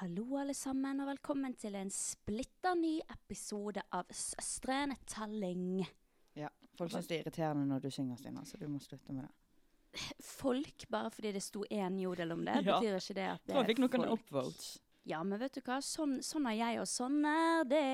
Hallo, 0.00 0.24
alle 0.40 0.54
sammen, 0.56 1.00
og 1.02 1.10
velkommen 1.10 1.52
til 1.60 1.74
en 1.76 1.90
splitter 1.92 2.76
ny 2.78 2.94
episode 3.12 3.82
av 3.92 4.08
Søstrene 4.16 4.94
Telling. 5.10 5.82
Ja, 6.38 6.48
Folk 6.78 6.94
syns 6.94 7.08
det 7.10 7.18
er 7.18 7.26
irriterende 7.26 7.66
når 7.68 7.82
du 7.84 7.90
synger, 7.92 8.16
Stina, 8.16 8.44
så 8.48 8.56
du 8.56 8.64
må 8.72 8.80
slutte 8.80 9.12
med 9.12 9.26
det. 9.26 10.06
Folk, 10.24 10.86
bare 10.88 11.10
fordi 11.12 11.34
det 11.36 11.42
sto 11.44 11.66
én 11.68 11.98
jodel 12.00 12.32
om 12.32 12.44
det, 12.46 12.54
Ja. 12.64 12.78
betyr 12.78 12.96
ikke 12.96 13.14
det 13.18 13.26
at 13.28 13.44
det 13.44 13.52
er 13.52 13.58
folk. 13.58 13.66
jeg 13.68 13.76
fikk 13.76 13.82
noen 13.84 14.08
upvotes. 14.14 14.70
Ja, 15.04 15.22
men 15.22 15.38
vet 15.38 15.52
du 15.52 15.60
hva, 15.60 15.80
sånn, 15.84 16.18
sånn 16.24 16.46
er 16.48 16.56
jeg, 16.56 16.80
og 16.80 16.86
sånn 16.86 17.20
er 17.26 17.64
det. 17.64 17.84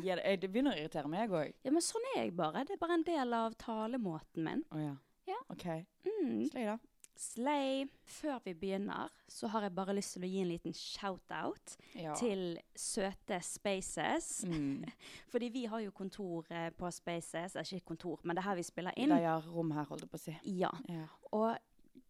Stina, 0.00 0.16
det- 0.16 0.24
eh, 0.24 0.48
begynner 0.48 0.72
å 0.72 0.78
irritere 0.80 1.08
meg 1.08 1.28
òg. 1.30 1.54
Ja, 1.64 1.70
men 1.70 1.82
sånn 1.82 2.08
er 2.16 2.22
jeg 2.24 2.36
bare. 2.36 2.64
Det 2.64 2.70
er 2.70 2.76
bare 2.78 2.94
en 2.94 3.02
del 3.02 3.34
av 3.34 3.54
talemåten 3.56 4.44
min. 4.44 4.64
Å 4.72 4.78
ja. 4.78 4.96
Ja. 5.26 5.36
OK. 5.50 5.84
Mm. 6.06 6.48
Slay, 6.50 6.64
da. 6.64 6.78
Slay. 7.20 7.84
Før 8.08 8.38
vi 8.44 8.54
begynner, 8.56 9.10
så 9.28 9.46
har 9.52 9.66
jeg 9.66 9.74
bare 9.76 9.92
lyst 9.98 10.14
til 10.16 10.24
å 10.24 10.28
gi 10.30 10.38
en 10.40 10.48
liten 10.48 10.72
shout-out 10.76 11.74
Ja. 11.94 12.14
til 12.16 12.58
søte 12.74 13.40
Spaces. 13.44 14.44
Mm. 14.48 14.84
Fordi 15.32 15.50
vi 15.52 15.66
har 15.68 15.82
jo 15.84 15.90
kontor 15.92 16.46
eh, 16.50 16.70
på 16.72 16.88
Spaces. 16.96 17.56
Ikke 17.60 17.84
kontor, 17.92 18.20
men 18.24 18.36
det 18.36 18.42
er 18.44 18.48
her 18.48 18.56
vi 18.56 18.64
spiller 18.64 18.96
inn. 18.96 19.12
De 19.12 19.20
har 19.26 19.44
rom 19.52 19.70
her, 19.76 19.84
holdt 19.90 20.06
jeg 20.06 20.10
på 20.14 20.16
å 20.20 20.24
si. 20.24 20.36
Ja. 20.62 20.70
Ja. 20.88 21.04
Og 21.36 21.58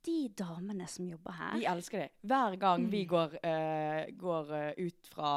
de 0.07 0.29
damene 0.39 0.87
som 0.89 1.05
jobber 1.11 1.35
her 1.37 1.59
Vi 1.59 1.67
elsker 1.69 1.99
det. 2.07 2.09
Hver 2.25 2.55
gang 2.63 2.87
vi 2.89 3.03
Mm. 3.05 3.09
går, 3.11 3.35
uh, 3.45 4.07
går 4.17 4.53
eh, 4.57 4.87
ut 4.87 5.11
fra 5.13 5.33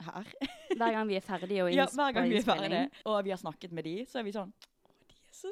her 0.00 0.30
Hver 0.78 0.92
gang 0.94 1.08
vi 1.10 1.16
er 1.18 1.20
ferdige 1.26 1.64
og 1.66 1.74
Ja, 1.74 1.84
hver 1.92 2.14
gang 2.14 2.28
vi 2.30 2.36
er 2.38 2.40
innspilling. 2.40 2.70
ferdige, 2.72 3.02
og 3.04 3.24
vi 3.26 3.30
har 3.34 3.36
snakket 3.42 3.72
med 3.76 3.84
de, 3.84 3.96
så 4.08 4.20
er 4.22 4.24
vi 4.24 4.32
sånn 4.32 4.52
Å, 4.54 4.94
de 5.10 5.18
er 5.18 5.34
så 5.36 5.50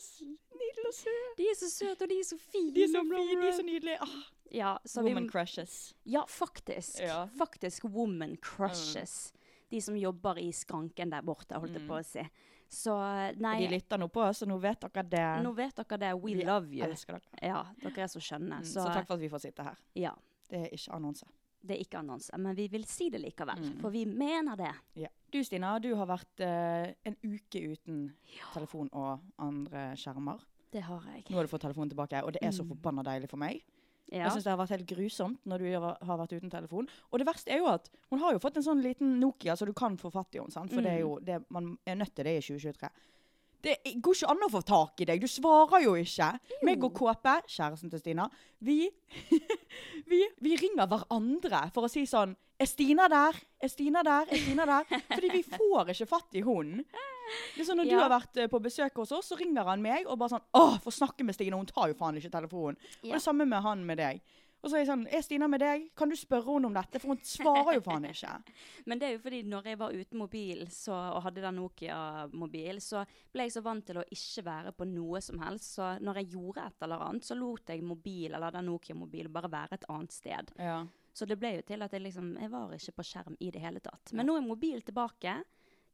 snille 0.76 0.92
og 0.92 0.98
søte. 1.00 1.34
De 1.40 1.48
er 1.50 1.56
så 1.58 1.70
søte, 1.72 2.06
og 2.06 2.12
de 2.12 2.18
er 2.20 2.28
så 2.28 2.38
fine. 2.38 2.72
De 2.76 2.84
er 2.84 2.92
så 2.92 3.02
fine, 3.08 3.40
de 3.42 3.48
er 3.48 3.56
så 3.60 3.66
nydelige. 3.66 4.00
Ah, 4.06 4.32
Ja, 4.54 4.76
så 4.86 5.02
vi, 5.02 5.10
woman 5.10 5.26
crushes. 5.28 5.94
ja, 6.06 6.20
faktisk. 6.30 7.00
Ja. 7.02 7.24
Faktisk 7.38 7.84
woman 7.90 8.36
crushes. 8.36 9.32
De 9.68 9.80
som 9.82 9.96
jobber 9.98 10.38
i 10.38 10.52
skranken 10.54 11.10
der 11.10 11.22
borte, 11.26 11.58
holdt 11.58 11.74
jeg 11.74 11.88
på 11.88 11.96
å 11.98 12.04
si. 12.06 12.22
Så 12.70 12.94
nei, 13.38 13.56
de 13.64 13.68
lytter 13.72 13.98
nå 13.98 14.06
på 14.10 14.22
oss, 14.22 14.38
så 14.42 14.46
nå 14.46 14.56
vet 14.62 14.80
dere 14.86 15.02
det. 15.10 15.24
nå 15.42 15.52
vet 15.54 15.74
dere 15.80 15.98
det. 15.98 16.12
We 16.22 16.34
Vi 16.34 16.44
love 16.46 16.70
you. 16.74 16.84
elsker 16.86 17.18
dere. 17.18 17.42
Ja, 17.42 17.64
dere 17.82 18.02
er 18.06 18.06
så 18.10 18.22
skjønne. 18.22 18.60
Mm, 18.62 18.64
Så, 18.66 18.80
så 18.82 18.92
takk 18.94 19.06
for 19.06 19.14
at 19.18 19.20
vi 19.20 19.28
får 19.28 19.42
sitte 19.48 19.62
her. 19.66 19.76
ja, 19.94 20.14
Det 20.48 20.60
er 20.62 20.70
ikke 20.74 20.94
annonse. 20.94 21.26
det 21.66 21.76
er 21.76 21.80
ikke 21.82 21.98
annonse, 21.98 22.38
men 22.38 22.54
vi 22.54 22.68
vil 22.68 22.84
si 22.86 23.08
det 23.10 23.20
likevel. 23.20 23.58
Mm. 23.58 23.80
For 23.80 23.90
vi 23.90 24.04
mener 24.06 24.56
det. 24.56 24.72
Ja. 24.94 25.08
Du 25.32 25.42
Stina, 25.44 25.78
du 25.80 25.94
har 25.96 26.06
vært 26.06 26.40
uh, 26.46 26.92
en 27.04 27.16
uke 27.24 27.62
uten 27.74 28.14
telefon 28.54 28.88
og 28.92 29.20
andre 29.38 29.96
skjermer. 29.98 30.38
Det 30.76 30.84
har 30.84 31.00
jeg. 31.14 31.24
Nå 31.32 31.38
har 31.40 31.46
du 31.48 31.52
fått 31.52 31.64
telefonen 31.64 31.90
tilbake, 31.94 32.20
og 32.22 32.34
det 32.36 32.42
er 32.44 32.52
så 32.52 32.62
Mm. 32.66 32.68
forbanna 32.74 33.02
deilig 33.06 33.30
for 33.32 33.40
meg. 33.40 33.62
Ja. 34.12 34.24
Jeg 34.28 34.32
syns 34.36 34.44
det 34.44 34.52
har 34.52 34.58
vært 34.60 34.74
helt 34.76 34.86
grusomt 34.86 35.38
når 35.50 35.58
du 35.58 35.66
har 36.06 36.18
vært 36.20 36.32
uten 36.36 36.50
telefon. 36.50 36.86
Og 37.10 37.18
det 37.18 37.26
verste 37.26 37.50
er 37.50 37.58
jo 37.58 37.66
at 37.66 37.88
hun 38.10 38.20
har 38.20 38.32
jo 38.36 38.38
fått 38.38 38.56
en 38.56 38.62
sånn 38.62 38.82
liten 38.82 39.18
Nokia, 39.18 39.56
så 39.56 39.66
du 39.66 39.72
kan 39.72 39.96
få 39.98 40.12
fatt 40.12 40.34
i 40.36 40.38
henne. 40.38 40.52
For 40.52 40.68
For 40.68 40.82
det 40.82 40.92
er 40.92 40.98
Mm. 40.98 41.08
jo 41.08 41.18
det 41.24 41.50
man 41.50 41.78
er 41.86 41.96
nødt 41.96 42.14
til 42.14 42.24
det 42.24 42.36
i 42.38 42.40
2023. 42.54 42.90
Det 43.66 43.74
går 43.98 44.14
ikke 44.14 44.30
an 44.30 44.44
å 44.46 44.50
få 44.52 44.60
tak 44.62 45.02
i 45.02 45.06
deg. 45.08 45.22
Du 45.22 45.26
svarer 45.30 45.82
jo 45.82 45.96
ikke. 45.98 46.28
Meg 46.66 46.84
og 46.86 46.92
Kåpe, 46.94 47.40
kjæresten 47.50 47.90
til 47.90 48.02
Stina, 48.02 48.28
vi, 48.62 48.84
vi, 50.10 50.20
vi 50.42 50.52
ringer 50.60 50.86
hverandre 50.86 51.64
for 51.74 51.88
å 51.88 51.90
si 51.90 52.04
sånn 52.08 52.36
Er 52.62 52.70
Stina 52.70 53.08
der? 53.12 53.36
Er 53.60 53.68
Stina 53.68 54.04
der? 54.06 54.30
Er 54.30 54.40
Stina 54.40 54.64
der? 54.70 54.86
Fordi 55.16 55.32
vi 55.34 55.42
får 55.44 55.90
ikke 55.92 56.08
fatt 56.08 56.38
i 56.38 56.44
hunden. 56.46 56.86
Det 56.86 57.64
er 57.64 57.66
sånn 57.66 57.80
Når 57.82 57.90
du 57.90 57.96
har 57.98 58.12
vært 58.12 58.38
eh, 58.38 58.48
på 58.48 58.60
besøk 58.62 59.02
hos 59.02 59.12
oss, 59.16 59.32
så 59.32 59.36
ringer 59.36 59.66
han 59.66 59.82
meg 59.82 60.06
og 60.06 60.18
bare 60.20 60.36
sånn 60.36 60.46
'Å, 60.54 60.78
få 60.84 60.94
snakke 60.94 61.26
med 61.26 61.34
Stina. 61.34 61.58
Hun 61.58 61.66
tar 61.68 61.90
jo 61.90 61.98
faen 61.98 62.16
ikke 62.20 62.30
telefonen. 62.32 62.78
Og 63.02 63.16
det 63.16 63.22
samme 63.24 63.48
med 63.50 63.66
han 63.66 63.82
med 63.84 63.98
deg. 63.98 64.22
Og 64.66 64.70
så 64.72 64.80
er 64.80 64.82
jeg 64.82 64.88
sånn 64.90 65.04
Er 65.14 65.22
Stina 65.22 65.46
med 65.46 65.62
deg? 65.62 65.84
Kan 65.94 66.10
du 66.10 66.16
spørre 66.18 66.56
henne 66.56 66.66
om 66.66 66.74
dette? 66.74 66.98
For 66.98 67.14
hun 67.14 67.20
svarer 67.22 67.76
jo 67.76 67.84
faen 67.86 68.08
ikke. 68.10 68.32
Men 68.90 68.98
det 68.98 69.06
er 69.06 69.12
jo 69.14 69.22
fordi 69.22 69.42
når 69.46 69.68
jeg 69.70 69.78
var 69.78 69.94
uten 69.94 70.18
mobil 70.18 70.64
så, 70.74 70.96
og 71.14 71.22
hadde 71.22 71.44
den 71.44 71.60
Nokia-mobil, 71.60 72.80
så 72.82 73.04
ble 73.30 73.46
jeg 73.46 73.54
så 73.54 73.62
vant 73.62 73.86
til 73.86 74.00
å 74.02 74.06
ikke 74.16 74.42
være 74.48 74.72
på 74.74 74.88
noe 74.90 75.22
som 75.22 75.38
helst. 75.44 75.76
Så 75.78 75.92
når 76.02 76.20
jeg 76.20 76.32
gjorde 76.34 76.66
et 76.66 76.86
eller 76.86 77.04
annet, 77.06 77.28
så 77.28 77.36
lot 77.38 77.70
jeg 77.70 77.84
mobil 77.86 78.34
eller 78.34 78.56
den 78.58 78.66
Nokia-mobilen 78.72 79.34
bare 79.36 79.52
være 79.52 79.78
et 79.78 79.86
annet 79.92 80.16
sted. 80.16 80.50
Ja. 80.58 80.80
Så 81.16 81.28
det 81.30 81.38
ble 81.40 81.54
jo 81.54 81.62
til 81.64 81.80
at 81.86 81.94
jeg 81.94 82.02
liksom 82.04 82.34
Jeg 82.42 82.50
var 82.52 82.74
ikke 82.76 82.98
på 82.98 83.06
skjerm 83.06 83.38
i 83.40 83.52
det 83.54 83.62
hele 83.62 83.80
tatt. 83.84 84.10
Men 84.18 84.28
nå 84.28 84.34
er 84.36 84.44
mobil 84.44 84.82
tilbake. 84.84 85.38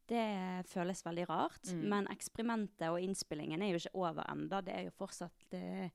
Det 0.09 0.25
føles 0.73 1.05
veldig 1.05 1.29
rart. 1.29 1.69
Mm. 1.69 1.85
Men 1.93 2.09
eksperimentet 2.11 2.89
og 2.89 3.05
innspillingen 3.05 3.63
er 3.63 3.75
jo 3.75 3.83
ikke 3.83 4.01
over 4.01 4.27
enda. 4.33 4.65
Det 4.65 4.75
er 4.75 4.89
jo 4.89 4.97
fortsatt 4.97 5.55
eh, 5.61 5.93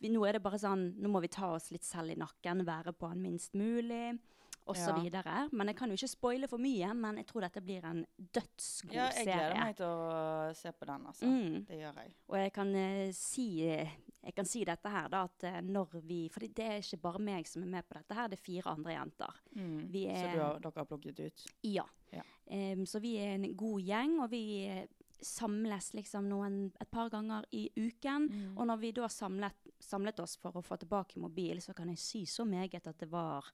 vi, 0.00 0.08
Nå 0.12 0.24
er 0.26 0.38
det 0.38 0.42
bare 0.42 0.58
sånn 0.58 0.94
Nå 0.98 1.08
må 1.12 1.20
vi 1.22 1.28
ta 1.32 1.52
oss 1.54 1.70
litt 1.74 1.84
selv 1.86 2.10
i 2.14 2.18
nakken, 2.20 2.64
være 2.66 2.92
på 2.96 3.08
han 3.12 3.20
minst 3.22 3.54
mulig, 3.54 4.18
osv. 4.70 5.00
Ja. 5.10 5.48
Men 5.52 5.70
jeg 5.70 5.76
kan 5.78 5.90
jo 5.90 5.96
ikke 5.98 6.08
spoile 6.12 6.48
for 6.50 6.62
mye, 6.62 6.92
men 6.94 7.16
jeg 7.18 7.26
tror 7.26 7.42
dette 7.46 7.62
blir 7.64 7.84
en 7.88 8.04
dødsgod 8.16 8.92
serie. 8.92 9.00
ja, 9.00 9.08
jeg 9.16 9.24
gleder 9.26 9.48
serie. 9.48 9.64
meg 9.64 9.76
til 9.80 9.86
å 9.86 10.52
se 10.54 10.72
på 10.72 10.86
den, 10.90 11.06
altså. 11.10 11.26
Mm. 11.26 11.56
Det 11.66 11.78
gjør 11.80 11.98
jeg. 12.04 12.12
Og 12.28 12.36
jeg 12.38 12.52
kan, 12.52 12.70
uh, 12.76 13.08
si, 13.16 13.46
jeg 13.64 14.36
kan 14.36 14.44
si 14.46 14.62
dette 14.68 14.92
her, 14.94 15.08
da, 15.10 15.24
at 15.26 15.48
eh, 15.48 15.60
når 15.64 15.96
vi 16.04 16.20
For 16.30 16.44
det 16.44 16.66
er 16.66 16.78
ikke 16.84 17.00
bare 17.08 17.22
meg 17.24 17.48
som 17.48 17.64
er 17.64 17.72
med 17.72 17.88
på 17.88 17.96
dette 17.98 18.14
her, 18.14 18.28
det 18.28 18.38
er 18.38 18.44
fire 18.44 18.76
andre 18.76 18.92
jenter. 18.94 19.42
Vi 19.56 20.04
Så 20.06 20.26
er- 20.28 20.34
du 20.36 20.40
har, 20.44 20.60
dere 20.60 20.72
har 20.76 20.88
plukket 20.92 21.20
ut? 21.26 21.46
Ja. 21.62 21.86
Ja. 22.12 22.22
Um, 22.50 22.84
så 22.86 23.00
vi 23.00 23.16
er 23.18 23.34
en 23.38 23.56
god 23.56 23.80
gjeng, 23.80 24.20
og 24.20 24.30
vi 24.30 24.44
eh, 24.68 24.86
samles 25.22 25.92
liksom 25.94 26.28
noen, 26.30 26.72
et 26.80 26.90
par 26.90 27.10
ganger 27.12 27.44
i 27.52 27.66
uken. 27.76 28.28
Mm. 28.30 28.58
Og 28.58 28.66
når 28.66 28.80
vi 28.80 28.92
da 28.92 29.08
samlet, 29.08 29.69
samlet 29.84 30.22
oss 30.22 30.36
for 30.40 30.56
å 30.58 30.62
få 30.64 30.78
tilbake 30.80 31.20
mobil, 31.22 31.60
så 31.64 31.74
kan 31.76 31.90
jeg 31.92 32.00
si 32.02 32.22
så 32.28 32.46
meget 32.48 32.86
at 32.86 32.98
det 33.00 33.10
var 33.10 33.50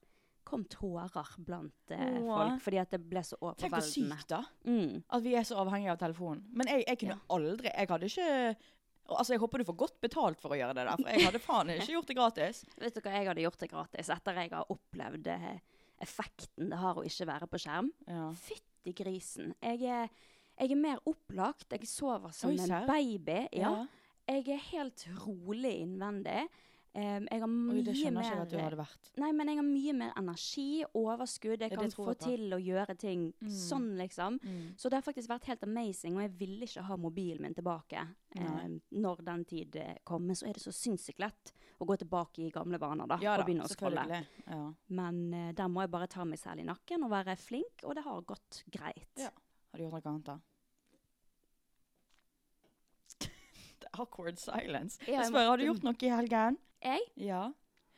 kom 0.46 0.62
tårer 0.70 1.32
blant 1.42 1.90
eh, 1.90 2.20
folk, 2.22 2.60
fordi 2.62 2.78
at 2.78 2.92
det 2.94 3.00
ble 3.02 3.22
så 3.26 3.34
overveldende. 3.40 3.64
Tenk 3.64 3.74
hvor 3.74 3.88
sykt, 3.88 4.28
da. 4.30 4.42
Mm. 4.68 5.00
At 5.16 5.24
vi 5.24 5.34
er 5.34 5.46
så 5.48 5.58
avhengige 5.58 5.96
av 5.96 5.98
telefonen. 6.04 6.44
Men 6.54 6.70
jeg, 6.70 6.84
jeg 6.86 7.00
kunne 7.02 7.16
aldri 7.34 7.72
Jeg 7.72 7.90
hadde 7.90 8.10
ikke 8.12 8.30
Altså, 9.06 9.36
Jeg 9.36 9.38
håper 9.42 9.62
du 9.62 9.66
får 9.68 9.76
godt 9.78 9.98
betalt 10.02 10.40
for 10.42 10.54
å 10.54 10.56
gjøre 10.58 10.74
det 10.74 10.82
der, 10.82 10.98
for 10.98 11.10
jeg 11.14 11.26
hadde 11.28 11.40
faen 11.42 11.68
ikke 11.76 11.92
gjort 11.92 12.08
det 12.10 12.16
gratis. 12.18 12.62
Vet 12.82 12.96
du 12.96 13.02
hva, 13.04 13.12
jeg 13.14 13.28
hadde 13.28 13.44
gjort 13.44 13.60
det 13.62 13.68
gratis 13.70 14.08
etter 14.10 14.40
jeg 14.42 14.50
har 14.50 14.72
opplevd 14.74 15.28
eh, 15.30 15.52
effekten 16.02 16.72
det 16.72 16.80
har 16.80 16.98
å 16.98 17.04
ikke 17.06 17.28
være 17.30 17.48
på 17.50 17.60
skjerm. 17.62 17.92
Ja. 18.10 18.24
Fytti 18.34 18.94
grisen. 18.98 19.54
Jeg 19.62 19.86
er, 19.86 20.10
jeg 20.58 20.74
er 20.74 20.80
mer 20.80 20.98
opplagt. 21.06 21.70
Jeg 21.70 21.86
sover 21.90 22.34
som 22.34 22.50
Oi, 22.50 22.58
en 22.66 22.90
baby. 22.90 23.38
Ja. 23.54 23.70
Ja. 23.70 24.05
Jeg 24.26 24.48
er 24.50 24.62
helt 24.72 25.06
rolig 25.24 25.76
innvendig. 25.84 26.46
Um, 26.96 27.26
jeg 27.28 27.42
har 27.42 27.44
Oi, 27.44 27.56
mye 27.76 27.82
det 27.84 27.92
skjønner 27.92 28.24
ikke 28.24 28.36
mer 28.38 28.40
at 28.40 28.48
du 28.48 28.56
hadde 28.56 28.76
vært. 28.78 29.08
Nei, 29.20 29.28
men 29.36 29.50
jeg 29.50 29.58
har 29.58 29.66
mye 29.66 29.92
mer 29.98 30.14
energi, 30.16 30.64
overskudd. 30.96 31.60
Jeg 31.60 31.74
kan 31.76 31.92
få 31.92 32.14
til 32.16 32.54
å 32.56 32.58
gjøre 32.58 32.96
ting 32.96 33.26
Mm. 33.36 33.50
sånn, 33.52 33.90
liksom. 34.00 34.38
Så 34.80 34.88
det 34.88 34.96
har 34.96 35.04
faktisk 35.04 35.28
vært 35.28 35.44
helt 35.44 35.62
amazing, 35.62 36.16
og 36.16 36.22
jeg 36.24 36.32
ville 36.38 36.64
ikke 36.64 36.86
ha 36.88 36.96
mobilen 36.96 37.42
min 37.42 37.54
tilbake. 37.54 38.06
Eh, 38.34 38.78
når 38.96 39.22
den 39.28 39.44
tid 39.44 39.76
eh, 39.76 39.98
kommer, 40.04 40.32
så 40.34 40.48
er 40.48 40.54
det 40.54 40.62
så 40.64 40.72
sinnssykt 40.72 41.20
lett 41.20 41.52
å 41.78 41.84
gå 41.84 41.98
tilbake 42.00 42.46
i 42.46 42.50
gamle 42.50 42.78
vaner, 42.80 43.06
da. 43.06 43.18
Ja 43.20 43.36
og 43.36 43.44
begynne 43.44 43.68
å 43.68 43.68
scrolle. 43.68 44.24
Ja. 44.48 44.72
Men 44.88 45.22
uh, 45.34 45.52
der 45.52 45.68
må 45.68 45.82
jeg 45.84 45.90
bare 45.92 46.08
ta 46.08 46.24
meg 46.24 46.38
selv 46.40 46.60
i 46.60 46.64
nakken 46.64 47.04
og 47.04 47.10
være 47.12 47.36
flink, 47.36 47.84
og 47.84 47.94
det 47.94 48.04
har 48.08 48.22
gått 48.22 48.64
greit. 48.72 49.12
Ja. 49.20 49.28
Har 49.70 49.76
du 49.78 49.84
gjort 49.84 50.00
noe 50.00 50.14
annet, 50.14 50.24
da? 50.32 50.38
The 53.20 53.28
awkward 53.94 54.38
silence. 54.38 54.98
Ja, 55.06 55.20
Jeg 55.22 55.26
spør, 55.30 55.46
har 55.48 55.56
du 55.58 55.64
gjort 55.64 55.82
noe 55.82 55.94
i 56.00 56.08
helgen? 56.10 56.58
Jeg? 56.82 57.00
Ja. 57.16 57.50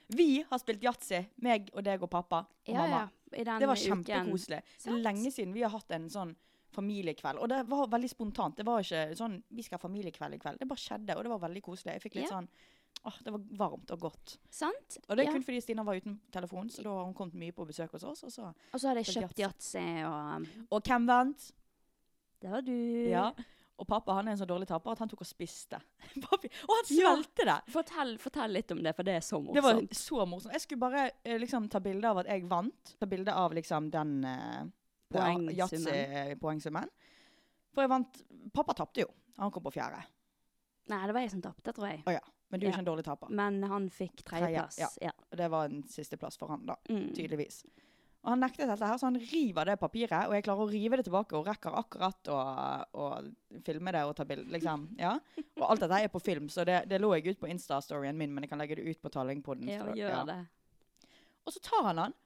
Vi 0.09 0.43
har 0.51 0.59
spilt 0.59 0.81
yatzy, 0.83 1.27
meg 1.45 1.71
og 1.75 1.85
deg 1.85 2.03
og 2.03 2.11
pappa 2.11 2.39
og 2.47 2.69
Ja, 2.73 2.79
mamma. 2.87 3.11
ja. 3.33 3.59
Det 3.59 3.67
var 3.69 3.77
kjempekoselig. 3.77 4.63
Det 4.85 4.87
er 4.93 5.03
lenge 5.03 5.31
siden 5.31 5.53
vi 5.53 5.61
har 5.63 5.71
hatt 5.71 5.91
en 5.91 6.09
sånn 6.09 6.35
familiekveld. 6.73 7.39
Og 7.39 7.49
det 7.49 7.63
var 7.69 7.87
veldig 7.89 8.09
spontant. 8.11 8.57
Det 8.57 8.65
var 8.65 8.81
ikke 8.81 9.15
sånn 9.17 9.43
'vi 9.51 9.63
skal 9.63 9.79
ha 9.79 9.89
familiekveld 9.89 10.35
i 10.35 10.39
kveld'. 10.39 10.59
Det 10.59 10.69
bare 10.69 10.79
skjedde, 10.79 11.17
og 11.17 11.23
det 11.25 11.31
var 11.31 11.39
veldig 11.49 11.63
koselig. 11.63 11.93
Jeg 11.93 12.03
fikk 12.03 12.15
litt 12.15 12.29
sånn 12.31 12.49
åh, 13.05 13.13
Det 13.23 13.31
var 13.33 13.39
varmt 13.39 13.91
og 13.93 14.01
godt. 14.01 14.39
Sant? 14.51 14.99
Og 15.09 15.17
det 15.17 15.21
er 15.27 15.31
Ja. 15.31 15.33
kun 15.33 15.43
fordi 15.43 15.61
Stina 15.63 15.83
var 15.85 15.95
uten 15.95 16.21
telefon, 16.33 16.69
så 16.69 16.83
da 16.83 16.89
har 16.91 17.05
hun 17.05 17.15
kommet 17.15 17.35
mye 17.35 17.53
på 17.53 17.67
besøk 17.67 17.91
hos 17.93 18.03
oss. 18.03 18.25
Og, 18.25 18.31
så. 18.31 18.55
Og 18.75 18.81
så 18.81 18.89
hadde 18.89 19.05
jeg 19.05 19.23
kjøpt 19.23 19.39
yatzy, 19.39 20.05
og 20.05 20.47
og 20.73 20.83
hvem 20.83 21.07
vant? 21.07 21.53
det 22.41 22.51
var 22.51 22.61
du. 22.63 23.09
Ja. 23.11 23.33
Og 23.79 23.87
pappa 23.87 24.13
han 24.19 24.27
er 24.29 24.33
en 24.35 24.39
så 24.41 24.47
dårlig 24.51 24.67
taper 24.67 24.91
at 24.91 24.99
han 24.99 25.09
tok 25.13 25.21
og 25.23 25.29
spiste. 25.29 25.79
Pappi- 26.25 26.51
og 26.67 26.73
han 26.75 26.89
Ja. 26.91 27.13
svelgte 27.15 27.45
det! 27.47 27.59
Fortell, 27.71 28.17
fortell 28.19 28.51
litt 28.57 28.73
om 28.75 28.81
det, 28.83 28.93
for 28.97 29.07
det 29.07 29.15
er 29.21 29.23
så 29.23 29.39
morsomt. 29.39 29.55
Det 29.55 29.63
var 29.63 29.83
så 29.95 30.25
morsomt. 30.27 30.53
Jeg 30.57 30.65
skulle 30.65 30.81
bare 30.83 31.05
eh, 31.23 31.39
liksom 31.39 31.69
ta 31.71 31.79
bilde 31.85 32.11
av 32.11 32.19
at 32.25 32.31
jeg 32.33 32.49
vant. 32.51 32.95
Ta 32.99 33.07
bilde 33.07 33.35
av 33.39 33.55
liksom 33.55 33.91
den 33.95 34.17
uh, 34.27 34.65
Poengsummen. 35.15 35.55
Yatzy-poengsummen. 35.57 36.91
For 37.75 37.85
jeg 37.87 37.93
vant 37.93 38.19
Pappa 38.53 38.75
tapte 38.75 39.05
jo. 39.07 39.13
Han 39.39 39.53
kom 39.55 39.63
på 39.63 39.71
fjerde. 39.77 40.03
Nei, 40.91 40.99
det 41.07 41.15
var 41.15 41.23
jeg 41.23 41.31
som 41.37 41.43
tapte, 41.45 41.73
tror 41.77 41.87
jeg. 41.93 42.03
Oh, 42.09 42.13
ja. 42.17 42.25
Men 42.51 42.61
du 42.61 42.65
er 42.67 42.71
Ja. 42.71 42.73
ikke 42.75 42.81
en 42.83 42.87
dårlig 42.91 43.05
taper. 43.05 43.29
Men 43.31 43.63
han 43.69 43.87
fikk 43.93 44.23
tredjeplass. 44.25 44.79
Ja. 44.81 44.89
Ja. 45.05 45.13
Det 45.37 45.49
var 45.53 45.67
en 45.69 45.83
sisteplass 45.87 46.39
for 46.41 46.49
han, 46.49 46.65
da. 46.67 46.75
Mm. 46.89 47.11
Tydeligvis. 47.15 47.63
Og 48.27 48.33
han 48.33 48.41
nektet 48.43 48.67
dette 48.69 48.85
her, 48.85 48.99
så 48.99 49.07
han 49.07 49.17
river 49.31 49.69
det 49.71 49.77
papiret, 49.81 50.27
og 50.27 50.35
jeg 50.35 50.45
klarer 50.45 50.65
å 50.65 50.71
rive 50.73 50.99
det 50.99 51.05
tilbake 51.07 51.37
og 51.39 51.47
rekker 51.47 51.77
akkurat 51.79 52.31
å, 52.35 52.39
å 52.99 53.05
filme 53.65 53.93
det 53.95 54.03
og 54.09 54.15
ta 54.19 54.27
bilde. 54.29 54.51
Liksom. 54.53 54.89
Ja. 55.05 55.15
Og 55.59 55.67
alt 55.71 55.85
dette 55.85 56.01
er 56.03 56.11
på 56.13 56.21
film, 56.23 56.49
så 56.53 56.65
det, 56.67 56.81
det 56.91 56.99
lå 57.03 57.13
jeg 57.17 57.35
ut 57.37 57.41
på 57.41 57.49
Insta-storyen 57.51 58.19
min, 58.19 58.33
men 58.35 58.45
jeg 58.45 58.51
kan 58.51 58.61
legge 58.61 58.77
det 58.81 58.89
ut 58.91 59.01
på 59.03 59.13
Tallingpodden. 59.15 59.71
Ja, 59.71 59.85
så- 59.87 59.95
det. 59.95 60.39
ja. 60.39 60.39
Og 61.47 61.55
så 61.55 61.63
tar 61.65 61.87
han 61.87 61.99
han 62.03 62.17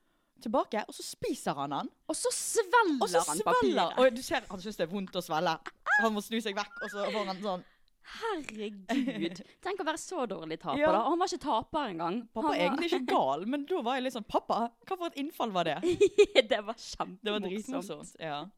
tilbake, 0.43 0.81
og 0.89 0.97
så 0.97 1.05
spiser 1.07 1.55
han 1.55 1.71
han. 1.77 1.89
Og 2.11 2.17
så 2.19 2.33
svelger 2.35 2.97
Og 3.05 3.09
så 3.13 3.21
han 3.29 3.45
papiret. 3.47 3.99
Og 4.03 4.17
du 4.17 4.23
ser 4.27 4.43
han 4.49 4.65
syns 4.65 4.81
det 4.81 4.89
er 4.89 4.91
vondt 4.91 5.15
å 5.15 5.23
svelge. 5.23 5.55
Han 6.01 6.17
må 6.17 6.25
snu 6.25 6.41
seg 6.43 6.57
vekk, 6.59 6.73
og 6.83 6.91
så 6.91 7.05
får 7.13 7.29
han 7.31 7.43
sånn 7.45 7.63
Herregud. 8.03 9.41
Tenk 9.65 9.81
å 9.81 9.87
være 9.87 10.01
så 10.01 10.27
dårlig 10.29 10.59
taper, 10.61 10.81
Ja. 10.81 10.93
da. 10.93 11.03
Han 11.09 11.19
var 11.21 11.27
ikke 11.31 11.43
taper 11.45 11.91
engang. 11.93 12.21
Pappa 12.35 12.49
Han 12.49 12.57
er 12.57 12.65
egentlig 12.67 12.91
ikke 12.93 13.07
gal, 13.13 13.47
men 13.47 13.65
da 13.69 13.83
var 13.83 13.95
jeg 13.99 14.05
litt 14.09 14.17
sånn 14.17 14.27
Pappa, 14.29 14.59
hva 14.87 14.97
for 14.99 15.07
et 15.11 15.19
innfall 15.23 15.53
var 15.55 15.65
det? 15.71 15.77
det 16.51 16.61
var 16.67 16.75
kjempemorsomt. 16.75 17.21
Det 17.23 17.33
var 17.37 17.41
dritmorsomt. 17.47 18.17
Ja, 18.21 18.41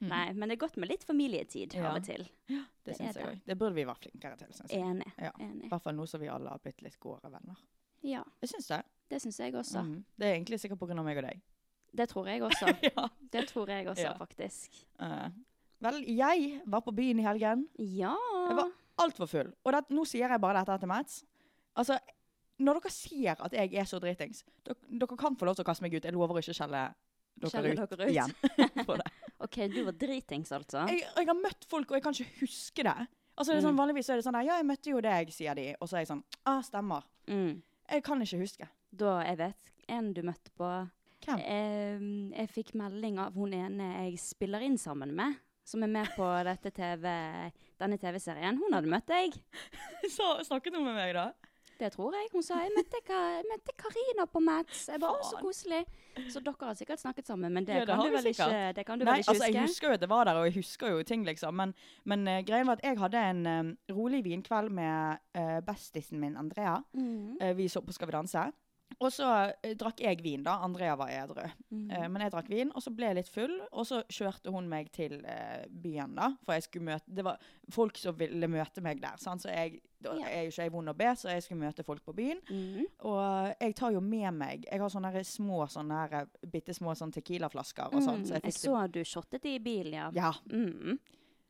Nei, 0.00 0.32
men 0.38 0.48
det 0.48 0.54
er 0.54 0.60
godt 0.62 0.76
med 0.78 0.88
litt 0.92 1.02
familietid 1.02 1.74
Ja. 1.74 1.88
av 1.90 1.96
og 1.98 2.04
til. 2.06 2.22
det 2.46 2.60
Det 2.84 2.94
syns 2.96 3.16
jeg 3.16 3.24
det. 3.24 3.24
òg. 3.32 3.40
Det 3.48 3.56
burde 3.58 3.74
vi 3.74 3.84
vært 3.88 4.04
flinkere 4.06 4.36
til. 4.38 4.52
syns 4.54 4.70
jeg. 4.70 4.80
Enig. 4.86 5.08
Ja. 5.18 5.32
I 5.40 5.68
hvert 5.72 5.82
fall 5.82 5.96
nå 5.98 6.06
som 6.06 6.20
vi 6.22 6.28
alle 6.30 6.52
har 6.52 6.60
blitt 6.62 6.82
litt 6.82 6.98
gode 7.00 7.26
venner. 7.32 7.56
Ja, 8.06 8.22
Jeg 8.40 8.50
syns 8.52 8.68
det. 8.70 8.82
det 9.10 9.18
syns 9.24 9.38
jeg 9.42 9.54
også. 9.58 9.82
Mm. 9.82 10.04
Det 10.16 10.26
er 10.28 10.34
egentlig 10.36 10.60
sikkert 10.62 10.78
pga. 10.78 11.02
meg 11.02 11.18
og 11.18 11.24
deg. 11.26 11.40
Det 11.92 12.06
tror 12.08 12.28
jeg 12.28 12.42
også. 12.42 12.68
ja. 12.86 13.08
Det 13.32 13.48
tror 13.48 13.66
jeg 13.68 13.86
også, 13.88 14.02
Ja. 14.06 14.14
faktisk. 14.14 14.84
Eh, 15.00 15.28
vel, 15.84 16.00
jeg 16.06 16.60
var 16.66 16.80
på 16.86 16.94
byen 16.96 17.20
i 17.20 17.26
helgen. 17.26 17.66
Ja. 17.78 18.14
Jeg 18.48 18.56
var 18.58 18.70
altfor 19.04 19.28
full. 19.30 19.50
Og 19.64 19.72
det, 19.76 19.84
nå 19.94 20.04
sier 20.08 20.28
jeg 20.32 20.40
bare 20.42 20.62
dette 20.64 20.78
til 20.82 20.90
Mats. 20.90 21.20
Altså, 21.78 21.98
når 22.58 22.80
dere 22.80 22.90
sier 22.90 23.36
at 23.46 23.52
jeg 23.54 23.74
er 23.78 23.86
så 23.86 24.00
dritings, 24.02 24.44
dere, 24.66 24.74
dere 24.90 25.16
kan 25.20 25.36
få 25.38 25.46
lov 25.46 25.54
til 25.58 25.62
å 25.62 25.68
kaste 25.68 25.84
meg 25.86 25.94
ut. 25.94 26.04
Jeg 26.08 26.16
lover 26.16 26.34
å 26.34 26.42
ikke 26.42 26.56
skjelle 26.58 26.80
dere 27.38 27.52
Skjelle 27.52 27.74
ut, 27.76 27.84
dere 27.92 28.08
ut. 28.08 28.10
igjen. 28.10 28.34
på 28.88 28.96
det. 28.98 29.06
OK, 29.46 29.58
du 29.70 29.78
var 29.86 29.94
dritings, 30.00 30.50
altså? 30.56 30.82
Jeg, 30.90 31.04
jeg 31.06 31.28
har 31.30 31.38
møtt 31.38 31.68
folk, 31.70 31.90
og 31.92 31.98
jeg 32.00 32.02
kan 32.08 32.16
ikke 32.18 32.40
huske 32.42 32.82
det. 32.88 32.96
Altså, 33.38 33.52
det 33.52 33.60
er 33.60 33.66
sånn, 33.68 33.76
Mm. 33.78 33.82
vanligvis 33.84 34.08
er 34.10 34.18
det 34.18 34.24
sånn 34.26 34.34
der, 34.34 34.48
Ja, 34.48 34.56
jeg 34.58 34.66
møtte 34.66 34.90
jo 34.90 35.00
deg, 35.04 35.30
sier 35.30 35.54
de. 35.54 35.68
Og 35.78 35.86
så 35.86 35.94
er 35.94 36.02
jeg 36.02 36.08
sånn 36.10 36.24
Ah, 36.50 36.58
stemmer. 36.66 37.04
Mm. 37.30 37.60
Jeg 37.92 38.02
kan 38.02 38.20
ikke 38.24 38.40
huske. 38.42 38.66
Da 38.90 39.20
jeg 39.22 39.38
vet 39.38 39.70
en 39.88 40.12
du 40.12 40.22
møtte 40.26 40.50
på 40.58 40.66
Hvem? 41.22 41.38
Jeg, 41.38 42.32
jeg 42.34 42.50
fikk 42.50 42.74
melding 42.78 43.18
av 43.22 43.34
hun 43.38 43.54
ene 43.54 43.86
jeg 44.08 44.18
spiller 44.22 44.62
inn 44.66 44.76
sammen 44.78 45.14
med, 45.14 45.38
som 45.68 45.84
er 45.84 45.92
med 45.92 46.08
på 46.16 46.28
TV, 46.72 47.04
denne 47.80 48.00
TV-serien. 48.00 48.56
Hun 48.56 48.76
hadde 48.76 48.90
møtt 48.90 49.08
deg. 49.10 49.36
Så, 50.16 50.38
snakket 50.48 50.78
hun 50.78 50.88
med 50.88 50.96
meg, 50.96 51.12
da? 51.16 51.30
Det 51.78 51.92
tror 51.94 52.14
jeg. 52.16 52.26
Hun 52.32 52.42
sa 52.42 52.58
jeg 52.64 52.72
møtte, 52.74 52.98
jeg 53.06 53.44
møtte 53.46 53.74
Karina 53.78 54.24
på 54.26 54.40
Mats. 54.42 54.88
Jeg 54.90 54.98
var 55.02 55.14
også 55.14 55.38
koselig. 55.42 55.84
Så 56.32 56.40
dere 56.42 56.66
har 56.66 56.74
sikkert 56.74 56.98
snakket 56.98 57.28
sammen, 57.30 57.52
men 57.54 57.66
det, 57.66 57.76
Ja, 57.76 57.84
det 57.86 57.94
kan, 57.94 58.00
du 58.02 58.10
vel 58.16 58.24
sikkert. 58.24 58.48
ikke, 58.48 58.72
det 58.74 58.86
kan 58.86 58.98
du 58.98 59.04
Nei, 59.04 59.12
vel 59.12 59.22
ikke 59.22 59.30
altså, 59.30 59.50
jeg 59.52 59.62
husker 59.62 59.88
jo 59.88 59.94
at 59.94 60.02
det 60.02 60.08
var 60.10 60.24
der, 60.26 60.40
og 60.40 60.48
jeg 60.48 60.54
husker 60.56 60.90
jo 60.90 61.02
ting, 61.06 61.26
liksom. 61.26 61.54
Men, 61.54 61.74
men 62.04 62.26
uh, 62.26 62.40
greien 62.46 62.66
var 62.66 62.80
at 62.80 62.82
jeg 62.82 62.98
hadde 62.98 63.22
en 63.30 63.46
um, 63.46 63.70
rolig 63.94 64.24
vinkveld 64.24 64.72
med 64.74 65.22
uh, 65.38 65.60
bestisen 65.66 66.18
min, 66.18 66.36
Andrea. 66.36 66.80
Mm 66.92 67.36
-hmm. 67.38 67.50
uh, 67.50 67.56
vi 67.56 67.68
så 67.68 67.80
på 67.80 67.92
Skal 67.92 68.08
vi 68.08 68.12
danse. 68.12 68.50
Og 68.98 69.12
så 69.12 69.26
eh, 69.62 69.74
drakk 69.78 70.00
jeg 70.02 70.18
vin, 70.24 70.42
da. 70.42 70.56
Andrea 70.64 70.94
var 70.98 71.10
edru. 71.12 71.44
Mm. 71.70 71.90
Eh, 71.90 72.06
men 72.10 72.22
jeg 72.24 72.32
drakk 72.32 72.48
vin, 72.50 72.70
og 72.74 72.82
så 72.82 72.90
ble 72.96 73.06
jeg 73.10 73.18
litt 73.20 73.28
full. 73.30 73.52
Og 73.70 73.84
så 73.86 74.00
kjørte 74.10 74.50
hun 74.54 74.66
meg 74.70 74.88
til 74.96 75.20
eh, 75.28 75.66
byen, 75.70 76.16
da. 76.16 76.30
For 76.44 76.56
jeg 76.56 76.64
skulle 76.66 76.88
møte 76.88 77.14
Det 77.18 77.24
var 77.26 77.38
folk 77.70 78.00
som 78.00 78.16
ville 78.18 78.48
møte 78.50 78.82
meg 78.82 79.00
der. 79.04 79.20
Sant? 79.22 79.44
Så 79.44 79.52
jeg, 79.52 79.78
da 80.02 80.14
Ja. 80.18 80.26
er 80.30 80.42
jo 80.48 80.50
ikke 80.54 80.62
jeg 80.66 80.72
vond 80.72 80.88
å 80.90 80.96
be, 80.98 81.12
så 81.20 81.30
jeg 81.30 81.42
skulle 81.46 81.60
møte 81.66 81.84
folk 81.86 82.02
på 82.06 82.16
byen. 82.16 82.40
Mm. 82.50 82.86
Og 83.12 83.54
jeg 83.60 83.74
tar 83.78 83.92
jo 83.92 84.00
med 84.00 84.32
meg 84.34 84.64
Jeg 84.70 84.80
har 84.80 84.88
sånne 84.88 85.24
små 85.24 85.68
sånne 85.70 86.00
her, 86.08 86.26
bitte 86.46 86.74
små 86.74 86.94
sånn 86.98 87.12
tequilaflasker 87.14 87.92
og 87.92 88.02
sånn. 88.02 88.24
Mm, 88.24 88.26
Så 88.26 88.34
jeg 88.34 88.42
jeg 88.42 88.52
fikk 88.52 88.64
så 88.64 88.82
du 88.92 89.00
shottet 89.04 89.44
i 89.46 89.58
bilen, 89.58 89.92
ja. 89.92 90.10
Ja. 90.14 90.32
Mhm. 90.50 90.98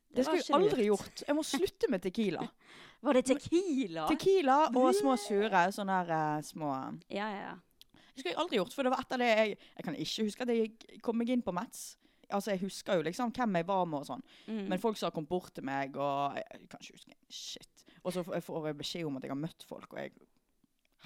Det, 0.08 0.24
var 0.24 0.38
skulle 0.38 0.42
jeg 0.42 0.56
aldri 0.56 0.86
lurt. 0.88 0.98
gjort. 0.98 1.22
Jeg 1.28 1.36
må 1.36 1.42
slutte 1.44 1.88
med 1.92 2.00
tequila. 2.02 2.48
Var 3.00 3.14
det 3.18 3.24
tequila? 3.28 4.08
Tequila 4.10 4.58
og 4.74 4.90
små 4.96 5.14
sure. 5.20 5.62
Sånne 5.74 6.00
her 6.00 6.12
eh, 6.16 6.42
små 6.46 6.72
ja, 7.14 7.28
ja, 7.30 7.40
ja. 7.52 7.54
Det 7.94 8.24
skulle 8.24 8.32
jeg 8.32 8.40
aldri 8.42 8.58
gjort, 8.58 8.74
for 8.74 8.82
det 8.82 8.90
var 8.90 9.04
etter 9.04 9.20
det 9.22 9.28
jeg 9.30 9.50
Jeg 9.54 9.84
kan 9.86 9.96
ikke 10.02 10.24
huske 10.26 10.42
at 10.42 10.50
jeg 10.50 11.00
kom 11.06 11.18
meg 11.20 11.30
inn 11.30 11.44
på 11.46 11.54
Mats. 11.54 11.96
Altså, 12.28 12.50
Jeg 12.50 12.60
husker 12.66 12.98
jo 12.98 13.04
liksom 13.06 13.30
hvem 13.32 13.60
jeg 13.60 13.66
var 13.68 13.84
med 13.88 14.02
og 14.02 14.08
sånn. 14.08 14.24
Mm. 14.48 14.64
Men 14.68 14.82
folk 14.82 14.98
som 14.98 15.08
har 15.08 15.14
kommet 15.14 15.30
bort 15.30 15.52
til 15.54 15.64
meg, 15.64 15.96
og 15.96 16.36
jeg, 16.36 16.44
jeg 16.52 16.68
kan 16.68 16.82
ikke 16.82 16.98
huske 16.98 17.18
shit. 17.30 17.84
Og 18.02 18.12
så 18.12 18.24
får 18.26 18.42
får 18.44 18.66
jeg 18.68 18.78
beskjed 18.82 19.06
om 19.08 19.16
at 19.16 19.24
jeg 19.26 19.32
har 19.32 19.40
møtt 19.40 19.64
folk, 19.68 19.92
og 19.92 20.02
jeg 20.02 20.12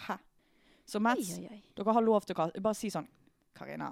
Hæ? 0.07 0.17
Så 0.89 0.99
Mats, 0.99 1.37
Oi, 1.37 1.45
oi, 1.45 1.59
oi. 1.59 1.61
dere 1.77 1.93
har 1.95 2.03
lov 2.03 2.25
til 2.27 2.37
å 2.37 2.49
Bare 2.65 2.75
si 2.75 2.89
sånn 2.91 3.07
Karina, 3.55 3.91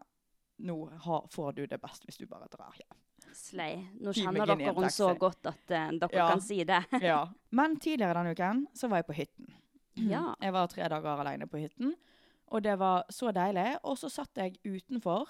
nå 0.64 0.76
har, 1.04 1.26
får 1.30 1.52
du 1.58 1.66
det 1.68 1.78
best 1.80 2.06
hvis 2.08 2.18
du 2.18 2.24
bare 2.26 2.48
drar 2.50 2.72
hjem. 2.80 2.96
Slay. 3.34 3.80
Nå 4.00 4.12
kjenner 4.16 4.46
dere 4.46 4.70
henne 4.70 4.90
så 4.90 5.12
godt 5.18 5.46
at 5.46 5.70
uh, 5.70 5.90
dere 5.98 6.10
Ja. 6.12 6.28
kan 6.30 6.40
si 6.40 6.64
det. 6.64 6.84
Ja. 7.02 7.28
Men 7.50 7.76
tidligere 7.80 8.14
denne 8.14 8.32
uken 8.36 8.66
så 8.74 8.88
var 8.88 9.02
jeg 9.02 9.06
på 9.06 9.16
hytten. 9.18 9.50
Ja. 9.96 10.34
Jeg 10.44 10.52
var 10.52 10.66
tre 10.72 10.88
dager 10.88 11.20
alene 11.24 11.46
på 11.50 11.58
hytten, 11.62 11.94
og 12.50 12.62
det 12.62 12.76
var 12.78 13.04
så 13.10 13.32
deilig. 13.32 13.76
Og 13.84 13.98
så 13.98 14.08
satt 14.10 14.34
jeg 14.36 14.56
utenfor, 14.64 15.28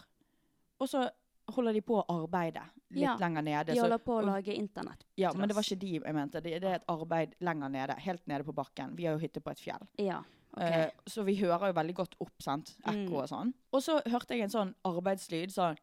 og 0.80 0.88
så 0.88 1.08
holder 1.50 1.72
de 1.74 1.80
på 1.82 1.96
å 1.98 2.04
arbeide 2.22 2.62
litt 2.94 3.02
Ja, 3.02 3.16
lenger 3.18 3.42
nede. 3.42 3.64
De 3.72 3.74
så- 3.78 3.82
holder 3.82 3.98
på 3.98 4.18
å 4.20 4.24
lage 4.24 4.54
internett. 4.54 5.02
Ja, 5.18 5.32
men 5.34 5.48
det 5.48 5.54
var 5.56 5.62
ikke 5.66 5.78
de 5.80 5.94
jeg 5.98 6.14
mente. 6.14 6.40
Det, 6.40 6.60
det 6.62 6.68
er 6.70 6.76
et 6.78 6.84
arbeid 6.88 7.34
lenger 7.40 7.68
nede. 7.68 7.96
Helt 7.98 8.26
nede 8.30 8.44
på 8.46 8.54
bakken. 8.54 8.94
Vi 8.96 9.04
har 9.08 9.16
jo 9.18 9.24
hytte 9.24 9.40
på 9.42 9.50
et 9.50 9.58
fjell. 9.60 9.82
Ja, 9.98 10.20
okay. 10.54 10.84
uh, 10.86 10.90
så 11.10 11.24
vi 11.26 11.34
hører 11.40 11.72
jo 11.72 11.76
veldig 11.80 11.94
godt 11.98 12.14
opp, 12.20 12.36
sant. 12.42 12.76
Ekko 12.84 13.10
Mm. 13.10 13.22
og 13.24 13.28
sånn. 13.28 13.52
Og 13.72 13.82
så 13.82 13.98
hørte 14.06 14.36
jeg 14.38 14.42
en 14.46 14.54
sånn 14.54 14.74
arbeidslyd 14.86 15.50
sånn 15.50 15.76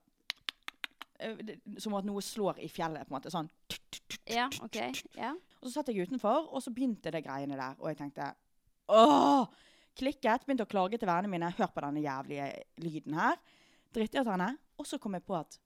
Som 1.81 1.95
at 1.97 2.05
noe 2.07 2.21
slår 2.21 2.59
i 2.63 2.69
fjellet, 2.69 3.07
på 3.07 3.13
en 3.13 3.17
måte. 3.17 3.31
Sånn. 3.33 3.49
ja, 4.29 4.47
ok. 4.63 4.77
Ja. 5.17 5.33
Og 5.61 5.67
så 5.67 5.79
satt 5.79 5.89
jeg 5.91 6.07
utenfor, 6.07 6.49
og 6.53 6.61
så 6.63 6.71
begynte 6.73 7.11
det 7.11 7.23
greiene 7.25 7.57
der. 7.57 7.75
Og 7.81 7.89
jeg 7.91 7.97
tenkte 8.03 8.33
åh! 8.93 9.47
Klikket. 9.97 10.45
Begynte 10.45 10.67
å 10.67 10.69
klage 10.69 10.99
til 11.01 11.09
vennene 11.09 11.31
mine. 11.31 11.49
Hør 11.57 11.71
på 11.73 11.81
denne 11.81 12.03
jævlige 12.03 12.51
lyden 12.85 13.15
her. 13.17 13.39
Drittirriterende. 13.95 14.51
Og 14.77 14.85
så 14.85 14.99
kom 15.01 15.17
jeg 15.17 15.25
på 15.25 15.33
at 15.39 15.57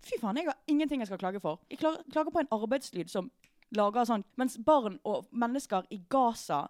fy 0.00 0.16
faen, 0.16 0.38
jeg 0.40 0.48
har 0.48 0.56
ingenting 0.70 1.02
jeg 1.02 1.10
skal 1.10 1.20
klage 1.20 1.42
for. 1.44 1.60
Jeg 1.68 1.76
klager, 1.82 2.30
på 2.32 2.40
en 2.40 2.48
arbeidslyd 2.56 3.10
som 3.12 3.28
lager 3.76 4.06
sånn 4.08 4.24
Mens 4.40 4.56
barn 4.64 4.96
og 5.04 5.28
mennesker 5.30 5.84
i 5.92 6.00
Gaza 6.10 6.62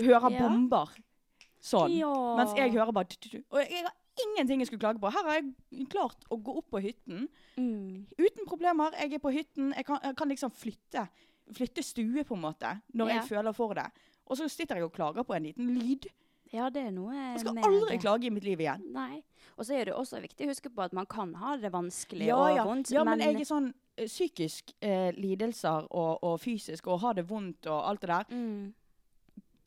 hører 0.00 0.32
Ja. 0.34 0.40
bomber 0.42 0.90
sånn. 1.62 1.94
Ja. 1.94 2.10
Mens 2.36 2.56
jeg 2.58 2.72
hører 2.74 2.92
bare. 2.92 3.06
Og 3.52 3.60
jeg 3.62 3.84
har 3.86 3.94
ingenting 4.26 4.60
jeg 4.62 4.66
skulle 4.70 4.80
klage 4.82 5.00
på. 5.02 5.10
Her 5.14 5.24
har 5.28 5.38
jeg 5.40 5.88
klart 5.92 6.24
å 6.30 6.36
gå 6.42 6.56
opp 6.60 6.70
på 6.74 6.80
hytten 6.84 7.28
Mm. 7.58 8.06
uten 8.18 8.46
problemer. 8.46 8.92
Jeg 9.00 9.14
er 9.14 9.18
på 9.18 9.32
hytten. 9.34 9.72
Jeg 9.76 9.84
kan, 9.86 9.98
jeg 10.02 10.16
kan 10.16 10.28
liksom 10.28 10.50
flytte, 10.54 11.08
flytte 11.52 11.82
stue, 11.82 12.24
på 12.24 12.34
en 12.36 12.40
måte, 12.44 12.80
når 12.94 13.06
yeah. 13.08 13.16
jeg 13.18 13.28
føler 13.32 13.52
for 13.56 13.74
det. 13.74 13.86
Og 14.26 14.36
så 14.36 14.48
sitter 14.48 14.76
jeg 14.76 14.84
og 14.84 14.92
klager 14.92 15.24
på 15.24 15.34
en 15.34 15.42
liten 15.48 15.74
lyd. 15.78 16.06
Ja, 16.52 16.70
det 16.72 16.80
er 16.86 16.90
noe 16.90 17.12
Jeg 17.12 17.40
skal 17.42 17.58
aldri 17.58 17.90
det. 17.96 18.00
klage 18.00 18.24
i 18.24 18.30
mitt 18.32 18.44
liv 18.44 18.60
igjen. 18.60 18.84
Nei. 18.92 19.22
Og 19.58 19.66
så 19.66 19.74
er 19.76 19.84
det 19.90 19.94
også 19.94 20.20
viktig 20.22 20.46
å 20.46 20.52
huske 20.54 20.70
på 20.72 20.80
at 20.82 20.92
man 20.96 21.04
kan 21.06 21.34
ha 21.34 21.56
det 21.60 21.70
vanskelig 21.74 22.26
Ja, 22.30 22.36
og 22.38 22.56
ja. 22.56 22.64
vondt. 22.64 22.90
ja, 22.94 23.04
men 23.04 23.20
jeg 23.20 23.40
er 23.42 23.44
sånn 23.44 23.74
eh, 23.98 24.06
psykisk 24.06 24.72
eh, 24.80 25.10
lidelser 25.12 25.88
og, 25.90 26.22
og 26.24 26.38
fysisk 26.40 26.86
og 26.86 27.00
ha 27.00 27.12
det 27.12 27.26
vondt 27.28 27.66
og 27.66 27.82
alt 27.90 28.00
det 28.00 28.08
der. 28.08 28.24
mm. 28.30 28.74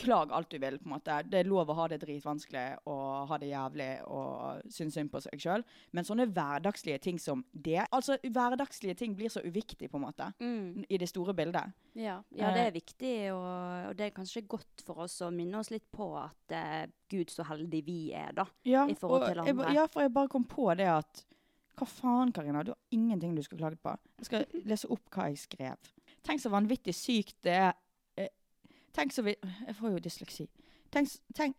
Klag 0.01 0.31
alt 0.33 0.49
du 0.49 0.57
vil, 0.61 0.77
på 0.81 0.89
en 0.89 0.95
måte. 0.95 1.17
Det 1.29 1.41
er 1.41 1.49
lov 1.49 1.69
å 1.69 1.75
ha 1.77 1.87
det 1.91 1.99
dritvanskelig 2.01 2.65
og 2.89 3.27
ha 3.29 3.37
det 3.41 3.51
jævlig 3.51 3.89
og 4.09 4.63
synes 4.73 4.97
synd 4.97 5.11
på 5.13 5.21
seg 5.23 5.43
sjøl. 5.43 5.65
Men 5.95 6.07
sånne 6.07 6.27
hverdagslige 6.31 7.01
ting 7.03 7.19
som 7.21 7.43
det 7.51 7.83
Altså, 7.91 8.17
hverdagslige 8.23 8.97
ting 8.99 9.15
blir 9.17 9.31
så 9.33 9.43
uviktig, 9.45 9.89
på 9.91 9.99
en 9.99 10.05
måte. 10.05 10.31
Mm. 10.41 10.85
I 10.89 10.99
det 11.01 11.09
store 11.09 11.35
bildet. 11.37 11.75
Ja. 11.93 12.21
ja, 12.35 12.51
det 12.55 12.65
er 12.69 12.75
viktig, 12.75 13.15
og, 13.35 13.89
og 13.89 13.97
det 13.99 14.07
er 14.07 14.15
kanskje 14.15 14.45
godt 14.49 14.83
for 14.85 15.03
oss 15.05 15.19
å 15.25 15.31
minne 15.33 15.59
oss 15.59 15.71
litt 15.73 15.87
på 15.91 16.07
at 16.19 16.55
uh, 16.55 16.85
Gud, 17.11 17.31
så 17.33 17.45
heldig 17.49 17.83
vi 17.85 17.99
er, 18.15 18.31
da. 18.37 18.47
Ja, 18.67 18.85
I 18.89 18.95
forhold 18.97 19.27
til 19.27 19.43
andre. 19.43 19.67
jeg 19.67 19.79
ja, 19.81 19.85
for 19.91 20.05
jeg 20.05 20.13
bare 20.15 20.31
kom 20.31 20.47
på 20.47 20.69
det 20.79 20.89
at 20.91 21.25
Hva 21.79 21.87
faen, 21.87 22.31
Karina? 22.35 22.63
Du 22.63 22.73
har 22.73 22.79
ingenting 22.93 23.35
du 23.35 23.41
skal 23.43 23.61
klage 23.61 23.79
på. 23.81 23.93
Jeg 24.21 24.29
skal 24.29 24.45
lese 24.69 24.89
opp 24.91 25.07
hva 25.13 25.29
jeg 25.31 25.39
skrev. 25.43 25.93
Tenk 26.25 26.43
så 26.43 26.51
vanvittig 26.53 26.93
sykt 26.95 27.37
det 27.47 27.55
er 27.57 27.71
eh, 27.71 27.79
Tenk 28.95 29.13
så 29.15 29.23
vi 29.23 29.35
Jeg 29.35 29.75
får 29.77 29.95
jo 29.95 30.01
dysleksi. 30.03 30.47
Tenk, 30.91 31.13
tenk 31.37 31.55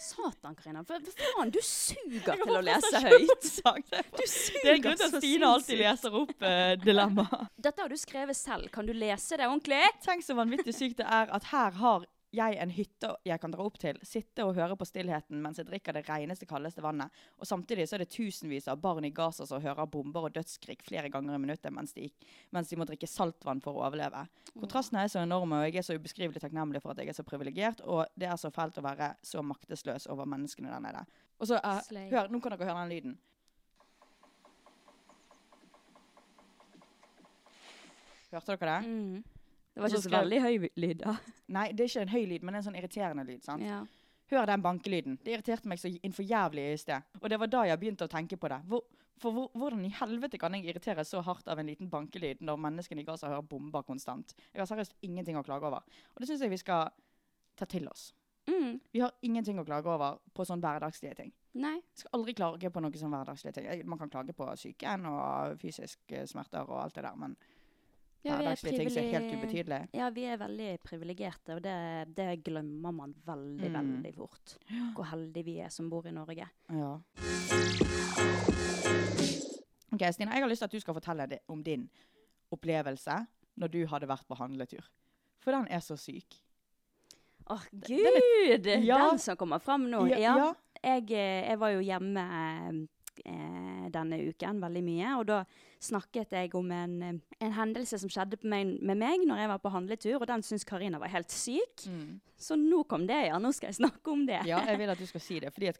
Satan, 0.00 0.54
Karina. 0.56 0.82
For 0.88 1.02
faen, 1.18 1.50
du 1.52 1.58
suger 1.64 2.38
til 2.40 2.52
å 2.56 2.62
lese 2.64 3.00
høyt. 3.04 3.44
Du 3.44 4.24
suger 4.24 4.62
Det 4.62 4.70
er 4.72 4.80
grunn 4.84 4.96
til 4.96 5.06
at 5.08 5.16
Stine 5.18 5.50
alltid 5.50 5.80
leser 5.82 6.16
opp 6.22 6.46
eh, 6.48 6.72
dilemma. 6.80 7.26
Dette 7.60 7.84
har 7.84 7.92
du 7.92 7.98
skrevet 8.00 8.38
selv. 8.38 8.70
Kan 8.72 8.88
du 8.88 8.94
lese 8.96 9.36
det 9.36 9.48
ordentlig? 9.48 9.82
Tenk 10.04 10.24
så 10.24 10.36
vanvittig 10.38 10.74
sykt 10.76 11.00
det 11.02 11.08
er 11.18 11.32
at 11.34 11.50
her 11.52 11.76
har 11.80 12.06
jeg 12.36 12.56
en 12.60 12.72
hytte 12.72 13.10
jeg 13.26 13.40
kan 13.42 13.52
dra 13.52 13.64
opp 13.66 13.78
til, 13.80 13.98
sitte 14.06 14.44
og 14.46 14.56
høre 14.58 14.76
på 14.78 14.86
stillheten 14.88 15.40
mens 15.42 15.60
jeg 15.60 15.68
drikker 15.68 15.96
det 15.96 16.04
reneste, 16.08 16.48
kaldeste 16.48 16.84
vannet. 16.84 17.12
Og 17.40 17.48
samtidig 17.48 17.88
så 17.88 17.96
er 17.96 18.04
det 18.04 18.12
tusenvis 18.14 18.68
av 18.72 18.80
barn 18.82 19.06
i 19.08 19.12
Gaza 19.14 19.46
som 19.48 19.62
hører 19.62 19.88
bomber 19.90 20.28
og 20.28 20.34
dødskrig 20.36 20.78
flere 20.86 21.10
ganger 21.12 21.36
i 21.36 21.42
minuttet 21.42 21.74
mens 21.74 21.96
de, 21.96 22.08
mens 22.54 22.70
de 22.70 22.80
må 22.80 22.88
drikke 22.88 23.08
saltvann 23.10 23.62
for 23.64 23.78
å 23.78 23.86
overleve. 23.86 24.26
Kontrastene 24.56 25.04
er 25.04 25.12
så 25.12 25.22
enorme, 25.24 25.60
og 25.60 25.68
jeg 25.68 25.80
er 25.80 25.86
så 25.86 25.96
ubeskrivelig 25.96 26.42
takknemlig 26.42 26.82
for 26.84 26.94
at 26.94 27.02
jeg 27.02 27.12
er 27.12 27.18
så 27.18 27.26
privilegert, 27.26 27.82
og 27.84 28.06
det 28.16 28.28
er 28.30 28.40
så 28.40 28.52
fælt 28.54 28.80
å 28.80 28.84
være 28.86 29.14
så 29.24 29.44
maktesløs 29.44 30.08
over 30.12 30.28
menneskene 30.28 30.72
der 30.72 30.84
nede. 30.84 31.06
Og 31.36 31.50
så, 31.50 31.60
uh, 31.60 31.80
hør, 32.12 32.30
nå 32.32 32.40
kan 32.40 32.54
dere 32.54 32.68
høre 32.68 32.84
den 32.84 32.94
lyden. 32.94 33.16
Hørte 38.32 38.56
dere 38.56 38.76
det? 38.76 38.88
Mm. 38.88 39.35
Det 39.76 39.82
var 39.84 39.92
ikke 39.92 40.00
så 40.00 40.08
så 40.08 40.12
veldig 40.14 40.40
høy 40.40 40.68
lyd, 40.80 41.02
da. 41.02 41.12
Nei, 41.52 41.66
det 41.76 41.84
er 41.84 41.90
ikke 41.90 42.04
en 42.06 42.12
høy 42.14 42.22
lyd, 42.30 42.44
men 42.48 42.56
en 42.56 42.62
sånn 42.64 42.78
irriterende 42.80 43.24
lyd. 43.28 43.42
sant? 43.44 43.64
Ja. 43.64 43.82
Hør 44.32 44.46
den 44.48 44.62
bankelyden. 44.64 45.18
Det 45.22 45.34
irriterte 45.34 45.68
meg 45.68 45.82
så 45.82 45.90
innenfor 45.90 46.24
jævlig 46.24 46.64
i 46.72 46.78
sted. 46.80 47.10
Og 47.20 47.28
det 47.28 47.38
var 47.42 47.50
da 47.52 47.66
jeg 47.68 47.78
begynte 47.82 48.06
å 48.08 48.10
tenke 48.10 48.38
på 48.40 48.48
det. 48.48 48.58
Hvor, 48.70 48.86
for 49.20 49.36
hvor, 49.36 49.50
hvordan 49.52 49.84
i 49.84 49.92
helvete 49.98 50.40
kan 50.40 50.56
jeg 50.56 50.64
irritere 50.64 51.04
så 51.04 51.20
hardt 51.26 51.52
av 51.52 51.60
en 51.60 51.68
liten 51.68 51.90
bankelyd 51.92 52.40
når 52.40 52.62
menneskene 52.64 53.04
i 53.04 53.06
Gaza 53.06 53.28
hører 53.28 53.44
bomber 53.52 53.84
konstant? 53.84 54.32
Jeg 54.48 54.62
har 54.62 54.70
seriøst 54.70 54.96
ingenting 55.04 55.36
å 55.36 55.44
klage 55.44 55.68
over. 55.68 55.84
Og 56.14 56.24
det 56.24 56.30
syns 56.30 56.46
jeg 56.46 56.54
vi 56.56 56.62
skal 56.64 56.88
ta 57.60 57.68
til 57.68 57.84
oss. 57.92 58.14
Mm. 58.48 58.80
Vi 58.96 59.04
har 59.04 59.12
ingenting 59.26 59.60
å 59.60 59.66
klage 59.66 59.92
over 59.92 60.16
på 60.32 60.48
sånn 60.48 60.64
hverdagslige 60.64 61.20
ting. 61.20 61.36
Nei. 61.60 61.76
Jeg 61.76 62.02
skal 62.06 62.16
aldri 62.16 62.34
klage 62.40 62.72
på 62.72 62.80
noe 62.80 62.96
sånn 62.96 63.12
hverdagslige 63.12 63.60
ting. 63.60 63.84
Man 63.92 64.00
kan 64.00 64.10
klage 64.12 64.32
på 64.36 64.48
psyken 64.56 65.06
og 65.12 65.60
fysiske 65.60 66.24
smerter 66.32 66.64
og 66.64 66.80
alt 66.80 66.96
det 66.96 67.04
der, 67.04 67.20
men 67.20 67.36
Ja, 68.26 68.34
er 68.34 68.42
hverdagslige 68.42 68.78
ting 68.80 68.90
som 68.90 69.02
er 69.02 69.12
helt 69.14 69.34
ubetydelige. 69.38 69.88
Ja, 69.94 70.08
vi 70.10 70.24
er 70.24 70.36
veldig 70.40 70.68
privilegerte, 70.84 71.54
og 71.56 71.62
det, 71.64 71.76
det 72.16 72.28
glemmer 72.44 72.92
man 72.92 73.14
veldig, 73.26 73.70
Mm. 73.70 73.76
veldig 73.78 74.14
fort. 74.16 74.56
Hvor 74.94 75.04
heldige 75.12 75.44
vi 75.44 75.58
er 75.60 75.68
som 75.70 75.88
bor 75.90 76.06
i 76.06 76.10
Norge. 76.12 76.48
Ja. 76.70 76.92
Ok, 79.92 80.02
Stina, 80.12 80.32
jeg 80.34 80.42
har 80.42 80.48
lyst 80.50 80.60
til 80.60 80.68
at 80.68 80.72
du 80.76 80.80
skal 80.82 80.94
fortelle 80.98 81.38
om 81.48 81.62
din 81.64 81.86
opplevelse 82.52 83.14
når 83.56 83.70
du 83.72 83.78
hadde 83.88 84.08
vært 84.10 84.26
på 84.28 84.36
handletur. 84.36 84.84
For 85.40 85.54
den 85.54 85.68
er 85.72 85.80
så 85.84 85.96
syk. 85.96 86.36
Åh, 87.48 87.62
den 87.70 88.02
gud! 88.02 88.66
Ja. 88.84 88.98
Den 89.10 89.18
som 89.22 89.36
kommer 89.38 89.58
fram 89.62 89.86
nå. 89.90 90.06
Ja, 90.10 90.18
Ja. 90.18 90.52
Jeg, 90.84 91.10
eh, 91.10 91.48
jeg 91.48 91.58
var 91.58 91.70
jo 91.72 91.80
hjemme 91.80 92.22
eh, 93.24 93.86
denne 93.94 94.20
uken 94.28 94.60
veldig 94.62 94.82
mye, 94.84 95.14
og 95.20 95.26
da 95.30 95.40
snakket 95.82 96.32
jeg 96.32 96.54
om 96.56 96.70
en, 96.72 96.94
en 97.40 97.52
hendelse 97.56 97.98
som 98.00 98.10
skjedde 98.12 98.38
meg, 98.48 98.76
med 98.80 98.98
meg 99.00 99.26
når 99.28 99.42
jeg 99.42 99.50
var 99.52 99.60
på 99.62 99.72
handletur, 99.74 100.16
og 100.20 100.28
den 100.30 100.44
syntes 100.46 100.66
Karina 100.68 101.00
var 101.02 101.12
helt 101.12 101.32
syk. 101.32 101.86
Så 102.36 102.56
nå 102.60 102.82
kom 102.84 103.06
det, 103.08 103.16
ja. 103.30 103.38
Nå 103.40 103.48
skal 103.56 103.70
jeg 103.70 103.78
snakke 103.78 104.12
om 104.12 104.26
det. 104.28 104.42
Ja, 104.48 104.58
jeg 104.68 104.80
vil 104.82 104.90
at 104.92 105.00
du 105.00 105.06
skal 105.08 105.22
si 105.24 105.38
det. 105.40 105.52
Fordi 105.54 105.70
at, 105.70 105.78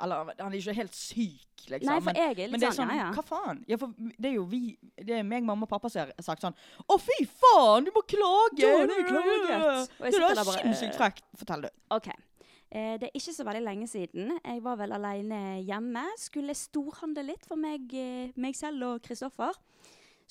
eller, 0.00 0.32
han 0.38 0.48
er 0.48 0.56
ikke 0.56 0.76
helt 0.78 0.96
syk, 0.96 1.66
liksom. 1.68 1.90
Nei, 1.90 1.98
for 1.98 2.08
men, 2.08 2.20
jeg 2.20 2.30
er 2.30 2.38
litt 2.38 2.54
men 2.54 2.62
det 2.62 2.68
er 2.70 2.76
sånn, 2.78 2.88
sånn, 2.88 2.96
ja, 2.96 3.08
ja. 3.10 3.12
hva 3.12 3.24
faen? 3.28 3.62
Ja, 3.68 3.78
for 3.80 3.92
det 4.16 4.30
er 4.30 4.36
jo 4.38 4.46
vi, 4.48 4.62
det 4.96 5.18
er 5.18 5.26
meg, 5.28 5.44
mamma 5.44 5.68
og 5.68 5.72
pappa 5.72 5.92
som 5.92 6.06
har 6.06 6.24
sagt 6.24 6.46
sånn, 6.46 6.56
å 6.88 6.98
fy 7.00 7.18
faen, 7.28 7.88
du 7.88 7.92
må 7.92 8.04
klage! 8.08 8.62
Du, 8.62 8.66
har 8.68 8.88
du 8.88 8.96
jeg 8.96 10.16
Det 10.16 10.22
er 10.22 10.44
sinnssykt 10.48 10.94
øh. 10.94 11.00
frekt. 11.00 11.26
Fortell 11.36 11.68
du. 11.68 11.72
OK. 11.92 12.08
Eh, 12.72 12.94
det 12.96 13.10
er 13.10 13.18
ikke 13.18 13.34
så 13.36 13.44
veldig 13.44 13.64
lenge 13.66 13.86
siden. 13.90 14.32
Jeg 14.40 14.62
var 14.64 14.78
vel 14.80 14.94
alene 14.96 15.60
hjemme. 15.60 16.06
Skulle 16.20 16.56
storhandle 16.56 17.26
litt 17.26 17.44
for 17.44 17.60
meg, 17.60 17.92
eh, 17.92 18.32
meg 18.40 18.56
selv 18.56 18.86
og 18.88 19.02
Kristoffer. 19.04 19.52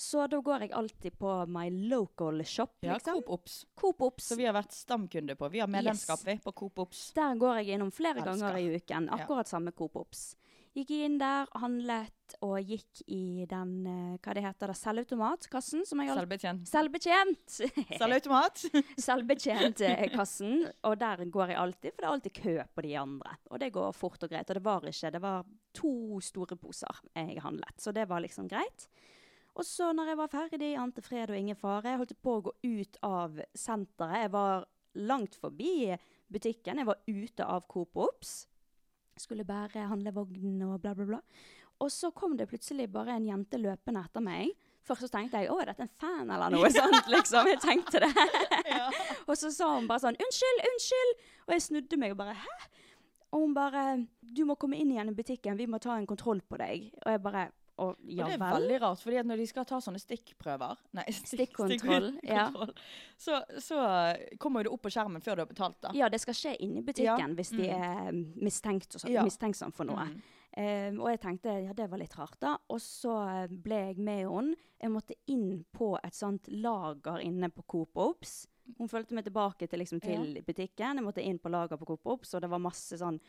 Så 0.02 0.24
da 0.28 0.40
går 0.42 0.66
jeg 0.66 0.72
alltid 0.74 1.14
på 1.20 1.32
my 1.46 1.68
local 1.92 2.42
shop, 2.44 2.80
Ja, 2.82 2.96
liksom. 2.96 3.20
Coop 3.22 3.30
Ops. 3.30 3.66
Coop 3.76 4.02
Ops. 4.02 4.32
Så 4.32 4.36
vi 4.36 4.46
har 4.46 4.54
vært 4.54 4.74
stamkunde 4.74 5.36
på. 5.38 5.50
Vi 5.52 5.60
har 5.60 5.68
medlemskap 5.68 6.26
yes. 6.26 6.42
på 6.42 6.52
Coop 6.56 6.80
Ops. 6.80 7.12
Der 7.14 7.36
går 7.36 7.62
jeg 7.62 7.76
innom 7.76 7.92
flere 7.94 8.18
Elsker. 8.18 8.32
ganger 8.32 8.58
i 8.58 8.76
uken. 8.80 9.06
Ja. 9.12 9.20
Akkurat 9.20 9.48
samme 9.48 9.72
Coop 9.72 9.96
Ops. 10.02 10.36
Gikk 10.72 10.92
inn 10.96 11.18
der, 11.20 11.50
handlet 11.60 12.36
og 12.40 12.64
gikk 12.64 13.02
i 13.12 13.44
den 13.50 13.72
eh, 13.92 14.20
hva 14.24 14.36
det 14.38 14.44
heter, 14.46 14.72
da, 14.72 14.76
selvautomatkassen. 14.80 15.84
Som 15.88 16.00
jeg 16.00 16.14
alltid 16.14 16.22
Selvbetjent. 16.24 16.70
Selvbetjent! 16.70 17.56
Selvautomat. 18.00 18.62
Selvbetjent-kassen. 19.06 20.62
Og 20.88 20.96
der 21.02 21.26
går 21.28 21.52
jeg 21.52 21.60
alltid, 21.60 21.92
for 21.92 22.00
det 22.00 22.08
er 22.08 22.14
alltid 22.14 22.36
kø 22.38 22.54
på 22.72 22.86
de 22.86 22.94
andre. 23.02 23.36
Og 23.52 23.60
det 23.60 23.74
går 23.76 23.98
fort 23.98 24.24
og 24.24 24.32
greit. 24.32 24.48
Og 24.48 24.60
det 24.62 24.64
var 24.64 24.88
ikke 24.88 25.12
Det 25.12 25.22
var 25.26 25.50
to 25.76 26.22
store 26.24 26.56
poser 26.60 27.02
jeg 27.16 27.44
handlet, 27.44 27.76
så 27.80 27.92
det 27.92 28.08
var 28.08 28.24
liksom 28.24 28.48
greit. 28.52 28.88
Og 29.60 29.68
så 29.68 29.90
når 29.92 30.14
jeg 30.14 30.20
var 30.22 30.32
ferdig, 30.32 30.72
ante 30.80 31.04
fred 31.04 31.34
og 31.34 31.36
ingen 31.36 31.60
fare, 31.60 31.92
jeg 31.92 32.00
holdt 32.00 32.16
på 32.24 32.38
å 32.38 32.46
gå 32.48 32.54
ut 32.64 33.02
av 33.04 33.42
senteret. 33.52 34.24
Jeg 34.24 34.32
var 34.32 34.64
langt 34.96 35.36
forbi 35.36 35.92
butikken. 36.32 36.80
Jeg 36.80 36.88
var 36.88 37.04
ute 37.08 37.44
av 37.44 37.68
Coop 37.68 38.00
Ops. 38.00 38.46
Skulle 39.22 39.46
bære 39.48 39.88
handlevognen 39.92 40.62
og 40.68 40.82
bla, 40.82 40.96
bla, 40.98 41.08
bla. 41.14 41.22
Og 41.82 41.90
så 41.94 42.12
kom 42.14 42.36
det 42.38 42.50
plutselig 42.50 42.88
bare 42.94 43.16
en 43.18 43.26
jente 43.26 43.58
løpende 43.62 44.04
etter 44.06 44.24
meg. 44.26 44.52
Først 44.86 45.06
så 45.06 45.12
tenkte 45.14 45.42
jeg 45.42 45.50
å, 45.54 45.60
er 45.62 45.72
dette 45.72 45.86
en 45.86 45.94
fan 46.02 46.30
eller 46.30 46.54
noe 46.54 46.70
sånt, 46.74 47.10
liksom. 47.10 47.50
Jeg 47.52 47.62
tenkte 47.62 48.02
det. 48.04 48.12
og 49.30 49.36
så 49.38 49.52
sa 49.54 49.72
hun 49.76 49.90
bare 49.90 50.06
sånn 50.06 50.18
unnskyld, 50.18 50.64
unnskyld. 50.70 51.14
Og 51.48 51.56
jeg 51.56 51.66
snudde 51.68 52.02
meg 52.02 52.16
og 52.16 52.22
bare 52.22 52.38
hæ? 52.42 52.56
Og 53.32 53.46
hun 53.46 53.56
bare 53.56 53.86
du 54.22 54.44
må 54.48 54.58
komme 54.60 54.80
inn 54.80 54.92
igjen 54.92 55.12
i 55.12 55.16
butikken, 55.16 55.58
vi 55.60 55.68
må 55.70 55.80
ta 55.82 55.96
en 55.98 56.08
kontroll 56.10 56.42
på 56.44 56.60
deg. 56.60 56.90
Og 57.04 57.14
jeg 57.14 57.24
bare 57.24 57.48
å, 57.82 57.88
ja 58.06 58.26
og 58.26 58.32
det 58.32 58.36
er 58.38 58.42
vel. 58.42 58.56
veldig 58.58 58.80
rart, 58.84 59.04
fordi 59.04 59.24
når 59.28 59.42
de 59.42 59.48
skal 59.50 59.68
ta 59.70 59.80
sånne 59.84 60.02
stikkprøver 60.02 60.84
Nei, 60.98 61.06
stikk, 61.16 61.56
Stikkontroll, 61.56 62.12
ja. 62.28 62.48
Så, 63.20 63.40
så 63.62 63.80
kommer 64.42 64.66
det 64.66 64.74
opp 64.74 64.84
på 64.86 64.92
skjermen 64.94 65.24
før 65.24 65.40
du 65.40 65.46
har 65.46 65.50
betalt, 65.50 65.80
da. 65.84 65.96
Ja, 65.98 66.10
det 66.12 66.22
skal 66.24 66.38
skje 66.38 66.56
inne 66.64 66.82
i 66.82 66.86
butikken 66.86 67.34
Ja, 67.34 67.40
hvis 67.40 67.54
de 67.56 67.66
mm. 67.66 67.88
er 67.90 68.22
mistenkt 68.46 68.96
og 68.96 69.04
så, 69.04 69.12
Ja. 69.12 69.26
mistenksom 69.28 69.74
for 69.76 69.90
noe. 69.90 70.08
Mm. 70.12 70.22
Eh, 70.52 70.90
og 71.00 71.08
jeg 71.14 71.22
tenkte 71.24 71.54
ja, 71.64 71.74
det 71.76 71.88
var 71.92 72.02
litt 72.02 72.16
rart, 72.20 72.36
da. 72.44 72.58
Og 72.72 72.82
så 72.84 73.16
eh, 73.30 73.52
ble 73.52 73.82
jeg 73.92 74.00
med 74.04 74.26
henne. 74.28 74.58
Jeg 74.82 74.92
måtte 74.92 75.16
inn 75.30 75.62
på 75.72 75.94
et 76.02 76.18
sånt 76.18 76.50
lager 76.50 77.22
inne 77.22 77.52
på 77.54 77.64
Coop 77.70 78.00
Ops. 78.02 78.42
Hun 78.78 78.90
fulgte 78.90 79.16
meg 79.16 79.28
tilbake 79.28 79.68
til, 79.70 79.82
liksom, 79.82 80.02
til 80.02 80.40
butikken. 80.46 81.00
Jeg 81.00 81.06
måtte 81.06 81.24
inn 81.24 81.40
på 81.42 81.52
lager 81.54 81.80
på 81.80 81.88
Coop 81.92 82.08
Ops, 82.16 82.34
og 82.36 82.44
det 82.44 82.50
var 82.52 82.62
masse 82.64 82.98
sånn 83.00 83.20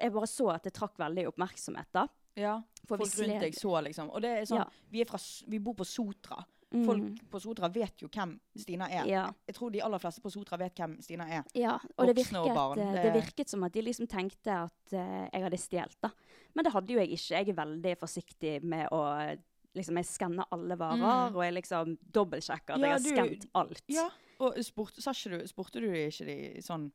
Jeg 0.00 0.12
bare 0.12 0.28
så 0.28 0.50
at 0.52 0.66
det 0.66 0.74
trakk 0.76 0.98
veldig 1.00 1.28
oppmerksomhet, 1.30 1.88
da. 1.94 2.08
Ja, 2.36 2.62
folk 2.86 3.00
rundt 3.02 3.40
deg 3.40 3.54
så, 3.54 3.82
liksom. 3.82 4.10
Og 4.14 4.20
det 4.22 4.30
er 4.30 4.42
sånn, 4.46 4.58
Ja. 4.58 4.68
vi, 4.90 5.00
er 5.00 5.04
fra, 5.06 5.18
vi 5.48 5.58
bor 5.58 5.74
på 5.74 5.84
Sotra. 5.86 6.44
Mm. 6.72 6.84
Folk 6.86 7.30
på 7.30 7.40
Sotra 7.42 7.68
vet 7.68 7.96
jo 7.98 8.08
hvem 8.08 8.38
Stina 8.56 8.86
er. 8.88 9.04
Ja. 9.06 9.24
Jeg 9.48 9.54
tror 9.56 9.70
de 9.72 9.80
aller 9.82 9.98
fleste 9.98 10.20
på 10.22 10.30
Sotra 10.30 10.56
vet 10.56 10.74
hvem 10.78 11.00
Stina 11.02 11.24
er. 11.28 11.42
Ja, 11.54 11.78
og 11.98 12.06
det 12.06 12.14
virket, 12.16 12.56
og 12.56 12.78
eh, 12.78 12.92
det- 12.92 13.02
det 13.02 13.12
virket 13.24 13.48
som 13.48 13.64
at 13.64 13.72
de 13.72 13.82
liksom 13.82 14.06
tenkte 14.06 14.46
at 14.70 14.92
uh, 14.92 15.28
jeg 15.32 15.42
hadde 15.42 15.58
stjålet, 15.58 15.96
da. 16.00 16.10
Men 16.54 16.64
det 16.64 16.72
hadde 16.72 16.88
jo 16.92 16.98
jeg 17.00 17.08
ikke. 17.10 17.30
Jeg 17.36 17.48
er 17.48 17.64
veldig 17.64 17.96
forsiktig 17.98 18.62
med 18.62 18.88
å 18.92 19.36
Liksom, 19.72 19.94
jeg 19.98 20.04
skanner 20.06 20.44
alle 20.50 20.74
varer, 20.76 21.30
og 21.32 21.44
jeg 21.44 21.54
liksom 21.54 21.96
dobbeltsjekker 22.10 22.74
at 22.74 22.80
Mm. 22.80 22.82
Ja, 22.82 22.88
jeg 22.88 22.90
har 22.90 22.98
du- 22.98 23.36
skant 23.38 23.50
alt. 23.54 23.82
Ja, 23.86 24.08
og 24.40 24.54
spurt, 24.64 24.94
du, 24.96 25.46
spurte 25.46 25.80
du 25.80 25.86
ikke 25.92 26.26
de 26.26 26.60
sånn 26.60 26.90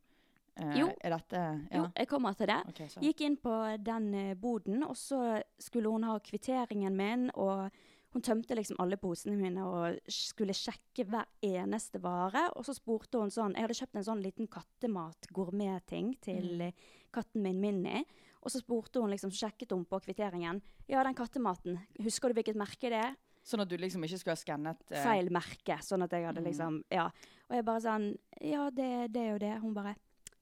Eh, 0.57 0.77
Jo. 0.79 0.87
Er 1.03 1.09
dette 1.17 1.35
ja. 1.71 1.77
Jo, 1.81 1.87
jeg 1.95 2.07
kommer 2.07 2.33
til 2.33 2.47
det. 2.47 2.61
Okay. 2.69 2.87
Gikk 3.01 3.21
inn 3.21 3.37
på 3.37 3.55
den 3.83 4.13
eh, 4.13 4.33
boden, 4.35 4.83
og 4.83 4.95
så 4.95 5.41
skulle 5.59 5.89
hun 5.91 6.03
ha 6.03 6.17
kvitteringen 6.19 6.95
min, 6.95 7.29
og 7.35 7.69
hun 8.13 8.21
tømte 8.21 8.55
liksom 8.55 8.77
alle 8.79 8.95
posene 8.95 9.35
mine 9.35 9.59
og 9.67 9.97
skulle 10.07 10.53
sjekke 10.55 11.03
hver 11.05 11.25
eneste 11.43 11.99
vare. 12.01 12.45
Og 12.55 12.63
så 12.63 12.73
spurte 12.73 13.19
hun 13.19 13.29
sånn 13.29 13.53
Jeg 13.55 13.61
hadde 13.65 13.75
kjøpt 13.75 13.95
en 13.99 14.03
sånn 14.07 14.21
liten 14.23 14.47
kattemat-gourmet-ting 14.47 16.15
til 16.21 16.57
Mm. 16.57 16.61
eh, 16.61 16.71
katten 17.11 17.41
min 17.41 17.59
Minni. 17.59 18.05
Og 18.43 18.51
så 18.51 18.61
spurte 18.61 19.01
hun 19.01 19.09
liksom, 19.09 19.31
så 19.31 19.49
sjekket 19.49 19.71
hun 19.71 19.85
på 19.85 19.99
kvitteringen. 19.99 20.61
Ja, 20.87 21.03
den 21.03 21.15
kattematen, 21.15 21.79
husker 21.99 22.29
du 22.29 22.35
hvilket 22.35 22.55
merke 22.55 22.89
det 22.89 22.93
er? 22.93 23.15
Sånn 23.43 23.61
at 23.61 23.67
du 23.69 23.75
liksom 23.77 24.01
ikke 24.03 24.17
skulle 24.19 24.35
ha 24.35 24.41
skannet 24.41 24.91
eh, 24.91 25.03
Feil 25.03 25.29
merke. 25.29 25.77
Sånn 25.81 26.03
at 26.03 26.11
jeg 26.11 26.25
hadde 26.25 26.41
Mm. 26.41 26.45
liksom 26.45 26.83
Ja. 26.91 27.05
Og 27.49 27.55
jeg 27.55 27.65
bare 27.65 27.81
sånn 27.81 28.17
Ja, 28.41 28.69
det, 28.69 29.11
det 29.11 29.33
og 29.33 29.39
det. 29.39 29.59
Hun 29.61 29.73
bare 29.73 29.95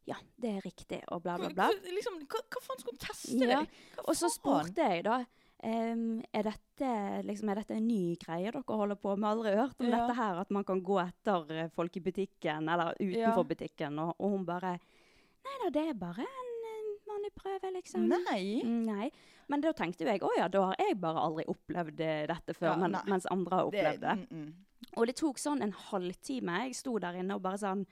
Ja, 0.05 0.17
det 0.41 0.49
er 0.57 0.61
riktig, 0.65 0.99
og 1.15 1.21
bla, 1.23 1.37
bla, 1.39 1.49
bla. 1.55 1.69
Liksom, 1.87 2.17
hva, 2.27 2.41
hva 2.51 2.61
faen 2.65 2.79
skulle 2.81 2.97
hun 2.97 3.05
teste 3.05 3.37
Ja, 3.47 3.61
deg? 3.61 3.77
Og 4.07 4.15
så 4.19 4.29
spurte 4.33 4.89
jeg 4.91 5.05
da 5.07 5.23
Um, 5.63 6.17
er, 6.35 6.43
dette, 6.43 6.87
liksom, 7.23 7.47
er 7.53 7.55
dette 7.61 7.71
en 7.77 7.85
ny 7.87 8.17
greie 8.19 8.49
dere 8.51 8.63
holder 8.67 8.97
på 8.99 9.13
med? 9.15 9.29
Aldri 9.29 9.53
hørt 9.55 9.79
om 9.79 9.85
Ja. 9.87 10.01
dette 10.01 10.15
her, 10.17 10.41
at 10.41 10.49
man 10.51 10.65
kan 10.67 10.81
gå 10.83 10.97
etter 10.99 11.45
eh, 11.55 11.69
folk 11.71 11.95
i 11.95 12.01
butikken, 12.03 12.67
eller 12.67 12.91
Ja. 12.99 13.31
utenfor 13.31 13.45
butikken. 13.47 13.95
Og, 14.03 14.11
og 14.19 14.29
hun 14.33 14.43
bare 14.45 14.73
Nei 15.45 15.55
da, 15.63 15.69
det 15.71 15.85
er 15.87 15.93
bare 15.93 16.19
en 16.19 16.99
vanlig 17.07 17.31
prøve, 17.39 17.71
liksom. 17.77 18.09
Nei. 18.11 18.59
Mm, 18.61 18.83
Nei. 18.89 19.07
Men 19.47 19.61
da 19.63 19.71
tenkte 19.71 20.03
jo 20.03 20.11
jeg 20.11 20.19
å 20.27 20.33
ja, 20.35 20.49
da 20.51 20.65
har 20.65 20.75
jeg 20.83 20.99
bare 20.99 21.23
aldri 21.29 21.45
opplevd 21.47 22.01
eh, 22.09 22.27
dette 22.27 22.53
før, 22.59 22.73
Ja, 22.73 22.75
men, 22.83 22.99
mens 23.07 23.25
andre 23.31 23.55
har 23.61 23.71
opplevd 23.71 24.01
det. 24.03 24.17
mm, 24.19 24.43
mm. 24.43 24.53
Og 24.97 25.07
det 25.07 25.15
tok 25.15 25.39
sånn 25.39 25.63
en 25.63 25.71
halvtime. 25.71 26.65
Jeg 26.67 26.75
sto 26.75 26.99
der 26.99 27.21
inne 27.23 27.35
og 27.39 27.41
bare 27.47 27.57
sånn 27.63 27.85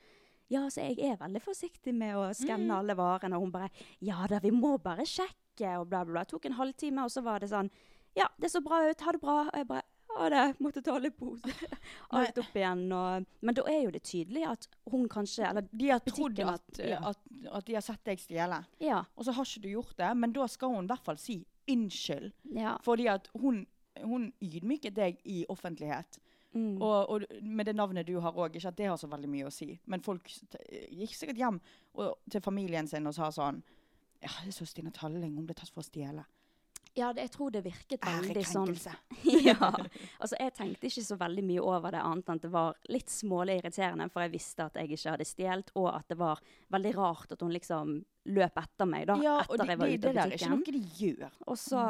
Ja, 0.52 0.66
så 0.72 0.84
jeg 0.84 0.98
er 1.00 1.16
veldig 1.20 1.40
forsiktig 1.44 1.94
med 1.96 2.14
å 2.18 2.26
skanne 2.36 2.68
Mm. 2.68 2.74
alle 2.76 2.96
varene. 2.98 3.38
Og 3.38 3.46
hun 3.46 3.54
bare 3.54 3.70
Ja 4.04 4.26
da, 4.28 4.38
vi 4.42 4.50
må 4.52 4.74
bare 4.82 5.06
sjekke, 5.08 5.78
og 5.80 5.88
bla, 5.88 6.04
bla, 6.04 6.12
bla. 6.12 6.24
Tok 6.28 6.46
en 6.50 6.58
halvtime, 6.58 7.04
og 7.06 7.10
så 7.10 7.22
var 7.24 7.40
det 7.40 7.48
sånn 7.50 7.70
Ja, 8.14 8.26
det 8.38 8.50
så 8.52 8.60
bra 8.60 8.82
ut. 8.90 9.00
Ha 9.00 9.12
det 9.12 9.20
bra. 9.22 9.38
Og 9.48 9.56
jeg 9.56 9.66
bare 9.68 9.82
Ha 10.12 10.26
det. 10.28 10.58
Måtte 10.60 10.82
ta 10.84 10.98
litt 11.00 11.16
pose. 11.16 11.48
Alt 12.12 12.36
opp 12.42 12.54
igjen. 12.54 12.82
Og, 12.92 13.24
men 13.40 13.54
da 13.56 13.62
er 13.72 13.78
jo 13.86 13.90
det 13.94 14.02
tydelig 14.04 14.42
at 14.44 14.66
hun 14.92 15.06
kanskje 15.08 15.46
Eller 15.48 15.64
De 15.72 15.88
har 15.88 16.00
trodd 16.04 16.38
at, 16.44 16.60
at, 16.60 16.82
ja. 16.84 16.98
at, 17.08 17.18
at 17.50 17.64
de 17.64 17.74
har 17.78 17.80
sett 17.86 18.04
deg 18.04 18.20
stjele, 18.20 18.58
ja, 18.84 18.98
og 19.16 19.24
så 19.24 19.32
har 19.32 19.48
ikke 19.48 19.62
du 19.64 19.70
gjort 19.72 19.96
det. 19.96 20.10
Men 20.20 20.32
da 20.36 20.44
skal 20.52 20.74
hun 20.76 20.84
i 20.84 20.92
hvert 20.92 21.04
fall 21.06 21.16
si 21.16 21.38
unnskyld, 21.72 22.32
ja. 22.58 22.76
fordi 22.84 23.06
at 23.08 23.30
hun, 23.40 23.64
hun 24.04 24.28
ydmyket 24.42 24.94
deg 24.98 25.16
i 25.24 25.46
offentlighet. 25.48 26.18
Mm. 26.52 26.82
Og, 26.82 27.10
og 27.10 27.42
med 27.42 27.66
det 27.66 27.76
navnet 27.76 28.06
du 28.06 28.18
har 28.20 28.36
òg, 28.36 28.58
ikke 28.58 28.68
at 28.72 28.76
det 28.76 28.90
har 28.90 28.98
så 29.00 29.08
veldig 29.08 29.30
mye 29.32 29.48
å 29.48 29.54
si. 29.54 29.70
Men 29.88 30.04
folk 30.04 30.28
gikk 30.28 31.16
sikkert 31.16 31.40
hjem 31.40 31.58
og, 31.96 32.18
til 32.30 32.44
familien 32.44 32.88
sin 32.88 33.08
og 33.08 33.16
sa 33.16 33.30
sånn 33.32 33.62
Ja, 34.22 34.30
det 34.44 34.52
så 34.54 34.66
Stina 34.68 34.92
Talling, 34.94 35.34
hun 35.38 35.48
ble 35.48 35.56
tatt 35.58 35.72
for 35.72 35.82
å 35.82 35.88
stjele. 35.88 36.26
ja, 36.94 37.08
det, 37.12 37.24
jeg 37.24 37.32
tror 37.34 37.54
det 37.54 37.64
virket 37.64 38.04
veldig 38.04 38.44
sånn 38.46 38.74
ja. 39.48 39.70
Altså, 40.18 40.36
jeg 40.36 40.54
tenkte 40.58 40.90
ikke 40.90 41.04
så 41.06 41.16
veldig 41.16 41.44
mye 41.48 41.64
over 41.64 41.94
det, 41.94 42.04
annet 42.04 42.28
enn 42.28 42.40
at 42.40 42.44
det 42.44 42.52
var 42.52 42.76
litt 42.92 43.10
smålig 43.10 43.58
irriterende, 43.62 44.10
for 44.12 44.26
jeg 44.26 44.34
visste 44.36 44.68
at 44.68 44.76
jeg 44.76 44.92
ikke 44.92 45.16
hadde 45.16 45.28
stjålet, 45.28 45.72
og 45.80 45.88
at 45.94 46.12
det 46.12 46.20
var 46.20 46.42
veldig 46.74 46.96
rart 46.98 47.32
at 47.32 47.42
hun 47.42 47.54
liksom 47.56 48.02
løp 48.26 48.58
etter 48.62 48.86
meg 48.86 49.06
da, 49.08 49.16
Ja, 49.22 49.38
etter 49.42 49.64
de, 49.64 49.70
jeg 49.72 49.78
var 49.78 49.86
de, 49.88 49.94
ute 49.94 50.02
det 50.02 50.12
butikken. 50.14 50.30
Det 50.30 50.32
er 50.32 50.36
ikke 50.36 50.50
noe 50.50 50.72
de 50.72 50.82
gjør. 50.98 51.32
Og 51.46 51.58
så 51.58 51.86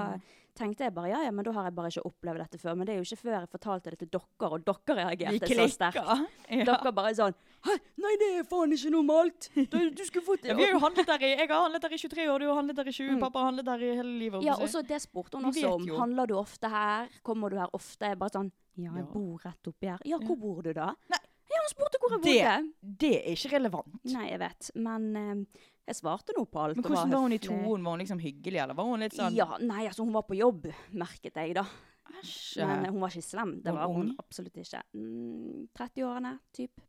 tenkte 0.53 0.85
jeg 0.85 0.93
bare 0.93 1.09
ja, 1.09 1.19
ja, 1.25 1.31
men 1.33 1.45
da 1.47 1.53
har 1.57 1.65
jeg 1.65 1.75
bare 1.79 1.89
ikke 1.89 2.03
opplevd 2.05 2.39
dette 2.43 2.59
før. 2.61 2.75
Men 2.77 2.85
det 2.89 2.93
er 2.93 2.99
jo 3.01 3.05
ikke 3.07 3.21
før 3.23 3.35
jeg 3.39 3.49
fortalte 3.55 3.91
det 3.95 3.99
til 4.03 4.09
dere, 4.13 4.49
og 4.53 4.65
dere 4.67 4.97
reagerte 4.99 5.57
så 5.57 5.67
sterkt. 5.73 6.29
Ja. 6.53 6.65
Dere 6.69 6.93
bare 6.93 7.15
sånn 7.17 7.33
Hæ, 7.65 7.77
nei, 8.03 8.11
det 8.21 8.29
er 8.41 8.45
faen 8.51 8.73
ikke 8.75 8.91
normalt! 8.93 9.47
Du, 9.73 9.79
du 9.95 10.03
skulle 10.05 10.25
fått 10.27 10.43
det. 10.43 10.51
Ja, 10.51 10.57
vi 10.59 10.65
har 10.67 10.73
jo 10.75 10.81
handlet 10.83 11.07
der 11.09 11.23
i, 11.25 11.31
jeg 11.39 11.49
har 11.49 11.63
handlet 11.63 11.85
der 11.87 11.95
i 11.95 12.01
23 12.03 12.27
år, 12.29 12.43
du 12.43 12.49
har 12.51 12.59
handlet 12.59 12.77
der 12.83 12.89
i 12.91 12.93
20, 12.97 13.13
Mm. 13.15 13.21
pappa 13.23 13.39
har 13.39 13.47
handlet 13.53 13.69
der 13.71 13.85
i 13.87 13.93
hele 14.01 14.15
livet. 14.19 14.43
Ja, 14.45 14.57
og 14.59 14.69
så 14.69 14.83
det 14.85 14.99
spurte 15.05 15.39
hun 15.39 15.47
også 15.53 15.71
om. 15.79 15.85
jo. 15.89 15.97
Handler 16.01 16.27
du 16.27 16.35
ofte 16.41 16.69
her? 16.69 17.09
Kommer 17.23 17.49
du 17.55 17.57
her 17.63 17.71
ofte? 17.73 18.11
Jeg 18.13 18.19
bare 18.19 18.35
sånn 18.35 18.51
Ja, 18.77 18.91
jeg 18.99 19.05
bor 19.13 19.39
rett 19.45 19.69
oppi 19.69 19.89
her. 19.93 20.01
Ja, 20.09 20.19
hvor 20.19 20.37
bor 20.41 20.61
du 20.65 20.73
da? 20.77 20.91
Nei. 21.13 21.23
Hun 21.63 21.71
spurte 21.71 22.01
hvor 22.03 22.17
jeg 22.17 22.23
bodde. 22.25 22.97
det 23.05 23.13
er 23.23 23.37
ikke 23.37 23.53
relevant. 23.57 24.01
Nei, 24.11 24.25
jeg 24.33 24.41
vet. 24.43 24.71
Men 24.83 25.07
eh, 25.17 25.63
jeg 25.89 25.99
svarte 25.99 26.35
nå 26.37 26.45
på 26.51 26.61
alt. 26.65 26.79
Men 26.79 26.87
hvordan 26.87 27.15
var 27.15 27.25
hun 27.25 27.33
i 27.35 27.39
høflig. 27.39 27.49
tonen? 27.51 27.87
Var 27.87 27.97
hun 27.97 28.03
liksom 28.05 28.23
hyggelig, 28.23 28.61
eller 28.65 28.79
var 28.79 28.91
hun 28.91 29.03
litt 29.07 29.17
sånn 29.19 29.35
Ja, 29.39 29.49
nei, 29.63 29.87
altså 29.87 30.07
hun 30.07 30.15
var 30.15 30.27
på 30.29 30.39
jobb, 30.39 30.69
merket 30.99 31.39
jeg 31.39 31.57
da. 31.59 31.67
Æsj. 32.21 32.61
Men 32.67 32.85
eh, 32.87 32.91
hun 32.93 33.01
var 33.03 33.15
ikke 33.15 33.27
slem. 33.31 33.53
Det 33.63 33.75
Var 33.75 33.87
hun 33.91 34.09
hun 34.11 34.17
absolutt 34.19 34.59
ikke. 34.63 34.83
Mm, 34.99 35.69
30-årene, 35.79 36.35
typ. 36.55 36.83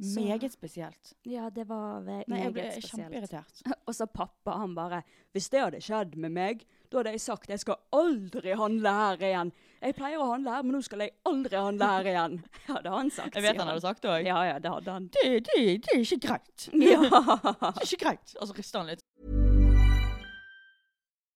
Så- 0.00 0.20
Meget 0.20 0.52
spesielt. 0.52 1.12
Ja, 1.24 1.48
det 1.48 1.64
var 1.68 2.00
meget 2.04 2.28
Nei, 2.28 2.40
jeg 2.42 2.52
ble 2.52 2.64
kjempeirritert. 2.84 3.62
Og 3.88 3.94
så 3.94 4.06
pappa, 4.06 4.50
han 4.60 4.74
bare 4.76 5.02
Hvis 5.32 5.48
det 5.50 5.60
hadde 5.62 5.80
skjedd 5.80 6.16
med 6.20 6.34
meg, 6.36 6.66
da 6.92 6.98
hadde 7.00 7.14
jeg 7.16 7.20
sagt 7.24 7.48
jeg 7.48 7.60
skal 7.62 7.76
aldri 7.96 8.52
handle 8.56 8.92
her 8.92 9.16
igjen. 9.30 9.52
Jeg 9.82 9.94
pleier 9.96 10.20
å 10.20 10.28
handle 10.32 10.52
her, 10.52 10.62
men 10.62 10.76
nå 10.76 10.82
skal 10.84 11.00
jeg 11.06 11.14
aldri 11.24 11.56
handle 11.56 11.86
her 11.94 12.10
igjen. 12.12 12.36
Ja, 12.68 12.80
det 12.82 12.90
har 12.92 12.98
han 12.98 13.10
sagt. 13.10 13.34
Jeg 13.34 13.42
vet 13.48 13.56
han 13.62 13.68
hadde 13.72 13.80
sagt 13.86 14.02
det 14.02 14.10
òg. 14.10 14.26
Ja, 14.26 14.42
ja, 14.50 14.58
det 14.58 14.70
hadde 14.76 14.90
han. 14.98 15.08
Det, 15.16 15.24
det, 15.48 15.64
det 15.86 15.96
er 15.96 16.04
ikke 16.04 16.20
greit. 16.28 16.68
Ja. 16.90 17.00
Det 17.00 17.72
er 17.72 17.88
ikke 17.88 18.04
greit. 18.04 18.36
Og 18.40 18.48
så 18.52 18.56
rister 18.60 18.82
han 18.84 18.92
litt. 18.94 19.35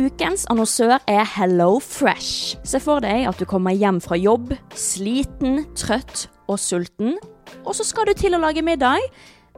Ukens 0.00 0.46
annonsør 0.48 0.94
er 1.04 1.26
Hello 1.34 1.74
Fresh. 1.84 2.56
Se 2.64 2.78
for 2.80 3.04
deg 3.04 3.26
at 3.28 3.36
du 3.36 3.44
kommer 3.48 3.76
hjem 3.76 3.98
fra 4.00 4.16
jobb, 4.16 4.54
sliten, 4.72 5.66
trøtt 5.76 6.30
og 6.48 6.56
sulten, 6.56 7.18
og 7.60 7.76
så 7.76 7.84
skal 7.84 8.08
du 8.08 8.14
til 8.16 8.32
å 8.32 8.40
lage 8.40 8.64
middag, 8.64 9.04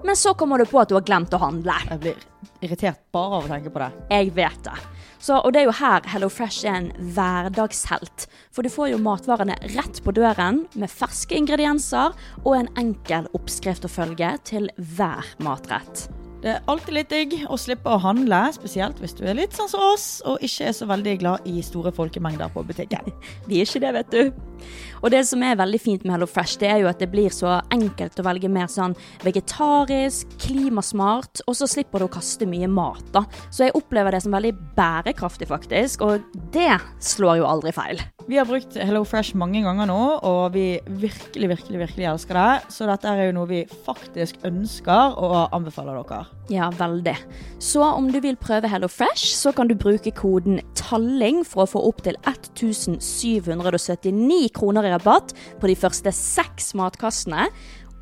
men 0.02 0.18
så 0.18 0.32
kommer 0.34 0.58
du 0.58 0.66
på 0.66 0.80
at 0.82 0.90
du 0.90 0.96
har 0.98 1.06
glemt 1.06 1.36
å 1.38 1.38
handle. 1.38 1.76
Jeg 1.86 2.02
blir 2.02 2.26
irritert 2.66 2.98
bare 3.14 3.38
av 3.38 3.46
å 3.46 3.52
tenke 3.52 3.70
på 3.70 3.84
det. 3.84 3.88
Jeg 4.10 4.34
vet 4.34 4.58
det. 4.66 4.74
Så, 5.22 5.38
og 5.38 5.54
det 5.54 5.62
er 5.62 5.68
jo 5.68 5.78
her 5.78 6.10
Hello 6.10 6.32
Fresh 6.32 6.66
er 6.66 6.80
en 6.80 6.90
hverdagshelt. 7.14 8.26
For 8.50 8.66
du 8.66 8.74
får 8.74 8.90
jo 8.90 9.00
matvarene 9.06 9.54
rett 9.76 10.02
på 10.02 10.18
døren 10.18 10.64
med 10.74 10.90
ferske 10.90 11.38
ingredienser 11.38 12.10
og 12.42 12.52
en 12.58 12.74
enkel 12.82 13.30
oppskrift 13.38 13.86
å 13.86 13.94
følge 14.00 14.34
til 14.50 14.68
hver 14.98 15.30
matrett. 15.46 16.08
Det 16.44 16.52
er 16.52 16.66
alltid 16.68 16.92
litt 16.92 17.08
digg 17.08 17.34
å 17.48 17.56
slippe 17.56 17.88
å 17.88 18.00
handle, 18.02 18.36
spesielt 18.52 18.98
hvis 19.00 19.14
du 19.16 19.22
er 19.24 19.38
litt 19.38 19.54
sånn 19.56 19.70
som 19.70 19.80
oss 19.80 20.18
og 20.28 20.42
ikke 20.44 20.66
er 20.68 20.74
så 20.76 20.84
veldig 20.90 21.14
glad 21.22 21.46
i 21.48 21.62
store 21.64 21.88
folkemengder 21.96 22.52
på 22.52 22.66
butikken. 22.68 23.08
Vi 23.48 23.62
er 23.62 23.64
ikke 23.64 23.80
det, 23.80 23.92
vet 23.96 24.12
du. 24.12 24.66
Og 25.02 25.10
det 25.14 25.24
som 25.28 25.42
er 25.44 25.58
veldig 25.58 25.80
fint 25.82 26.04
med 26.04 26.16
Hello 26.16 26.28
Fresh, 26.30 26.58
det 26.60 26.70
er 26.70 26.82
jo 26.82 26.90
at 26.90 27.00
det 27.02 27.10
blir 27.12 27.32
så 27.34 27.58
enkelt 27.74 28.20
å 28.20 28.26
velge 28.26 28.50
mer 28.52 28.70
sånn 28.72 28.96
vegetarisk, 29.24 30.30
klimasmart, 30.44 31.44
og 31.48 31.58
så 31.58 31.68
slipper 31.70 32.02
du 32.02 32.08
å 32.08 32.14
kaste 32.14 32.48
mye 32.48 32.68
mat, 32.70 33.04
da. 33.14 33.24
Så 33.50 33.66
jeg 33.66 33.76
opplever 33.78 34.14
det 34.14 34.22
som 34.24 34.34
veldig 34.34 34.54
bærekraftig, 34.76 35.48
faktisk, 35.50 36.04
og 36.06 36.24
det 36.54 36.78
slår 37.02 37.40
jo 37.42 37.48
aldri 37.48 37.74
feil. 37.74 38.02
Vi 38.24 38.38
har 38.40 38.48
brukt 38.48 38.78
Hello 38.80 39.02
Fresh 39.04 39.36
mange 39.36 39.60
ganger 39.64 39.88
nå, 39.90 40.00
og 40.24 40.54
vi 40.54 40.78
virkelig, 40.88 41.50
virkelig, 41.50 41.80
virkelig 41.82 42.08
elsker 42.14 42.38
det. 42.38 42.72
Så 42.72 42.88
dette 42.88 43.10
er 43.10 43.28
jo 43.28 43.34
noe 43.36 43.50
vi 43.50 43.64
faktisk 43.84 44.40
ønsker 44.48 45.18
og 45.20 45.52
anbefaler 45.52 46.00
dere. 46.00 46.24
Ja, 46.52 46.66
veldig. 46.76 47.14
Så 47.62 47.80
om 47.82 48.10
du 48.12 48.18
vil 48.20 48.36
prøve 48.36 48.68
Hello 48.68 48.88
Fresh, 48.88 49.32
så 49.36 49.52
kan 49.56 49.68
du 49.70 49.74
bruke 49.78 50.10
koden 50.12 50.60
TALLING 50.76 51.44
for 51.48 51.64
å 51.64 51.70
få 51.70 51.80
opptil 51.88 52.16
1779 52.28 54.50
kroner 54.56 54.84
i 54.84 54.90
rabatt 54.92 55.32
på 55.60 55.66
de 55.70 55.76
første 55.78 56.12
seks 56.12 56.74
matkassene. 56.76 57.48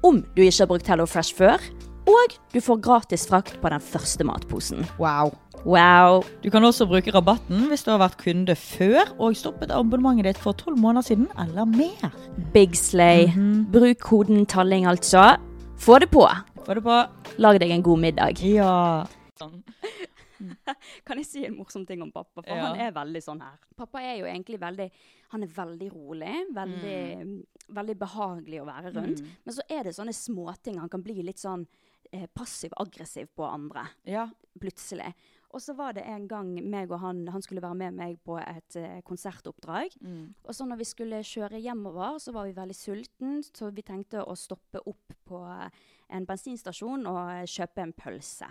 om 0.02 0.18
du 0.34 0.42
ikke 0.42 0.64
har 0.64 0.66
brukt 0.66 0.88
Hello 0.90 1.06
Fresh 1.06 1.30
før. 1.38 1.62
Og 2.10 2.34
du 2.50 2.58
får 2.58 2.82
gratis 2.82 3.22
frakt 3.30 3.60
på 3.62 3.70
den 3.70 3.78
første 3.78 4.26
matposen. 4.26 4.82
Wow. 4.98 5.30
Wow! 5.62 6.26
Du 6.42 6.50
kan 6.50 6.66
også 6.66 6.88
bruke 6.90 7.14
rabatten 7.14 7.70
hvis 7.70 7.86
du 7.86 7.92
har 7.92 8.00
vært 8.02 8.18
kunde 8.18 8.56
før 8.58 9.06
og 9.22 9.38
stoppet 9.38 9.70
abonnementet 9.70 10.26
ditt 10.32 10.40
for 10.42 10.50
tolv 10.58 10.74
måneder 10.82 11.06
siden 11.06 11.30
eller 11.38 11.62
mer. 11.70 12.10
Big 12.52 12.74
slay. 12.74 13.30
Bruk 13.70 14.02
koden 14.02 14.42
talling, 14.50 14.90
altså. 14.90 15.36
Få 15.78 16.02
det 16.02 16.10
på. 16.10 16.26
Få 16.66 16.74
det 16.74 16.82
på. 16.84 16.96
Lag 17.42 17.58
deg 17.60 17.70
en 17.74 17.82
god 17.82 17.98
middag. 18.02 18.38
Ja. 18.46 19.06
Sånn. 19.40 19.62
Kan 21.06 21.18
jeg 21.20 21.26
si 21.28 21.42
en 21.46 21.56
morsom 21.58 21.84
ting 21.86 22.02
om 22.02 22.10
pappa? 22.14 22.42
For 22.42 22.50
Ja. 22.54 22.68
han 22.72 22.80
er 22.80 22.94
veldig 22.94 23.22
sånn 23.22 23.42
her. 23.42 23.58
Pappa 23.78 24.02
er 24.02 24.16
jo 24.20 24.26
egentlig 24.26 24.58
veldig 24.62 24.88
Han 25.32 25.42
er 25.46 25.52
veldig 25.54 25.86
rolig. 25.94 26.32
Veldig, 26.52 27.44
veldig 27.72 27.94
behagelig 27.98 28.58
å 28.60 28.66
være 28.68 28.90
rundt. 28.92 29.22
Men 29.46 29.54
så 29.56 29.62
er 29.70 29.84
det 29.84 29.94
sånne 29.96 30.12
småting. 30.12 30.78
Han 30.78 30.90
kan 30.92 31.02
bli 31.02 31.22
litt 31.24 31.38
sånn 31.40 31.66
eh, 32.12 32.26
passiv-aggressiv 32.36 33.30
på 33.34 33.46
andre. 33.48 33.86
Ja. 34.04 34.26
Plutselig. 34.60 35.14
Og 35.52 35.60
så 35.60 35.74
var 35.76 35.92
det 35.96 36.04
en 36.08 36.26
gang 36.28 36.52
meg 36.68 36.90
og 36.92 37.00
han 37.00 37.26
Han 37.28 37.42
skulle 37.44 37.60
være 37.62 37.74
med 37.76 37.94
meg 37.94 38.18
på 38.24 38.36
et 38.40 38.76
eh, 38.76 39.00
konsertoppdrag. 39.08 39.96
Og 40.44 40.52
så 40.54 40.66
når 40.68 40.76
vi 40.82 40.84
skulle 40.84 41.22
kjøre 41.24 41.60
hjemover, 41.64 42.18
så 42.20 42.32
var 42.32 42.44
vi 42.46 42.52
veldig 42.52 42.76
sulten, 42.76 43.42
så 43.42 43.72
vi 43.72 43.82
tenkte 43.82 44.24
å 44.24 44.36
stoppe 44.36 44.80
opp 44.84 45.12
på 45.24 45.40
eh, 45.48 45.68
en 46.12 46.28
bensinstasjon 46.28 47.08
og 47.10 47.18
eh, 47.24 47.48
kjøpe 47.48 47.84
en 47.84 47.96
pølse. 47.96 48.48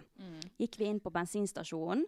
Gikk 0.61 0.77
vi 0.81 0.89
inn 0.91 1.01
på 1.03 1.13
bensinstasjonen, 1.13 2.05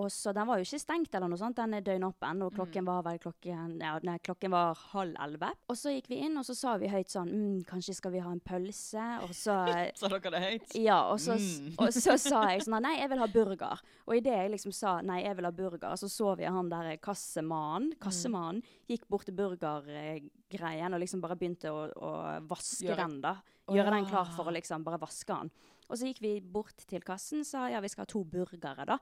og 0.00 0.08
så 0.12 0.32
Den 0.32 0.46
var 0.48 0.56
jo 0.56 0.64
ikke 0.64 0.80
stengt, 0.80 1.14
eller 1.14 1.28
noe 1.28 1.36
sånt, 1.40 1.58
den 1.58 1.76
er 1.76 1.84
døgnåpen. 1.84 2.40
Og 2.46 2.54
klokken 2.56 2.86
var 2.88 3.02
vel 3.04 3.18
klokken, 3.20 3.74
ja, 3.82 3.92
nei, 4.06 4.14
klokken 4.24 4.52
var 4.54 4.78
halv 4.94 5.18
elleve. 5.20 5.50
Og 5.68 5.76
så 5.76 5.92
gikk 5.92 6.08
vi 6.08 6.22
inn, 6.24 6.38
og 6.40 6.46
så 6.48 6.56
sa 6.56 6.76
vi 6.80 6.88
høyt 6.88 7.12
sånn 7.12 7.28
mm, 7.28 7.58
Kanskje 7.68 7.96
skal 7.98 8.14
vi 8.14 8.22
ha 8.24 8.32
en 8.32 8.40
pølse? 8.40 9.04
Og 9.26 9.34
så 9.36 9.58
Sa 10.00 10.08
dere 10.08 10.32
det 10.32 10.42
høyt? 10.46 10.76
ja, 10.80 10.96
og 11.12 11.20
så, 11.20 11.36
og 11.76 11.92
så 11.92 12.16
sa 12.16 12.46
jeg 12.54 12.62
sånn 12.66 12.80
Nei, 12.86 12.96
jeg 13.02 13.12
vil 13.12 13.20
ha 13.20 13.28
burger. 13.34 13.84
Og 14.08 14.16
idet 14.16 14.38
jeg 14.38 14.54
liksom 14.54 14.72
sa 14.76 14.96
nei, 15.04 15.20
jeg 15.26 15.36
vil 15.38 15.50
ha 15.50 15.52
burger, 15.60 15.96
så 16.00 16.08
så 16.08 16.32
vi 16.40 16.48
han 16.48 16.72
der 16.72 16.94
kassemannen, 17.02 17.92
kassemannen 18.00 18.64
gikk 18.88 19.04
bort 19.12 19.28
til 19.28 19.36
burgergreien 19.36 20.96
og 20.96 21.04
liksom 21.04 21.20
bare 21.22 21.36
begynte 21.36 21.70
å, 21.72 21.84
å 21.92 22.12
vaske 22.48 22.96
den, 22.96 23.20
da. 23.24 23.36
Gjøre 23.76 23.94
den 23.96 24.08
klar 24.08 24.32
for 24.36 24.48
å 24.50 24.54
liksom 24.54 24.84
bare 24.86 25.00
vaske 25.02 25.34
den. 25.34 25.52
Og 25.88 25.98
så 25.98 26.08
gikk 26.08 26.22
vi 26.24 26.32
bort 26.40 26.84
til 26.88 27.04
kassen, 27.04 27.44
sa 27.44 27.66
ja, 27.72 27.80
vi 27.82 27.90
skal 27.92 28.06
ha 28.06 28.10
to 28.10 28.22
burgere, 28.28 28.86
da. 28.88 28.98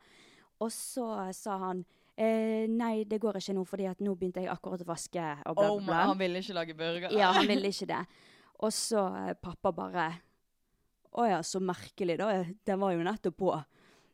Og 0.60 0.72
så 0.74 1.06
sa 1.36 1.56
han 1.62 1.84
eh, 2.16 2.66
nei, 2.68 3.04
det 3.08 3.20
går 3.22 3.38
ikke 3.40 3.54
nå, 3.56 3.64
fordi 3.68 3.86
at 3.90 4.02
nå 4.04 4.14
begynte 4.18 4.42
jeg 4.42 4.50
akkurat 4.52 4.82
å 4.84 4.88
vaske, 4.88 5.26
og 5.46 5.56
bla, 5.56 5.68
bla, 5.68 5.68
bla, 5.68 5.80
my, 5.80 5.86
bla. 5.92 6.00
han 6.10 6.20
ville 6.20 6.42
ikke 6.42 6.56
lage 6.58 6.76
burger. 6.76 7.14
Ja, 7.16 7.30
han 7.36 7.48
ville 7.48 7.72
ikke 7.72 7.88
det. 7.92 8.02
Og 8.60 8.74
så 8.76 9.06
eh, 9.22 9.36
pappa 9.40 9.72
bare 9.72 10.10
Å 11.10 11.24
ja, 11.26 11.38
så 11.42 11.58
merkelig, 11.58 12.20
da. 12.20 12.28
Den 12.66 12.78
var 12.78 12.92
jo 12.94 13.02
nettopp 13.02 13.36
på. 13.40 13.54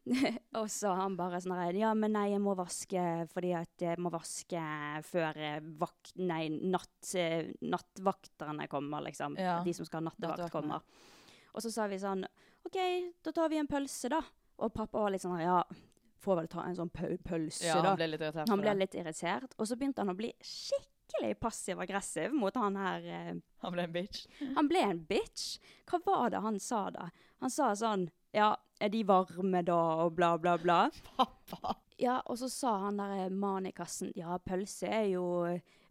og 0.60 0.68
så 0.70 0.92
han 0.94 1.16
bare 1.18 1.40
sånn 1.42 1.78
Ja, 1.78 1.90
men 1.98 2.14
nei, 2.14 2.28
jeg 2.30 2.42
må 2.42 2.54
vaske 2.58 3.00
fordi 3.32 3.52
at 3.58 3.82
jeg 3.82 3.98
må 4.02 4.12
vaske 4.14 4.62
før 5.06 5.40
eh, 5.42 5.58
vakt... 5.80 6.14
Nei, 6.22 6.46
natt, 6.50 7.10
eh, 7.18 7.50
nattvakterne 7.66 8.68
kommer, 8.70 9.02
liksom. 9.08 9.34
Ja. 9.40 9.58
De 9.66 9.74
som 9.74 9.88
skal 9.88 10.04
ha 10.04 10.10
nattevakt, 10.10 10.46
kommer. 10.54 10.86
Og 11.56 11.64
så 11.64 11.72
sa 11.74 11.88
vi 11.90 11.98
sånn 12.00 12.24
OK, 12.66 12.78
da 13.22 13.32
tar 13.34 13.50
vi 13.50 13.58
en 13.60 13.70
pølse, 13.70 14.10
da. 14.12 14.22
Og 14.62 14.72
pappa 14.74 15.02
var 15.02 15.12
litt 15.14 15.24
sånn 15.24 15.42
Ja, 15.42 15.60
får 16.22 16.40
vel 16.40 16.50
ta 16.50 16.66
en 16.66 16.76
sånn 16.78 16.90
pølse, 16.92 17.66
Ja, 17.66 17.80
da. 17.82 17.94
han 17.94 17.98
ble 18.00 18.10
litt 18.12 18.22
irritert. 18.22 18.50
Han 18.50 18.62
ble 18.62 18.74
litt 18.80 18.98
irritert, 18.98 19.56
og 19.56 19.68
så 19.68 19.78
begynte 19.78 20.02
han 20.02 20.12
å 20.14 20.18
bli 20.18 20.32
skikkelig 20.42 21.36
passiv-aggressiv 21.42 22.34
mot 22.34 22.56
han 22.58 22.78
her 22.80 23.06
eh, 23.06 23.32
Han 23.62 23.74
ble 23.74 23.86
en 23.86 23.94
bitch. 23.94 24.26
Han 24.56 24.70
ble 24.70 24.82
en 24.82 25.02
bitch. 25.06 25.58
Hva 25.90 26.00
var 26.06 26.34
det 26.34 26.42
han 26.46 26.58
sa 26.62 26.86
da? 26.94 27.10
Han 27.44 27.52
sa 27.52 27.72
sånn 27.78 28.08
Ja, 28.36 28.56
er 28.80 28.88
de 28.92 29.00
varme 29.08 29.62
da, 29.64 29.78
og 30.04 30.12
bla, 30.12 30.34
bla, 30.38 30.58
bla. 30.60 30.90
Pappa. 31.16 31.78
Ja, 31.96 32.18
og 32.28 32.36
så 32.36 32.50
sa 32.52 32.74
han 32.82 32.98
der 33.00 33.14
eh, 33.22 33.30
mannen 33.32 33.70
i 33.70 33.72
kassen 33.72 34.10
Ja, 34.12 34.36
pølse 34.36 34.90
er 34.92 35.06
jo 35.14 35.24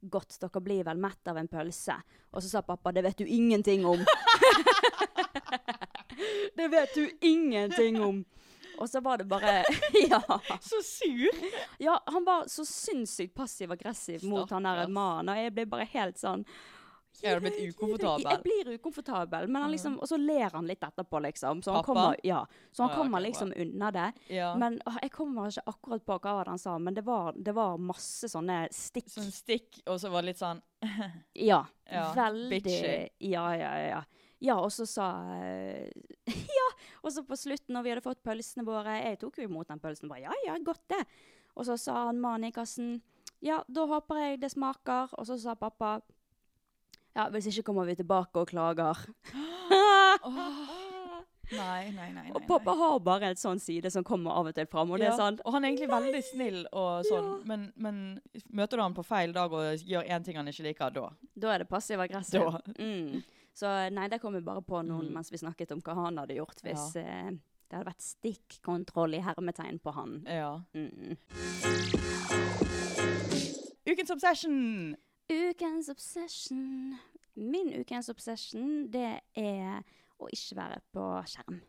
godt, 0.05 0.37
dere 0.37 0.61
blir 0.61 0.83
vel 0.85 1.01
mett 1.01 1.31
av 1.31 1.39
en 1.41 1.49
pølse. 1.49 1.95
Og 2.29 2.43
så 2.45 2.51
sa 2.51 2.61
pappa 2.61 2.93
det 2.93 3.01
vet 3.07 3.17
du 3.17 3.25
ingenting 3.25 3.87
om. 3.89 4.03
det 6.59 6.69
vet 6.69 6.93
du 6.93 7.09
ingenting 7.25 7.97
om. 7.97 8.21
Og 8.77 8.89
så 8.89 9.01
var 9.01 9.17
det 9.17 9.25
bare 9.25 9.63
Ja. 10.11 10.21
Så 10.61 10.83
sur. 10.85 11.49
Ja, 11.81 11.97
han 12.05 12.29
var 12.29 12.45
så 12.47 12.65
sinnssykt 12.65 13.33
passiv-aggressiv 13.33 14.21
mot 14.29 14.53
han 14.53 14.69
der 14.69 14.85
mannen, 14.85 15.33
og 15.33 15.41
jeg 15.41 15.57
ble 15.57 15.65
bare 15.73 15.89
helt 15.97 16.21
sånn 16.21 16.45
Jeg 17.21 17.33
hadde 17.33 17.43
blitt 17.45 17.75
ukomfortabel. 17.75 18.25
Jeg 18.31 18.41
blir 18.43 18.71
ukomfortabel, 18.75 19.47
men 19.47 19.61
han 19.65 19.71
liksom, 19.73 19.97
og 20.01 20.09
så 20.09 20.17
ler 20.19 20.49
han 20.53 20.67
litt 20.67 20.83
etterpå, 20.83 21.21
liksom. 21.27 21.61
Så 21.65 21.71
han 21.71 21.81
Pappa? 21.81 21.93
kommer, 21.93 22.19
ja, 22.27 22.41
så 22.71 22.83
han 22.83 22.91
ja, 22.91 22.97
kommer 22.97 23.21
ok, 23.21 23.27
liksom 23.27 23.53
unna 23.65 23.91
det. 23.95 24.07
Ja. 24.35 24.49
Men 24.59 24.81
åh, 24.85 24.99
jeg 25.01 25.13
kommer 25.15 25.53
ikke 25.53 25.65
akkurat 25.73 26.05
på 26.05 26.19
hva 26.19 26.35
var 26.39 26.49
det 26.49 26.55
han 26.55 26.63
sa, 26.65 26.75
men 26.79 26.97
det 26.97 27.05
var, 27.07 27.37
det 27.37 27.55
var 27.55 27.79
masse 27.81 28.29
sånne 28.31 28.59
stikk. 28.75 29.09
Sånn 29.15 29.31
stikk, 29.31 29.81
og 29.85 30.01
så 30.01 30.11
var 30.13 30.25
det 30.25 30.33
litt 30.33 30.43
sånn 30.43 30.61
Ja, 31.51 31.63
Ja, 31.89 32.09
veldig 32.17 32.51
bitchy. 32.51 32.93
Ja, 33.31 33.47
ja, 33.55 33.73
ja. 33.85 34.03
Ja, 34.43 34.59
og 34.59 34.71
så 34.75 34.83
sa 34.85 35.07
eh, 35.39 35.87
Ja, 36.59 36.65
og 37.01 37.13
så 37.15 37.23
på 37.25 37.37
slutten, 37.39 37.73
når 37.73 37.85
vi 37.85 37.93
hadde 37.93 38.03
fått 38.05 38.23
pølsene 38.25 38.65
våre 38.67 38.97
Jeg 38.99 39.21
tok 39.21 39.39
jo 39.39 39.47
imot 39.47 39.71
den 39.71 39.79
pølsen, 39.81 40.11
bare 40.11 40.25
ja, 40.27 40.35
ja, 40.45 40.57
godt 40.59 40.83
det. 40.91 41.01
Og 41.55 41.65
så 41.69 41.77
sa 41.79 42.09
han 42.09 42.19
mannen 42.19 42.49
i 42.49 42.55
kassen 42.55 42.97
ja, 43.45 43.59
da 43.67 43.85
håper 43.89 44.21
jeg 44.21 44.41
det 44.41 44.51
smaker. 44.53 45.11
Og 45.19 45.27
så 45.29 45.37
sa 45.41 45.55
pappa 45.59 45.99
ja, 47.15 47.29
hvis 47.31 47.47
ikke 47.51 47.63
kommer 47.69 47.85
vi 47.87 47.95
tilbake 47.95 48.41
og 48.43 48.49
klager. 48.51 48.99
Nei, 51.53 51.91
nei, 51.93 52.07
nei. 52.09 52.23
Og 52.33 52.41
pappa 52.49 52.73
har 52.73 52.95
bare 53.05 53.27
et 53.29 53.37
sånn 53.37 53.59
side 53.61 53.91
som 53.93 54.01
kommer 54.03 54.33
av 54.33 54.47
og 54.49 54.55
til 54.57 54.65
fram, 54.65 54.89
og 54.95 54.97
det 54.97 55.11
Ja, 55.11 55.17
sånn 55.19 55.35
og 55.45 55.53
han 55.53 55.61
er 55.63 55.69
egentlig 55.69 55.91
veldig 55.91 56.21
snill 56.25 56.57
og 56.71 57.05
sånn, 57.05 57.27
men, 57.45 57.67
men 57.77 57.99
møter 58.49 58.81
du 58.81 58.81
han 58.81 58.95
på 58.97 59.03
feil 59.05 59.29
dag 59.35 59.53
og 59.53 59.77
gjør 59.85 60.09
én 60.09 60.25
ting 60.25 60.39
han 60.39 60.49
ikke 60.49 60.65
liker, 60.65 60.89
da 60.95 61.03
Da 61.37 61.51
er 61.53 61.61
det 61.61 61.69
passiv-aggressiv. 61.69 62.47
Da. 62.49 62.61
Mm. 62.81 63.21
Så 63.53 63.69
nei, 63.93 64.07
det 64.09 64.19
kom 64.23 64.33
vi 64.33 64.41
bare 64.41 64.65
på 64.65 64.81
noen 64.81 65.11
Mm. 65.11 65.13
mens 65.19 65.29
vi 65.31 65.37
snakket 65.37 65.71
om 65.77 65.81
hva 65.85 65.93
han 66.07 66.17
hadde 66.17 66.33
gjort 66.39 66.65
hvis 66.65 66.95
eh, 66.97 67.29
det 67.69 67.77
hadde 67.77 67.91
vært 67.93 68.01
stikkontroll 68.09 69.13
i 69.13 69.21
hermetegn 69.21 69.77
på 69.85 69.93
han. 69.93 70.23
Ja. 70.25 70.61
Mm. 70.73 71.13
Ukens 73.85 74.09
obsession! 74.09 74.95
Ukens 75.29 75.89
obsession. 75.89 76.95
Min 77.35 77.73
ukens 77.79 78.09
obsession, 78.09 78.91
det 78.93 79.19
er 79.35 79.81
å 80.21 80.29
ikke 80.31 80.57
være 80.59 80.81
på 80.93 81.07
skjerm. 81.27 81.59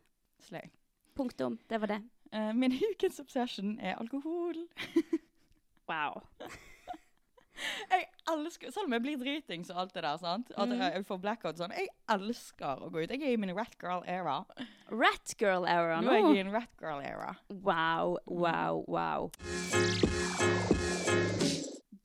Slay. 0.46 0.68
Punktum. 1.16 1.58
Det 1.70 1.80
var 1.80 1.96
det. 1.96 2.02
Uh, 2.34 2.52
min 2.54 2.76
ukens 2.90 3.20
obsession 3.20 3.78
er 3.80 3.98
alkohol. 4.00 4.66
Wow. 5.86 6.22
Jeg 7.90 8.08
elsker, 8.28 8.70
Selv 8.74 8.88
om 8.88 8.92
jeg 8.92 9.02
blir 9.04 9.20
dritings 9.20 9.70
og 9.70 9.80
alt 9.80 9.94
det 9.94 10.02
der, 10.02 10.16
sant? 10.20 10.50
at 10.56 10.68
mm. 10.68 10.80
jeg, 10.82 11.04
får 11.08 11.20
blackout 11.22 11.60
sånn, 11.60 11.72
jeg 11.72 11.88
elsker 12.12 12.82
å 12.84 12.90
gå 12.92 13.04
ut. 13.04 13.14
Jeg 13.14 13.22
er 13.22 13.32
i 13.32 13.40
min 13.40 13.54
rat 13.56 13.78
girl 13.80 14.04
era. 14.04 14.42
Rat 14.92 15.36
girl 15.40 15.64
era 15.64 16.02
Nå 16.04 16.12
er 16.12 16.20
jeg 16.20 16.36
i 16.36 16.44
en 16.44 16.52
rat 16.52 16.74
girl 16.82 17.00
era. 17.00 17.32
Wow, 17.48 18.18
wow, 18.26 18.84
wow. 18.90 19.30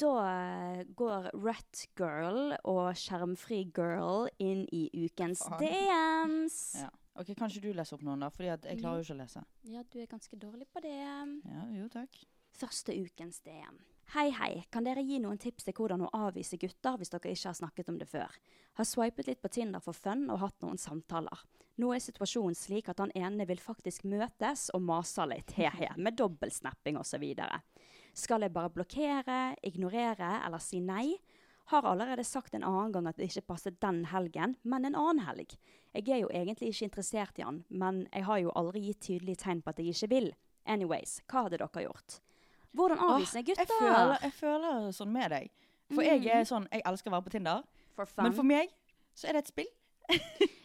Da 0.02 0.14
eh, 0.26 0.82
går 0.98 1.30
Rat 1.38 1.84
Girl 2.00 2.56
og 2.66 2.88
Skjermfri 2.98 3.68
Girl 3.76 4.32
inn 4.42 4.64
i 4.74 4.88
ukens 5.06 5.44
DMs. 5.62 6.58
Ja. 6.82 6.90
Ok, 7.22 7.34
Kanskje 7.38 7.62
du 7.62 7.70
leser 7.76 8.00
opp 8.00 8.06
noen, 8.08 8.24
da? 8.24 8.32
Fordi 8.34 8.50
jeg 8.50 8.80
klarer 8.80 9.02
jo 9.02 9.06
ikke 9.06 9.18
å 9.18 9.22
lese. 9.22 9.44
Ja, 9.70 9.84
du 9.84 10.00
er 10.02 10.10
ganske 10.10 10.40
dårlig 10.40 10.66
på 10.74 10.82
det. 10.82 10.96
Ja, 10.98 11.66
jo 11.76 11.90
takk. 11.92 12.18
Første 12.58 12.96
ukens 12.98 13.44
DM. 13.46 13.78
Hei, 14.16 14.28
hei. 14.36 14.64
Kan 14.74 14.88
dere 14.88 15.04
gi 15.06 15.22
noen 15.24 15.40
tips 15.40 15.68
til 15.68 15.76
hvordan 15.78 16.08
å 16.08 16.12
avvise 16.26 16.58
gutter 16.60 16.98
hvis 17.00 17.14
dere 17.14 17.32
ikke 17.32 17.52
har 17.52 17.60
snakket 17.62 17.92
om 17.94 18.00
det 18.02 18.10
før? 18.10 18.34
Har 18.80 18.88
swipet 18.88 19.30
litt 19.30 19.44
på 19.44 19.52
Tinder 19.54 19.84
for 19.84 19.96
fun 19.96 20.26
og 20.32 20.42
hatt 20.42 20.58
noen 20.66 20.82
samtaler. 20.82 21.46
Nå 21.80 21.94
er 21.96 22.04
situasjonen 22.04 22.58
slik 22.58 22.90
at 22.92 23.00
han 23.00 23.14
ene 23.16 23.46
vil 23.48 23.62
faktisk 23.62 24.04
møtes 24.10 24.68
og 24.76 24.84
maser 24.84 25.30
litt, 25.32 25.54
he-he, 25.56 25.94
med 25.96 26.18
dobbeltsnapping 26.20 27.00
osv. 27.00 27.24
Skal 28.14 28.44
jeg 28.44 28.54
bare 28.54 28.72
blokkere, 28.74 29.56
ignorere 29.64 30.42
eller 30.46 30.62
si 30.64 30.82
nei? 30.84 31.16
Har 31.72 31.86
allerede 31.88 32.24
sagt 32.28 32.56
en 32.58 32.66
annen 32.68 32.92
gang 32.92 33.08
at 33.08 33.20
det 33.20 33.30
ikke 33.30 33.46
passer 33.54 33.72
den 33.80 34.04
helgen, 34.12 34.58
men 34.64 34.86
en 34.86 34.98
annen 35.00 35.24
helg. 35.24 35.56
Jeg 35.96 36.10
er 36.10 36.24
jo 36.24 36.32
egentlig 36.34 36.74
ikke 36.74 36.90
interessert 36.90 37.40
i 37.40 37.46
han, 37.46 37.62
men 37.70 38.04
jeg 38.12 38.26
har 38.28 38.42
jo 38.42 38.52
aldri 38.60 38.84
gitt 38.90 39.02
tydelige 39.08 39.44
tegn 39.46 39.62
på 39.64 39.72
at 39.72 39.80
jeg 39.80 39.94
ikke 39.96 40.12
vil. 40.12 40.30
Anyways, 40.68 41.22
hva 41.32 41.46
hadde 41.46 41.62
dere 41.62 41.86
gjort? 41.86 42.20
Hvordan 42.76 43.00
avviser 43.04 43.40
jeg 43.40 43.52
gutter? 43.52 43.68
Jeg 43.68 43.80
føler, 43.80 44.18
jeg 44.22 44.34
føler 44.36 44.92
sånn 44.96 45.12
med 45.12 45.32
deg. 45.34 45.52
For 45.92 46.08
jeg 46.08 46.28
er 46.32 46.46
sånn, 46.48 46.68
jeg 46.72 46.84
elsker 46.88 47.12
å 47.12 47.16
være 47.18 47.28
på 47.28 47.34
Tinder. 47.36 47.64
For. 47.96 48.12
Men 48.24 48.36
for 48.36 48.48
meg 48.48 48.72
så 49.18 49.28
er 49.28 49.36
det 49.36 49.46
et 49.46 49.52
spill. 49.52 49.72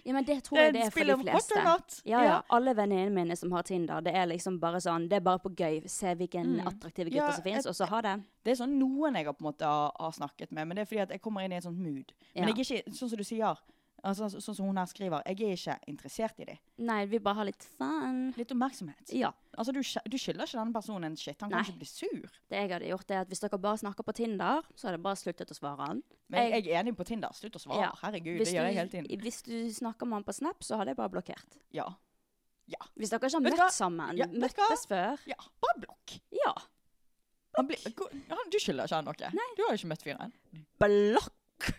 Ja, 0.06 0.12
men 0.12 0.24
det 0.24 0.42
tror 0.44 0.58
jeg 0.58 0.72
det 0.74 0.82
er 0.86 0.90
for 0.90 1.04
de 1.04 1.16
fleste. 1.22 2.02
Ja, 2.06 2.22
ja. 2.24 2.36
Alle 2.50 2.74
venninnene 2.76 3.14
mine 3.14 3.36
som 3.36 3.52
har 3.52 3.62
Tinder, 3.66 4.00
det 4.00 4.14
er 4.14 4.26
liksom 4.30 4.58
bare 4.62 4.80
sånn 4.82 5.08
Det 5.10 5.16
er 5.20 5.24
bare 5.26 5.38
på 5.42 5.50
gøy. 5.54 5.82
Se 5.90 6.14
hvilken 6.14 6.56
Mm. 6.56 6.66
attraktive 6.66 7.10
gutter 7.10 7.16
Ja, 7.16 7.30
som 7.32 7.42
fins, 7.44 7.66
og 7.66 7.74
så 7.74 7.86
ha 7.90 8.00
det. 8.02 8.14
Det 8.44 8.52
er 8.54 8.60
sånn 8.64 8.78
noen 8.78 9.14
jeg 9.18 9.26
har 9.26 9.34
på 9.34 9.42
en 9.44 9.52
måte 9.52 9.66
har, 9.66 9.92
har 9.98 10.12
snakket 10.12 10.52
med, 10.52 10.66
men 10.68 10.76
det 10.76 10.82
er 10.82 10.90
fordi 10.92 11.02
at 11.02 11.10
jeg 11.10 11.20
kommer 11.22 11.42
inn 11.44 11.52
i 11.52 11.56
et 11.56 11.64
sånt 11.64 11.78
mood. 11.78 12.12
Men 12.34 12.48
jeg 12.48 12.58
er 12.58 12.82
ikke 12.82 12.94
sånn 12.94 13.08
som 13.10 13.18
du 13.18 13.24
sier, 13.24 13.56
Altså, 14.06 14.28
sånn 14.38 14.54
som 14.54 14.66
hun 14.68 14.76
her 14.78 14.86
skriver. 14.86 15.22
Jeg 15.26 15.40
er 15.42 15.56
ikke 15.56 15.74
interessert 15.90 16.38
i 16.38 16.44
dem. 16.46 16.58
Nei, 16.86 17.00
vi 17.10 17.18
bare 17.18 17.40
har 17.40 17.48
litt 17.48 17.64
fun. 17.78 18.20
Litt 18.36 18.52
oppmerksomhet. 18.54 19.10
Ja. 19.18 19.32
Altså, 19.58 19.72
du, 19.74 19.80
du 19.82 20.16
skylder 20.20 20.46
ikke 20.46 20.60
denne 20.60 20.76
personen 20.76 21.08
en 21.08 21.16
shit. 21.18 21.40
Han 21.42 21.50
kan 21.50 21.64
ikke 21.66 21.80
bli 21.80 21.88
sur. 21.90 22.28
Det 22.46 22.60
jeg 22.60 22.70
hadde 22.70 22.90
gjort, 22.92 23.10
er 23.10 23.24
at 23.24 23.32
hvis 23.32 23.42
dere 23.42 23.58
bare 23.58 23.80
snakker 23.82 24.06
på 24.06 24.14
Tinder, 24.14 24.62
så 24.78 24.86
hadde 24.88 25.00
jeg 25.00 25.04
bare 25.08 25.18
sluttet 25.18 25.50
å 25.50 25.56
svare 25.58 25.88
han. 25.90 26.02
Men 26.30 26.42
Jeg- 26.52 26.64
jeg, 26.64 26.72
er 26.76 26.82
enig 26.84 26.94
på 26.96 27.06
Tinder. 27.08 27.34
Slutt 27.34 27.58
å 27.58 27.62
svare. 27.64 27.80
Ja. 27.82 27.90
Herregud, 28.04 28.38
Hvis 28.38 28.52
det 28.52 28.56
gjør 28.60 28.68
jeg 28.70 28.78
hele 28.78 28.94
tiden. 28.94 29.20
Hvis 29.26 29.42
du 29.42 29.56
snakker 29.80 30.06
med 30.06 30.20
han 30.20 30.24
på 30.30 30.34
Snap, 30.38 30.62
så 30.62 30.76
hadde 30.78 30.94
jeg 30.94 31.00
bare 31.02 31.10
blokkert. 31.16 31.58
Ja. 31.72 31.88
Ja. 32.68 32.82
Hvis 32.98 33.10
dere 33.10 33.26
ikke 33.26 33.40
har 33.40 33.46
møtt 33.50 33.72
sammen, 33.74 34.16
Ja, 34.18 34.26
møttes 34.26 34.86
før 34.90 35.18
ja. 35.26 35.36
Bare 35.62 35.80
blokk. 35.82 36.16
Ja. 36.34 36.54
Han 37.56 37.66
blir, 37.68 37.78
han, 38.28 38.50
du 38.52 38.58
skylder 38.60 38.84
ikke 38.86 38.96
han 39.00 39.04
noe. 39.06 39.30
Du 39.56 39.62
har 39.64 39.70
jo 39.74 39.78
ikke 39.80 39.90
møtt 39.90 40.02
fyren. 40.06 40.32
Blokk! 40.78 41.32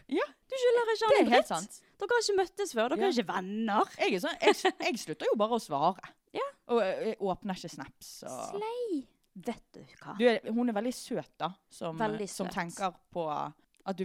Ja, 0.09 0.25
Du 0.49 0.55
skylder 0.57 0.89
ikke 0.95 1.09
det 1.11 1.17
er 1.21 1.29
helt 1.35 1.47
sant. 1.51 1.81
Dere 1.97 2.13
har 2.13 2.21
ikke 2.23 2.37
møttes 2.37 2.73
før, 2.77 2.89
dere 2.93 2.99
Ja. 2.99 3.07
er 3.07 3.15
ikke 3.17 3.33
venner. 3.33 3.93
Jeg, 3.97 4.21
sånn, 4.21 4.35
jeg, 4.41 4.73
jeg 4.85 4.99
slutter 5.01 5.25
jo 5.31 5.37
bare 5.39 5.57
å 5.57 5.61
svare. 5.63 6.11
Ja. 6.37 6.45
Og 6.69 6.81
jeg, 6.83 6.97
jeg 7.07 7.17
åpner 7.31 7.57
ikke 7.57 7.71
snaps. 7.73 8.11
Og 8.27 8.41
Slay. 8.51 8.99
Vet 9.47 9.63
du 9.73 9.81
hva? 10.01 10.15
du 10.17 10.25
er, 10.25 10.39
hun 10.51 10.69
er 10.69 10.73
veldig 10.73 10.93
søt, 10.97 11.31
da. 11.37 11.51
Som, 11.69 11.97
Veldig 11.99 12.27
som 12.29 12.47
tenker 12.53 12.95
på 13.13 13.25
at 13.29 13.95
du 13.97 14.03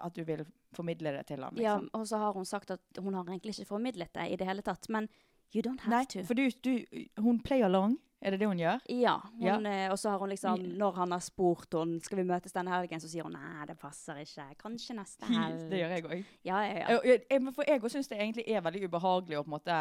at 0.00 0.14
du 0.16 0.22
vil 0.24 0.44
formidle 0.74 1.12
det 1.18 1.26
til 1.28 1.42
ham. 1.44 1.54
Ja, 1.60 1.76
Liksom. 1.78 1.90
og 2.00 2.06
så 2.08 2.18
har 2.18 2.32
hun 2.32 2.44
sagt 2.48 2.70
at 2.70 2.80
hun 2.98 3.14
har 3.14 3.24
egentlig 3.28 3.52
ikke 3.58 3.68
formidlet 3.68 4.12
det 4.16 4.30
i 4.32 4.36
det 4.40 4.46
hele 4.48 4.62
tatt, 4.62 4.88
men 4.88 5.08
you 5.54 5.62
don't 5.62 5.80
have 5.84 5.92
Nei, 5.94 6.04
to. 6.08 6.24
for 6.24 6.34
du, 6.34 6.48
du 6.64 6.80
Hun 7.20 7.40
play 7.44 7.60
along. 7.62 7.98
Er 8.22 8.30
det 8.30 8.38
det 8.38 8.46
hun 8.46 8.60
gjør? 8.60 8.80
Ja, 8.94 9.16
hun, 9.32 9.42
Ja. 9.42 9.56
eh, 9.66 9.90
og 9.90 9.98
så 9.98 10.10
har 10.12 10.18
hun 10.22 10.30
liksom, 10.30 10.62
når 10.78 10.94
han 11.00 11.10
har 11.10 11.20
spurt 11.20 11.74
henne 11.74 12.00
skal 12.04 12.20
vi 12.20 12.24
møtes 12.28 12.52
denne 12.54 12.70
helgen, 12.70 13.00
så 13.02 13.08
sier 13.10 13.26
hun 13.26 13.32
nei, 13.34 13.64
det 13.66 13.74
passer 13.80 14.20
ikke. 14.22 14.44
Kanskje 14.60 14.94
neste 14.94 15.26
helg. 15.32 15.64
Det 15.72 15.80
gjør 15.80 15.94
jeg 15.96 16.04
òg. 16.06 16.24
Ja, 16.46 16.60
ja, 16.62 16.94
ja. 16.94 17.40
For 17.56 17.66
jeg 17.66 17.82
òg 17.82 17.90
syns 17.90 18.08
det 18.12 18.20
egentlig 18.20 18.46
er 18.48 18.62
veldig 18.62 18.84
ubehagelig 18.86 19.40
å 19.40 19.44
på 19.44 19.50
en 19.52 19.56
måte 19.58 19.80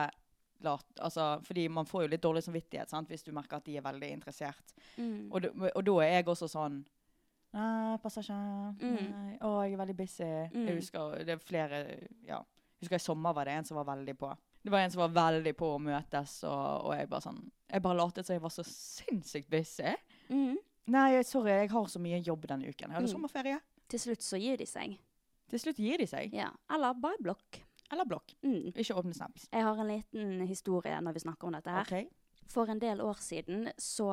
Lart, 0.61 0.85
altså, 1.01 1.39
Fordi 1.41 1.63
man 1.73 1.87
får 1.89 2.03
jo 2.03 2.09
litt 2.11 2.21
dårlig 2.21 2.43
samvittighet 2.45 2.89
sant? 2.91 3.07
hvis 3.09 3.23
du 3.25 3.31
merker 3.33 3.57
at 3.57 3.65
de 3.65 3.77
er 3.79 3.81
veldig 3.81 4.11
interessert. 4.13 4.75
Mm. 4.97 5.31
Og 5.33 5.41
da 5.85 5.95
er 6.05 6.11
jeg 6.19 6.27
også 6.29 6.47
sånn 6.51 6.83
Nei, 7.53 7.97
passer 8.03 8.21
ikke. 8.23 8.35
Mm. 8.79 9.07
Nei. 9.11 9.31
Å, 9.41 9.49
jeg 9.65 9.73
er 9.73 9.79
veldig 9.81 9.95
busy. 9.97 10.27
Mm. 10.53 10.67
Jeg 10.69 10.75
husker 10.77 11.17
det 11.25 11.33
er 11.35 11.41
flere 11.43 11.81
Ja. 12.29 12.37
Jeg 12.79 12.85
husker 12.87 12.95
i 12.95 13.03
sommer 13.03 13.33
var 13.37 13.45
det 13.49 13.53
en 13.59 13.65
som 13.67 13.77
var 13.77 13.85
veldig 13.89 14.15
på. 14.17 14.29
Det 14.63 14.71
var 14.71 14.79
en 14.85 14.93
som 14.93 15.01
var 15.01 15.11
veldig 15.17 15.55
på 15.57 15.67
å 15.75 15.81
møtes, 15.81 16.43
og, 16.45 16.85
og 16.85 16.93
jeg 16.97 17.09
bare 17.09 17.25
sånn 17.25 17.41
Jeg 17.71 17.81
bare 17.85 17.97
latet 17.97 18.27
som 18.27 18.33
jeg 18.35 18.41
var 18.43 18.51
så 18.53 18.63
sinnssykt 18.67 19.49
busy. 19.49 19.93
Mm. 20.29 20.57
Nei, 20.91 21.21
sorry, 21.23 21.51
jeg 21.61 21.69
har 21.71 21.85
så 21.87 21.99
mye 22.03 22.19
jobb 22.25 22.47
denne 22.49 22.67
uken. 22.67 22.87
Jeg 22.89 22.95
hadde 22.97 23.07
Mm. 23.07 23.13
sommerferie. 23.15 23.59
Til 23.87 23.99
slutt 23.99 24.23
så 24.23 24.39
gir 24.39 24.57
de 24.57 24.65
seg. 24.65 24.97
Til 25.49 25.59
slutt 25.59 25.77
gir 25.79 25.97
de 25.97 26.07
seg. 26.07 26.33
Ja. 26.33 26.49
Eller 26.69 26.93
bare 26.93 27.17
blokk. 27.21 27.61
Eller 27.91 28.05
blokk. 28.07 28.33
Mm. 28.43 28.71
Ikke 28.75 28.95
åpne 28.95 29.13
snaps. 29.13 29.47
Jeg 29.51 29.63
har 29.63 29.75
en 29.79 29.87
liten 29.87 30.47
historie 30.47 30.95
når 31.01 31.13
vi 31.13 31.19
snakker 31.19 31.47
om 31.47 31.53
dette 31.53 31.69
her. 31.69 31.81
Okay. 31.81 32.07
For 32.47 32.67
en 32.71 32.79
del 32.79 33.01
år 33.01 33.19
siden 33.19 33.69
så 33.77 34.11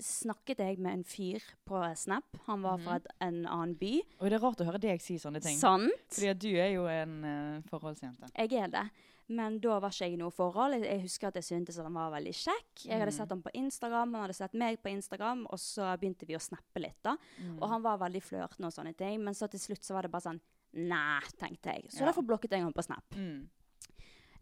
snakket 0.00 0.58
jeg 0.62 0.78
med 0.80 0.92
en 0.92 1.04
fyr 1.04 1.42
på 1.68 1.80
Snap. 1.96 2.24
Han 2.46 2.62
var 2.64 2.78
fra 2.78 2.96
et, 2.96 3.06
en 3.20 3.42
annen 3.46 3.74
by. 3.76 4.00
Og 4.20 4.30
det 4.30 4.38
er 4.38 4.44
rart 4.44 4.62
å 4.62 4.64
høre 4.64 4.80
deg 4.80 5.02
si 5.04 5.18
sånne 5.20 5.42
ting. 5.44 5.56
Sant? 5.58 5.90
Fordi 6.14 6.32
du 6.40 6.48
er 6.56 6.70
jo 6.76 6.86
en 6.88 7.16
uh, 7.24 7.60
forholdsjente. 7.68 8.30
Jeg 8.38 8.52
er 8.62 8.72
det. 8.72 8.84
Men 9.28 9.60
da 9.60 9.78
var 9.80 9.90
ikke 9.90 10.04
jeg 10.08 10.12
i 10.14 10.16
noe 10.20 10.30
forhold. 10.34 10.72
Jeg, 10.74 10.82
jeg 10.84 11.02
husker 11.02 11.28
at 11.28 11.34
jeg 11.34 11.44
syntes 11.44 11.78
at 11.78 11.84
han 11.84 11.94
var 11.94 12.10
veldig 12.12 12.32
kjekk. 12.34 12.84
Jeg 12.88 12.98
hadde 13.00 13.12
sett 13.14 13.30
ham 13.30 13.42
på 13.42 13.50
Instagram, 13.54 14.12
han 14.14 14.22
hadde 14.26 14.34
sett 14.36 14.54
meg 14.54 14.80
på 14.82 14.90
Instagram, 14.90 15.46
og 15.50 15.58
så 15.62 15.96
begynte 16.00 16.26
vi 16.26 16.34
å 16.34 16.42
snappe 16.42 16.80
litt. 16.82 16.98
da. 17.02 17.16
Og 17.60 17.68
han 17.70 17.82
var 17.82 17.98
veldig 17.98 18.22
flørtende 18.22 18.66
og 18.66 18.72
sånne 18.74 18.94
ting, 18.96 19.22
men 19.24 19.34
så 19.34 19.48
til 19.48 19.60
slutt 19.60 19.84
så 19.84 19.94
var 19.94 20.02
det 20.02 20.10
bare 20.10 20.28
sånn 20.30 20.40
Nei, 20.74 21.20
tenkte 21.36 21.68
jeg. 21.68 21.90
Så 21.92 22.00
Ja. 22.00 22.06
derfor 22.08 22.22
blokket 22.24 22.50
jeg 22.50 22.62
ham 22.62 22.72
på 22.72 22.82
Snap. 22.82 23.04
Mm. 23.14 23.46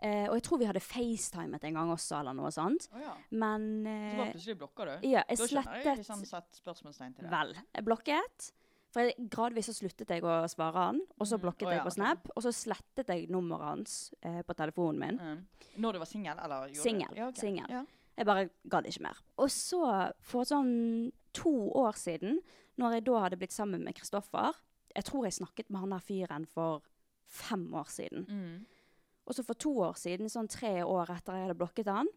Eh, 0.03 0.29
og 0.31 0.37
jeg 0.39 0.43
tror 0.47 0.59
vi 0.63 0.65
hadde 0.69 0.81
FaceTimet 0.81 1.65
en 1.65 1.75
gang 1.75 1.91
også, 1.93 2.21
eller 2.21 2.33
noe 2.33 2.49
sånt. 2.55 2.87
Oh, 2.95 3.01
ja. 3.03 3.13
Men 3.33 3.67
Så 3.85 4.17
bare 4.17 4.29
eh, 4.29 4.33
plutselig 4.33 4.57
blokka 4.63 4.85
du? 4.87 5.09
ja, 5.11 5.25
jeg 5.29 5.37
da 5.39 5.49
skjønner 5.51 5.83
jeg 5.83 5.99
ikke 5.99 6.07
sånn 6.07 6.25
sett 6.31 6.61
spørsmålstegn 6.63 7.17
til 7.17 7.25
det. 7.27 7.31
Vel, 7.35 7.53
jeg 7.75 7.85
blokket. 7.85 8.53
For 8.91 9.07
jeg, 9.07 9.15
gradvis 9.31 9.69
så 9.71 9.75
sluttet 9.77 10.09
jeg 10.11 10.23
å 10.27 10.49
svare 10.51 10.75
han, 10.89 11.01
og 11.19 11.27
så 11.27 11.37
Mm, 11.39 11.43
blokket 11.45 11.69
ja, 11.69 11.75
jeg 11.77 11.85
på. 11.87 11.93
Snap. 11.95 12.29
Og 12.35 12.43
så 12.43 12.51
slettet 12.53 13.07
jeg 13.09 13.29
nummeret 13.31 13.63
hans 13.69 14.13
eh, 14.23 14.41
på 14.43 14.55
telefonen 14.59 14.99
min. 14.99 15.19
Mm. 15.21 15.47
Når 15.79 15.93
du 15.93 15.99
var 16.03 16.07
singel, 16.11 16.39
eller? 16.43 16.75
Singel, 16.75 17.15
Ja, 17.17 17.29
okay. 17.29 17.41
singel. 17.41 17.71
Ja. 17.71 17.85
Jeg 18.19 18.27
bare 18.27 18.51
gadd 18.69 18.87
ikke 18.91 19.03
mer. 19.07 19.21
Og 19.39 19.49
så, 19.49 20.13
for 20.21 20.43
sånn 20.45 21.13
to 21.33 21.53
år 21.79 21.95
siden, 21.97 22.41
når 22.77 22.93
jeg 22.99 23.05
da 23.07 23.21
hadde 23.21 23.37
blitt 23.39 23.53
sammen 23.55 23.85
med 23.85 23.95
Kristoffer 23.95 24.53
Jeg 24.97 25.05
tror 25.05 25.25
jeg 25.25 25.33
snakket 25.39 25.71
med 25.71 25.81
han 25.81 25.91
der 25.95 26.01
fyren 26.03 26.47
for 26.51 26.83
fem 27.29 27.69
år 27.75 27.87
siden. 27.89 28.25
Mm. 28.27 28.67
Og 29.27 29.35
så 29.37 29.45
for 29.47 29.55
to 29.55 29.71
år 29.87 29.95
siden, 29.95 30.27
sånn 30.29 30.49
tre 30.51 30.83
år 30.83 31.13
etter 31.15 31.33
jeg 31.39 31.47
hadde 31.47 31.55
blokket 31.61 31.87
han, 31.87 32.09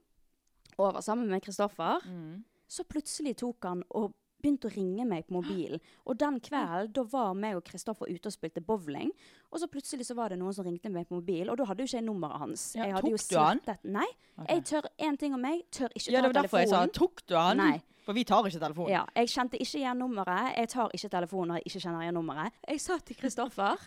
og 0.79 0.95
var 0.95 1.01
sammen 1.05 1.29
med 1.29 1.43
Kristoffer, 1.45 2.01
Mm. 2.07 2.43
så 2.67 2.83
plutselig 2.83 3.36
tok 3.38 3.63
han 3.63 3.83
og 3.91 4.15
begynte 4.43 4.67
å 4.67 4.73
ringe 4.75 5.06
meg 5.08 5.25
på 5.29 5.38
mobilen. 5.38 5.79
Og 6.08 6.17
den 6.19 6.38
kvelden, 6.43 6.91
da 6.93 7.03
var 7.10 7.32
meg 7.39 7.56
og 7.58 7.63
Kristoffer 7.69 8.12
ute 8.12 8.27
og 8.29 8.36
spilte 8.36 8.62
bowling. 8.62 9.10
Og 9.49 9.62
så 9.63 9.69
plutselig 9.71 10.06
så 10.10 10.15
var 10.19 10.29
det 10.34 10.38
noen 10.41 10.53
som 10.53 10.67
ringte 10.67 10.91
meg 10.91 11.08
på 11.08 11.15
mobilen, 11.21 11.49
og 11.53 11.58
da 11.62 11.65
hadde 11.69 11.86
jo 11.86 11.89
ikke 11.89 11.99
jeg 12.01 12.06
nummeret 12.10 12.41
hans. 12.43 12.67
Ja, 12.75 12.89
jeg 12.91 13.01
tok 13.08 13.25
du 13.32 13.38
han? 13.39 13.63
Nei. 13.95 14.08
Jeg 14.49 14.63
tør 14.69 14.88
én 15.08 15.17
ting 15.21 15.34
om 15.38 15.41
meg, 15.41 15.63
tør 15.71 15.89
ikke 15.95 16.12
Ja, 16.12 16.19
ta 16.19 16.27
det 16.27 16.34
var 16.34 16.41
derfor 16.43 16.60
jeg 16.63 16.69
sa 16.73 16.84
tok 16.99 17.23
du 17.29 17.36
han? 17.39 17.58
Nei. 17.63 17.82
For 18.03 18.12
vi 18.17 18.25
tar 18.27 18.43
ikke 18.49 18.60
telefonen. 18.60 18.91
Ja, 18.91 19.06
jeg 19.15 19.29
kjente 19.32 19.56
ikke 19.63 19.79
igjen 19.79 20.01
nummeret. 20.03 20.58
Jeg 20.60 20.69
tar 20.73 20.89
ikke 20.97 21.10
telefonen 21.13 21.53
når 21.53 21.62
jeg 21.62 21.69
ikke 21.71 21.84
kjenner 21.86 22.01
igjen 22.03 22.17
nummeret. 22.19 22.58
Jeg 22.67 22.82
sa 22.84 22.97
til 22.99 23.15
Kristoffer 23.21 23.86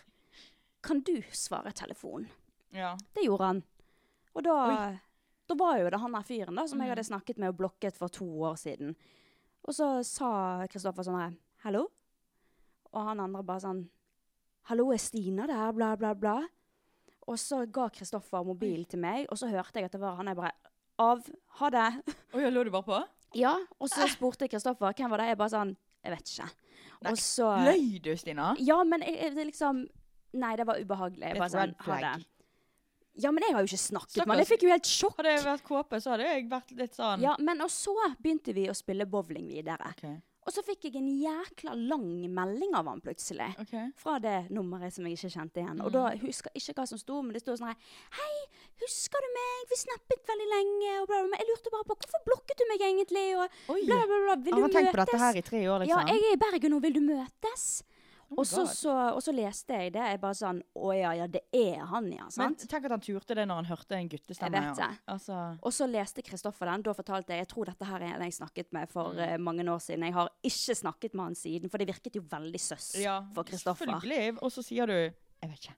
Kan 0.87 1.01
du 1.05 1.17
svare 1.37 1.73
telefonen? 1.77 2.31
Ja. 2.73 2.95
Det 3.13 3.27
gjorde 3.27 3.51
han. 3.51 3.61
Og 4.37 4.45
da, 4.47 4.57
da 5.51 5.55
var 5.59 5.79
jo 5.83 5.91
det 5.91 6.01
han 6.01 6.13
der 6.17 6.25
fyren 6.29 6.57
da, 6.61 6.65
som 6.71 6.79
jeg 6.81 6.89
Mm. 6.89 6.95
hadde 6.95 7.05
snakket 7.11 7.39
med 7.43 7.49
og 7.53 7.57
blokket 7.59 7.97
for 7.97 8.09
to 8.09 8.25
år 8.47 8.57
siden. 8.57 8.95
Og 9.67 9.75
så 9.75 9.89
sa 10.07 10.31
Kristoffer 10.71 11.07
sånn 11.07 11.19
her 11.19 11.35
Hallo? 11.67 11.87
Og 12.93 13.09
han 13.09 13.23
andre 13.23 13.43
bare 13.47 13.65
sånn 13.65 13.83
Hallo, 14.71 14.89
er 14.95 14.99
Stina 15.03 15.47
der? 15.47 15.73
Bla, 15.75 15.93
bla, 15.99 16.13
bla. 16.19 16.37
Og 17.27 17.39
så 17.39 17.61
ga 17.71 17.87
Kristoffer 17.95 18.43
mobilen 18.47 18.87
til 18.91 18.99
meg, 19.03 19.29
og 19.31 19.39
så 19.39 19.51
hørte 19.51 19.79
jeg 19.79 19.87
at 19.87 19.95
det 19.95 20.01
var 20.03 20.17
han. 20.19 20.31
Jeg 20.31 20.39
bare 20.39 20.55
Av. 21.03 21.21
Ha 21.61 21.69
det. 21.71 21.87
Oi, 22.35 22.41
ja, 22.43 22.51
lå 22.51 22.65
du 22.67 22.71
bare 22.75 22.87
på? 22.87 22.99
Ja. 23.39 23.53
Og 23.79 23.91
så 23.93 24.09
spurte 24.11 24.49
Kristoffer 24.51 24.95
hvem 24.97 25.13
var 25.13 25.23
det. 25.23 25.29
Jeg 25.35 25.41
bare 25.43 25.55
sånn 25.55 25.75
Jeg 26.07 26.15
vet 26.15 26.33
ikke. 26.33 26.49
Og 27.07 27.19
så 27.21 27.51
Løy 27.67 27.99
du, 28.03 28.13
Stina? 28.19 28.53
Ja, 28.63 28.81
men 28.87 29.05
jeg, 29.07 29.19
jeg, 29.21 29.35
det 29.37 29.49
liksom 29.53 29.85
Nei, 30.37 30.53
det 30.59 30.67
var 30.69 30.81
ubehagelig. 30.83 31.31
Jeg 31.31 31.41
bare 31.41 31.53
sånn 31.55 31.77
Ha 31.87 32.01
det. 32.03 32.27
Ja, 33.17 33.31
men 33.33 33.43
jeg 33.47 33.55
har 33.57 33.65
jo 33.65 33.71
ikke 33.71 33.81
snakket 33.81 34.17
med 34.27 34.29
ham. 34.35 34.39
Jeg 34.45 34.49
fikk 34.53 34.63
jo 34.67 34.71
helt 34.75 34.89
sjokk. 34.91 35.17
Hadde 35.17 35.35
jeg 35.39 35.45
vært 35.47 35.63
kåpe, 35.65 36.01
så 36.05 36.11
hadde 36.15 36.25
jeg 36.29 36.49
vært 36.51 36.71
litt 36.77 36.97
sånn 36.99 37.23
Ja, 37.25 37.35
men 37.41 37.61
og 37.65 37.71
så 37.73 37.95
begynte 38.21 38.53
vi 38.57 38.67
å 38.69 38.75
spille 38.77 39.07
bowling 39.09 39.49
videre. 39.49 39.93
Okay. 39.97 40.19
Og 40.47 40.53
så 40.55 40.63
fikk 40.63 40.85
jeg 40.87 40.95
en 41.01 41.09
jækla 41.11 41.73
lang 41.75 42.05
melding 42.31 42.75
av 42.79 42.87
han 42.87 43.01
plutselig. 43.03 43.49
Okay. 43.65 43.89
Fra 43.99 44.21
det 44.23 44.47
nummeret 44.55 44.95
som 44.95 45.03
jeg 45.09 45.17
ikke 45.17 45.31
kjente 45.35 45.59
igjen. 45.59 45.81
Og 45.83 45.91
Mm. 45.91 45.97
da 45.97 46.03
husker 46.23 46.51
jeg 46.55 46.63
ikke 46.63 46.77
hva 46.79 46.87
som 46.87 46.99
sto, 46.99 47.17
men 47.23 47.33
det 47.35 47.43
sto 47.43 47.57
sånn 47.59 47.67
her 47.73 47.77
Hei, 48.15 48.37
husker 48.85 49.19
du 49.19 49.29
meg? 49.35 49.67
Vi 49.73 49.77
snappet 49.81 50.23
veldig 50.31 50.49
lenge, 50.53 50.93
og 51.03 51.09
bla, 51.09 51.19
bla, 51.19 51.29
bla. 51.33 51.39
Jeg 51.43 51.49
lurte 51.51 51.73
bare 51.75 51.89
på 51.91 51.97
hvorfor 51.99 52.25
blokket 52.29 52.59
du 52.59 52.65
meg 52.71 52.79
egentlig? 52.79 53.27
Og 53.35 53.49
bla, 53.91 53.99
bla, 54.07 54.21
bla. 54.23 54.37
Vil 54.37 54.55
Han 54.55 54.63
har 54.63 54.69
tenkt 54.77 54.93
på 54.95 55.03
dette 55.03 55.19
her 55.19 55.35
i 55.35 55.43
tre 55.43 55.65
år, 55.67 55.79
liksom. 55.83 55.99
Ja, 55.99 56.15
jeg 56.15 56.23
er 56.23 56.33
i 56.37 56.43
Bergen 56.47 56.71
nå, 56.77 56.81
vil 56.81 56.93
du 56.93 57.01
møtes? 57.01 57.83
Oh 58.29 58.41
og, 58.41 58.47
så, 58.47 59.33
leste 59.33 59.69
jeg 59.79 59.93
det. 59.95 60.03
Jeg 60.03 60.21
bare 60.21 60.35
sånn 60.35 60.59
Å 60.75 60.89
ja, 60.97 61.13
ja, 61.15 61.27
det 61.31 61.43
er 61.55 61.85
han, 61.87 62.09
ja. 62.11 62.27
Men 62.37 62.57
tenk 62.59 62.85
at 62.89 62.91
han 62.97 63.01
turte 63.05 63.37
det 63.39 63.45
når 63.47 63.61
han 63.63 63.69
hørte 63.71 63.95
en 63.95 64.09
guttestemme. 64.11 64.51
Jeg 64.51 64.73
vet 64.73 64.81
ja. 64.83 64.89
det. 64.91 64.99
Altså, 65.15 65.37
Og 65.63 65.73
så 65.73 65.87
leste 65.87 66.23
Kristoffer 66.27 66.67
den. 66.67 66.83
Da 66.83 66.93
fortalte 66.99 67.31
jeg 67.37 67.45
jeg 67.45 67.49
tror 67.55 67.71
dette 67.71 67.85
her 67.87 68.03
er 68.03 68.17
en 68.17 68.23
jeg 68.27 68.33
snakket 68.41 68.73
med 68.73 68.89
for 68.91 69.13
Mm. 69.15 69.19
eh, 69.29 69.37
mange 69.39 69.63
år 69.71 69.79
siden. 69.79 70.03
Jeg 70.09 70.13
har 70.15 70.29
ikke 70.43 70.75
snakket 70.83 71.15
med 71.15 71.25
han 71.25 71.35
siden, 71.39 71.71
for 71.71 71.79
det 71.79 71.87
virket 71.87 72.15
jo 72.19 72.23
veldig 72.23 72.61
søss 72.61 72.95
ja, 72.99 73.21
for 73.33 73.45
Kristoffer. 73.45 73.87
selvfølgelig. 73.87 74.39
Og 74.43 74.51
så 74.51 74.63
sier 74.65 74.87
du 74.87 74.93
Jeg 74.97 75.51
vet 75.51 75.61
ikke. 75.61 75.75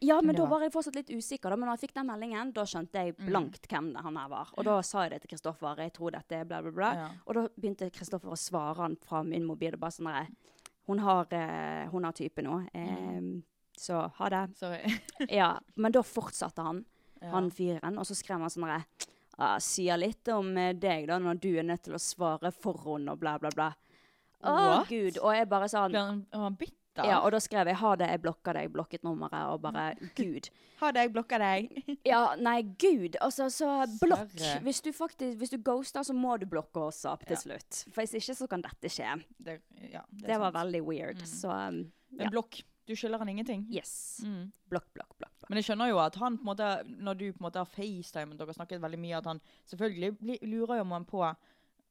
Ja, 0.00 0.20
men 0.22 0.36
da 0.36 0.44
var? 0.46 0.60
jeg 0.62 0.70
fortsatt 0.70 0.94
litt 0.94 1.08
usikker. 1.10 1.50
Da. 1.50 1.56
Men 1.56 1.66
når 1.68 1.80
jeg 1.80 1.88
fikk 1.88 1.94
den 1.98 2.06
meldingen, 2.06 2.52
da 2.54 2.62
skjønte 2.62 2.92
jeg 2.94 3.16
Mm. 3.18 3.26
blankt 3.26 3.66
hvem 3.66 3.92
det 3.92 4.02
han 4.04 4.14
her 4.16 4.28
var. 4.28 4.48
Og 4.56 4.64
da 4.64 4.80
sa 4.82 5.02
jeg 5.02 5.10
det 5.10 5.22
til 5.22 5.30
Kristoffer. 5.36 5.74
Jeg 5.82 5.92
tror 5.94 6.12
dette 6.12 6.30
er 6.38 6.44
bla, 6.44 6.62
bla, 6.62 6.70
bla. 6.70 6.92
Ja. 6.94 7.08
Og 7.26 7.34
da 7.34 7.48
begynte 7.58 7.90
Kristoffer 7.90 8.30
å 8.30 8.38
svare 8.38 8.76
han 8.76 8.94
fra 9.02 9.24
min 9.24 9.44
mobil 9.44 9.74
og 9.74 9.80
bare 9.80 9.90
sånn 9.90 10.06
der, 10.06 10.28
Hun 10.88 10.98
har, 11.04 11.26
eh, 11.36 11.86
hun 11.92 12.04
har 12.08 12.16
type 12.16 12.42
nå. 12.44 12.62
Eh, 12.72 12.96
Mm. 13.18 13.42
Så 13.78 13.94
ha 14.16 14.28
det. 14.32 14.56
Sorry. 14.58 14.80
Ja, 15.30 15.52
men 15.76 15.92
da 15.94 16.00
fortsatte 16.02 16.64
han, 16.66 16.84
Ja. 17.20 17.28
han 17.30 17.50
fyren, 17.50 17.98
og 17.98 18.06
så 18.08 18.14
skrev 18.18 18.40
han 18.42 18.50
sånn 18.50 18.66
herre 18.66 18.84
ah, 19.38 19.58
Sier 19.62 19.96
litt 20.00 20.26
om 20.34 20.50
eh, 20.58 20.72
deg, 20.74 21.06
da, 21.06 21.18
når 21.22 21.38
du 21.40 21.52
er 21.58 21.62
nødt 21.66 21.84
til 21.86 21.94
å 21.94 22.00
svare 22.02 22.50
for 22.54 22.74
henne, 22.84 23.12
og 23.14 23.20
bla, 23.22 23.36
bla, 23.38 23.50
bla. 23.54 23.68
Å, 24.42 24.50
oh, 24.50 24.84
gud. 24.88 25.18
Og 25.22 25.32
jeg 25.34 25.48
bare 25.50 25.68
sånn 25.70 25.90
Ble 25.94 26.02
han, 26.08 26.24
var 26.32 26.52
bitter? 26.98 27.10
Ja, 27.10 27.18
og 27.24 27.32
da 27.32 27.40
skrev 27.42 27.66
jeg 27.70 27.76
'ha 27.80 27.94
det, 27.96 28.08
jeg 28.10 28.22
blokka 28.22 28.54
deg', 28.56 28.72
blokket 28.72 29.02
nummeret, 29.06 29.46
og 29.52 29.60
bare 29.62 29.94
Gud. 30.14 30.50
Ha 30.78 30.92
det, 30.94 31.00
jeg 31.06 31.12
blokka 31.12 31.38
deg. 31.42 31.70
Ja, 32.06 32.34
nei, 32.38 32.62
gud. 32.62 33.16
Altså, 33.20 33.48
så 33.50 33.86
blokk. 34.00 34.34
Hvis 34.62 34.80
du 34.80 34.92
faktisk, 34.92 35.38
hvis 35.38 35.50
du 35.50 35.58
ghoster, 35.58 36.02
så 36.06 36.14
må 36.14 36.36
du 36.38 36.46
blokke 36.46 36.80
oss 36.80 37.04
opp 37.04 37.24
til 37.26 37.34
Ja. 37.34 37.40
slutt. 37.40 37.84
For 37.92 38.02
hvis 38.02 38.14
ikke, 38.14 38.34
så 38.38 38.46
kan 38.48 38.62
dette 38.62 38.88
skje. 38.88 39.24
Det, 39.38 39.60
ja, 39.90 40.02
det, 40.10 40.26
Det, 40.26 40.38
var 40.38 40.52
veldig 40.52 40.82
weird. 40.86 41.22
Så 41.26 41.50
um, 41.50 41.90
Men 42.10 42.30
blokk. 42.30 42.62
Du 42.88 42.94
skylder 42.96 43.18
han 43.18 43.28
ingenting. 43.28 43.66
Yes. 43.70 44.20
Mm. 44.24 44.52
Blokk, 44.70 44.86
blokk, 44.94 45.10
blokk. 45.18 45.34
blokk. 45.40 45.50
Men 45.50 45.58
jeg 45.60 45.64
skjønner 45.66 45.90
jo 45.90 45.98
at 46.00 46.14
han 46.16 46.38
på 46.38 46.46
en 46.46 46.48
måte, 46.48 46.68
når 46.88 47.18
du 47.18 47.32
på 47.32 47.42
en 47.42 47.44
måte 47.50 47.58
har 47.60 47.68
facetimet 47.68 48.38
dere 48.38 48.48
har 48.48 48.56
snakket 48.56 48.80
veldig 48.80 48.98
mye, 49.02 49.18
at 49.18 49.26
han 49.26 49.40
selvfølgelig 49.68 50.38
lurer 50.48 50.78
jo 50.78 50.84
man 50.84 51.04
på 51.04 51.20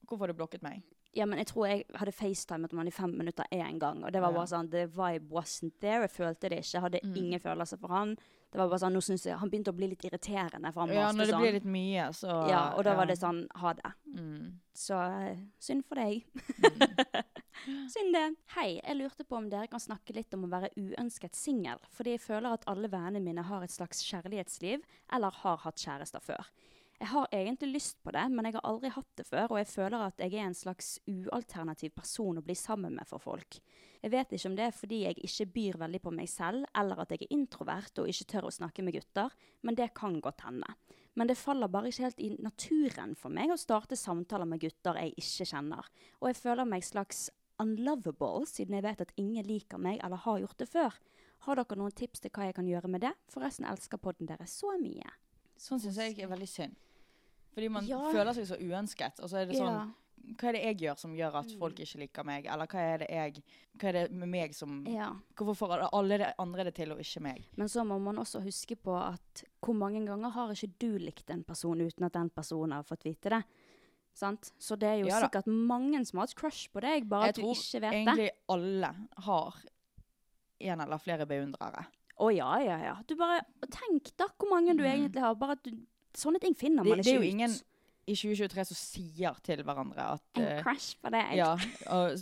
hvorfor 0.08 0.26
har 0.26 0.34
du 0.34 0.40
blokket 0.40 0.64
meg. 0.64 0.82
Ja, 1.18 1.26
men 1.26 1.40
jeg 1.42 1.48
tror 1.50 1.66
jeg 1.68 1.86
hadde 1.98 2.14
facetimet 2.14 2.72
med 2.72 2.84
han 2.84 2.88
i 2.92 2.94
fem 2.94 3.14
minutter 3.18 3.46
én 3.52 3.80
gang. 3.82 4.04
Og 4.06 4.12
det 4.14 4.22
var 4.22 4.32
bare 4.36 4.48
sånn, 4.52 4.70
the 4.72 4.86
vibe 4.94 5.32
wasn't 5.34 5.74
there. 5.82 6.04
Jeg 6.06 6.14
følte 6.14 6.50
det 6.54 6.60
ikke. 6.62 6.74
Jeg 6.78 6.82
hadde 6.86 7.00
Mm. 7.04 7.16
ingen 7.18 7.40
følelser 7.42 7.80
for 7.82 7.90
han. 7.96 8.16
Det 8.52 8.60
var 8.62 8.70
bare 8.70 8.80
sånn, 8.80 8.94
nå 8.96 9.02
synes 9.04 9.26
jeg, 9.26 9.36
Han 9.38 9.50
begynte 9.52 9.74
å 9.74 9.76
bli 9.76 9.88
litt 9.92 10.06
irriterende, 10.08 10.72
for 10.74 10.86
han 10.86 10.94
Ja, 10.96 11.12
når 11.12 11.26
det 11.26 11.34
sånn. 11.34 11.42
blir 11.42 11.54
litt 11.58 11.66
mye, 11.66 12.06
så 12.16 12.30
ja, 12.50 12.62
og 12.78 12.84
da 12.86 12.92
ja. 12.92 12.96
var 12.96 13.06
det 13.10 13.18
sånn, 13.20 13.42
ha 13.56 13.74
det. 13.74 13.92
mm. 14.16 14.54
Så 14.74 14.96
eh, 15.32 15.38
synd 15.60 15.84
for 15.86 15.96
deg. 15.96 16.24
Mm. 17.68 17.88
synd 17.92 18.14
det. 18.16 18.26
Hei, 18.56 18.80
jeg 18.84 18.98
lurte 19.00 19.26
på 19.28 19.38
om 19.38 19.50
dere 19.50 19.68
kan 19.72 19.82
snakke 19.84 20.14
litt 20.16 20.34
om 20.38 20.46
å 20.48 20.52
være 20.52 20.70
uønsket 20.78 21.36
singel, 21.36 21.80
fordi 21.92 22.14
jeg 22.16 22.22
føler 22.24 22.54
at 22.54 22.64
alle 22.68 22.88
vennene 22.88 23.22
mine 23.24 23.44
har 23.44 23.64
et 23.66 23.74
slags 23.74 24.04
kjærlighetsliv, 24.08 24.84
eller 25.14 25.32
har 25.44 25.58
hatt 25.66 25.76
kjærester 25.82 26.22
før. 26.24 26.46
Jeg 26.98 27.12
har 27.12 27.28
egentlig 27.32 27.76
lyst 27.76 28.00
på 28.02 28.10
det, 28.10 28.24
men 28.34 28.48
jeg 28.48 28.56
har 28.56 28.64
aldri 28.66 28.90
hatt 28.90 29.20
det 29.20 29.28
før, 29.28 29.52
og 29.52 29.60
jeg 29.60 29.70
føler 29.70 30.06
at 30.08 30.22
jeg 30.24 30.34
er 30.34 30.48
en 30.48 30.56
slags 30.58 30.96
ualternativ 31.06 31.92
person 31.94 32.40
å 32.40 32.42
bli 32.42 32.56
sammen 32.58 32.96
med 32.98 33.06
for 33.06 33.22
folk. 33.22 33.60
Jeg 34.02 34.14
vet 34.14 34.34
ikke 34.34 34.50
om 34.50 34.56
det 34.58 34.66
er 34.66 34.74
fordi 34.74 35.04
jeg 35.04 35.20
ikke 35.22 35.48
byr 35.54 35.78
veldig 35.84 36.02
på 36.02 36.14
meg 36.18 36.32
selv, 36.32 36.66
eller 36.74 37.04
at 37.04 37.14
jeg 37.14 37.28
er 37.28 37.36
introvert 37.38 38.02
og 38.02 38.10
ikke 38.10 38.28
tør 38.34 38.48
å 38.50 38.54
snakke 38.56 38.86
med 38.86 38.98
gutter, 38.98 39.36
men 39.62 39.78
det 39.78 39.92
kan 39.98 40.18
godt 40.26 40.42
hende. 40.48 40.72
Men 41.18 41.30
det 41.30 41.38
faller 41.38 41.70
bare 41.70 41.92
ikke 41.92 42.08
helt 42.08 42.24
i 42.26 42.32
naturen 42.42 43.14
for 43.18 43.34
meg 43.34 43.54
å 43.54 43.60
starte 43.62 43.98
samtaler 43.98 44.50
med 44.50 44.62
gutter 44.66 44.98
jeg 44.98 45.14
ikke 45.22 45.48
kjenner. 45.54 45.86
Og 46.18 46.32
jeg 46.32 46.42
føler 46.42 46.70
meg 46.70 46.86
slags 46.86 47.28
unlovable, 47.62 48.46
siden 48.50 48.78
jeg 48.78 48.86
vet 48.86 49.06
at 49.06 49.14
ingen 49.22 49.46
liker 49.46 49.82
meg 49.82 50.02
eller 50.02 50.26
har 50.26 50.42
gjort 50.42 50.66
det 50.66 50.70
før. 50.74 50.98
Har 51.46 51.62
dere 51.62 51.78
noen 51.78 51.94
tips 51.94 52.26
til 52.26 52.34
hva 52.34 52.50
jeg 52.50 52.58
kan 52.58 52.70
gjøre 52.70 52.90
med 52.90 53.06
det? 53.06 53.14
Forresten 53.30 53.70
elsker 53.70 54.02
podden 54.02 54.30
deres 54.30 54.58
så 54.58 54.74
mye. 54.82 55.14
Sånn 55.62 55.82
syns 55.82 55.98
jeg 56.02 56.18
er 56.22 56.30
veldig 56.30 56.50
synd. 56.50 56.78
Fordi 57.58 57.70
man 57.74 57.88
Ja. 57.90 57.98
føler 58.14 58.36
seg 58.38 58.46
så 58.46 58.58
uønsket, 58.62 59.20
og 59.24 59.30
så 59.32 59.40
er 59.42 59.46
det 59.50 59.56
sånn 59.58 59.74
Ja. 59.74 59.88
Hva 60.38 60.50
er 60.50 60.52
det 60.58 60.62
jeg 60.64 60.78
gjør 60.84 60.98
som 61.00 61.14
gjør 61.16 61.36
at 61.40 61.52
folk 61.58 61.76
ikke 61.80 62.00
liker 62.02 62.26
meg? 62.28 62.46
Eller 62.52 62.68
hva 62.68 62.80
er 62.80 62.98
det 63.00 63.08
jeg 63.10 63.44
Hva 63.80 63.88
er 63.90 63.92
det 63.94 64.12
med 64.12 64.30
meg 64.30 64.54
som 64.54 64.84
Ja. 64.86 65.14
Hvorfor 65.36 65.56
får 65.68 65.90
alle 65.94 66.18
de 66.20 66.34
andre 66.38 66.64
det 66.66 66.76
til, 66.76 66.92
og 66.92 67.00
ikke 67.00 67.22
meg? 67.22 67.46
Men 67.56 67.68
så 67.68 67.86
må 67.88 68.00
man 68.00 68.18
også 68.18 68.44
huske 68.44 68.76
på 68.76 68.94
at 68.96 69.44
hvor 69.62 69.74
mange 69.74 70.06
ganger 70.06 70.30
har 70.30 70.50
ikke 70.52 70.74
du 70.78 70.98
likt 71.00 71.30
en 71.30 71.44
person 71.44 71.80
uten 71.80 72.04
at 72.06 72.14
den 72.14 72.30
personen 72.30 72.74
har 72.74 72.84
fått 72.84 73.04
vite 73.06 73.30
det? 73.30 73.44
Sant? 74.14 74.52
Så 74.60 74.78
det 74.78 74.88
er 74.90 75.00
jo 75.04 75.08
sikkert 75.08 75.48
mange 75.48 76.06
som 76.06 76.20
har 76.20 76.26
et 76.26 76.36
crush 76.36 76.70
på 76.74 76.82
deg, 76.82 77.08
bare 77.08 77.28
jeg 77.28 77.30
at 77.30 77.36
du 77.36 77.42
ikke 77.42 77.82
vet 77.82 77.82
det. 77.82 77.82
Jeg 77.82 78.06
tror 78.06 78.14
egentlig 78.14 78.32
alle 78.50 78.96
har 79.18 79.56
en 80.60 80.82
eller 80.82 80.98
flere 80.98 81.26
beundrere. 81.26 81.86
Å 82.20 82.36
ja, 82.36 82.58
ja, 82.60 82.78
ja. 82.84 82.96
Du 83.08 83.16
bare 83.16 83.42
Tenk 83.70 84.12
da 84.18 84.26
hvor 84.38 84.50
mange 84.50 84.76
du 84.76 84.84
egentlig 84.84 85.22
har. 85.22 85.36
Bare 85.36 85.52
at 85.52 85.64
du 85.64 85.72
Sånne 86.18 86.40
ting 86.42 86.56
finner 86.58 86.82
man 86.84 86.98
Det, 86.98 87.04
ut. 87.04 87.06
det 87.06 87.14
er 87.14 87.20
jo 87.22 87.28
ingen 87.30 87.52
i 88.08 88.14
2023 88.16 88.64
som 88.70 88.78
sier 88.80 89.36
til 89.44 89.60
hverandre 89.68 90.04
at 90.16 90.40
En 90.40 90.46
eh, 90.48 90.62
crush 90.64 90.96
på 91.04 91.12
deg. 91.12 91.34
Ja, 91.36 91.50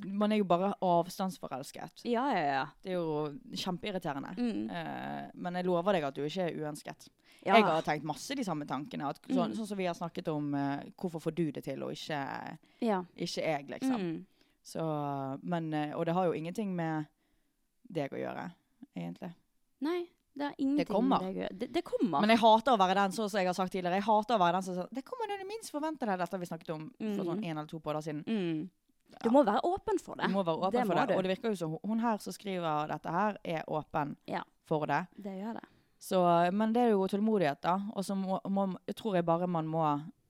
man 0.10 0.34
er 0.34 0.40
jo 0.42 0.48
bare 0.50 0.72
avstandsforelsket. 0.84 2.02
ja, 2.10 2.24
ja. 2.34 2.46
ja. 2.56 2.64
Det 2.82 2.92
er 2.92 2.98
jo 2.98 3.30
kjempeirriterende. 3.54 4.34
Mm. 4.40 4.64
Uh, 4.72 5.30
men 5.46 5.60
jeg 5.60 5.68
lover 5.70 5.94
deg 6.00 6.08
at 6.10 6.18
du 6.18 6.24
ikke 6.26 6.48
er 6.50 6.58
uønsket. 6.58 7.08
Ja. 7.46 7.60
Jeg 7.60 7.68
har 7.68 7.86
tenkt 7.86 8.08
masse 8.10 8.34
de 8.36 8.44
samme 8.44 8.66
tankene. 8.66 9.12
At, 9.14 9.20
sånn, 9.30 9.52
Mm. 9.52 9.56
sånn 9.60 9.68
som 9.70 9.78
vi 9.78 9.86
har 9.86 9.94
snakket 9.94 10.28
om 10.34 10.48
uh, 10.58 10.82
hvorfor 10.98 11.22
får 11.22 11.36
du 11.38 11.52
det 11.52 11.64
til, 11.68 11.84
og 11.86 11.94
ikke, 11.94 12.20
ja. 12.82 13.04
ikke 13.16 13.46
jeg, 13.46 13.70
liksom. 13.70 14.02
Mm. 14.02 14.26
Så, 14.66 14.82
men, 15.46 15.70
og 15.94 16.06
det 16.08 16.14
har 16.18 16.26
jo 16.26 16.34
ingenting 16.34 16.72
med 16.76 17.06
deg 17.94 18.10
å 18.10 18.18
gjøre, 18.18 18.48
egentlig. 18.98 19.30
Nei, 19.86 20.00
det 20.36 20.46
er 20.50 20.56
ingenting 20.60 20.88
kommer. 20.94 21.22
med 21.24 21.36
deg. 21.36 21.58
Det, 21.60 21.68
det 21.74 21.84
kommer. 21.88 22.20
Men 22.22 22.30
jeg 22.34 22.42
hater 22.42 22.74
å 22.76 22.80
være 22.82 22.96
den, 23.00 23.12
sånn 23.16 23.30
som 23.32 23.40
jeg 23.40 23.48
har 23.48 23.56
sagt 23.58 23.72
tidligere. 23.72 24.00
Jeg 24.02 24.08
hater 24.10 24.36
å 24.36 24.40
være 24.42 24.58
den 24.60 24.66
som 24.68 24.76
sier 24.76 24.90
Det 24.92 25.04
kommer 25.08 25.30
når 25.32 25.44
du 25.44 25.46
minst 25.52 25.72
forventer 25.72 26.12
det. 26.12 26.18
Dette 26.20 26.36
har 26.36 26.42
vi 26.44 26.50
snakket 26.50 26.74
om 26.76 26.90
for 27.00 27.24
sånn 27.30 27.44
en 27.44 27.58
eller 27.58 27.70
to 27.72 27.80
podder 27.80 28.02
siden. 28.04 28.24
mm. 28.28 28.66
Du 29.24 29.30
må 29.32 29.46
være 29.48 29.62
åpen 29.64 30.00
for 30.04 30.18
det. 30.20 30.28
Du 30.28 30.34
må 30.34 30.42
være 30.44 30.60
åpen 30.60 30.74
Det 30.76 30.86
for 30.90 30.96
det. 31.00 31.06
du. 31.08 31.14
Og 31.16 31.24
det 31.24 31.30
virker 31.32 31.54
jo 31.54 31.56
som 31.56 31.78
hun 31.88 32.00
her 32.04 32.18
som 32.20 32.34
skriver 32.36 32.90
dette 32.92 33.12
her, 33.16 33.38
er 33.46 33.64
åpen 33.72 34.16
Ja. 34.28 34.42
for 34.68 34.86
det. 34.92 35.06
Det 35.16 35.32
gjør 35.40 35.54
det. 35.62 35.64
Så, 36.04 36.20
men 36.52 36.74
det 36.74 36.82
er 36.84 36.90
jo 36.92 37.08
tålmodighet, 37.08 37.62
da. 37.64 37.78
Og 37.96 38.04
så 38.04 38.14
må, 38.18 38.42
må, 38.52 38.66
jeg 38.86 38.96
tror 39.00 39.16
jeg 39.16 39.26
bare 39.26 39.48
man 39.48 39.66
må 39.72 39.86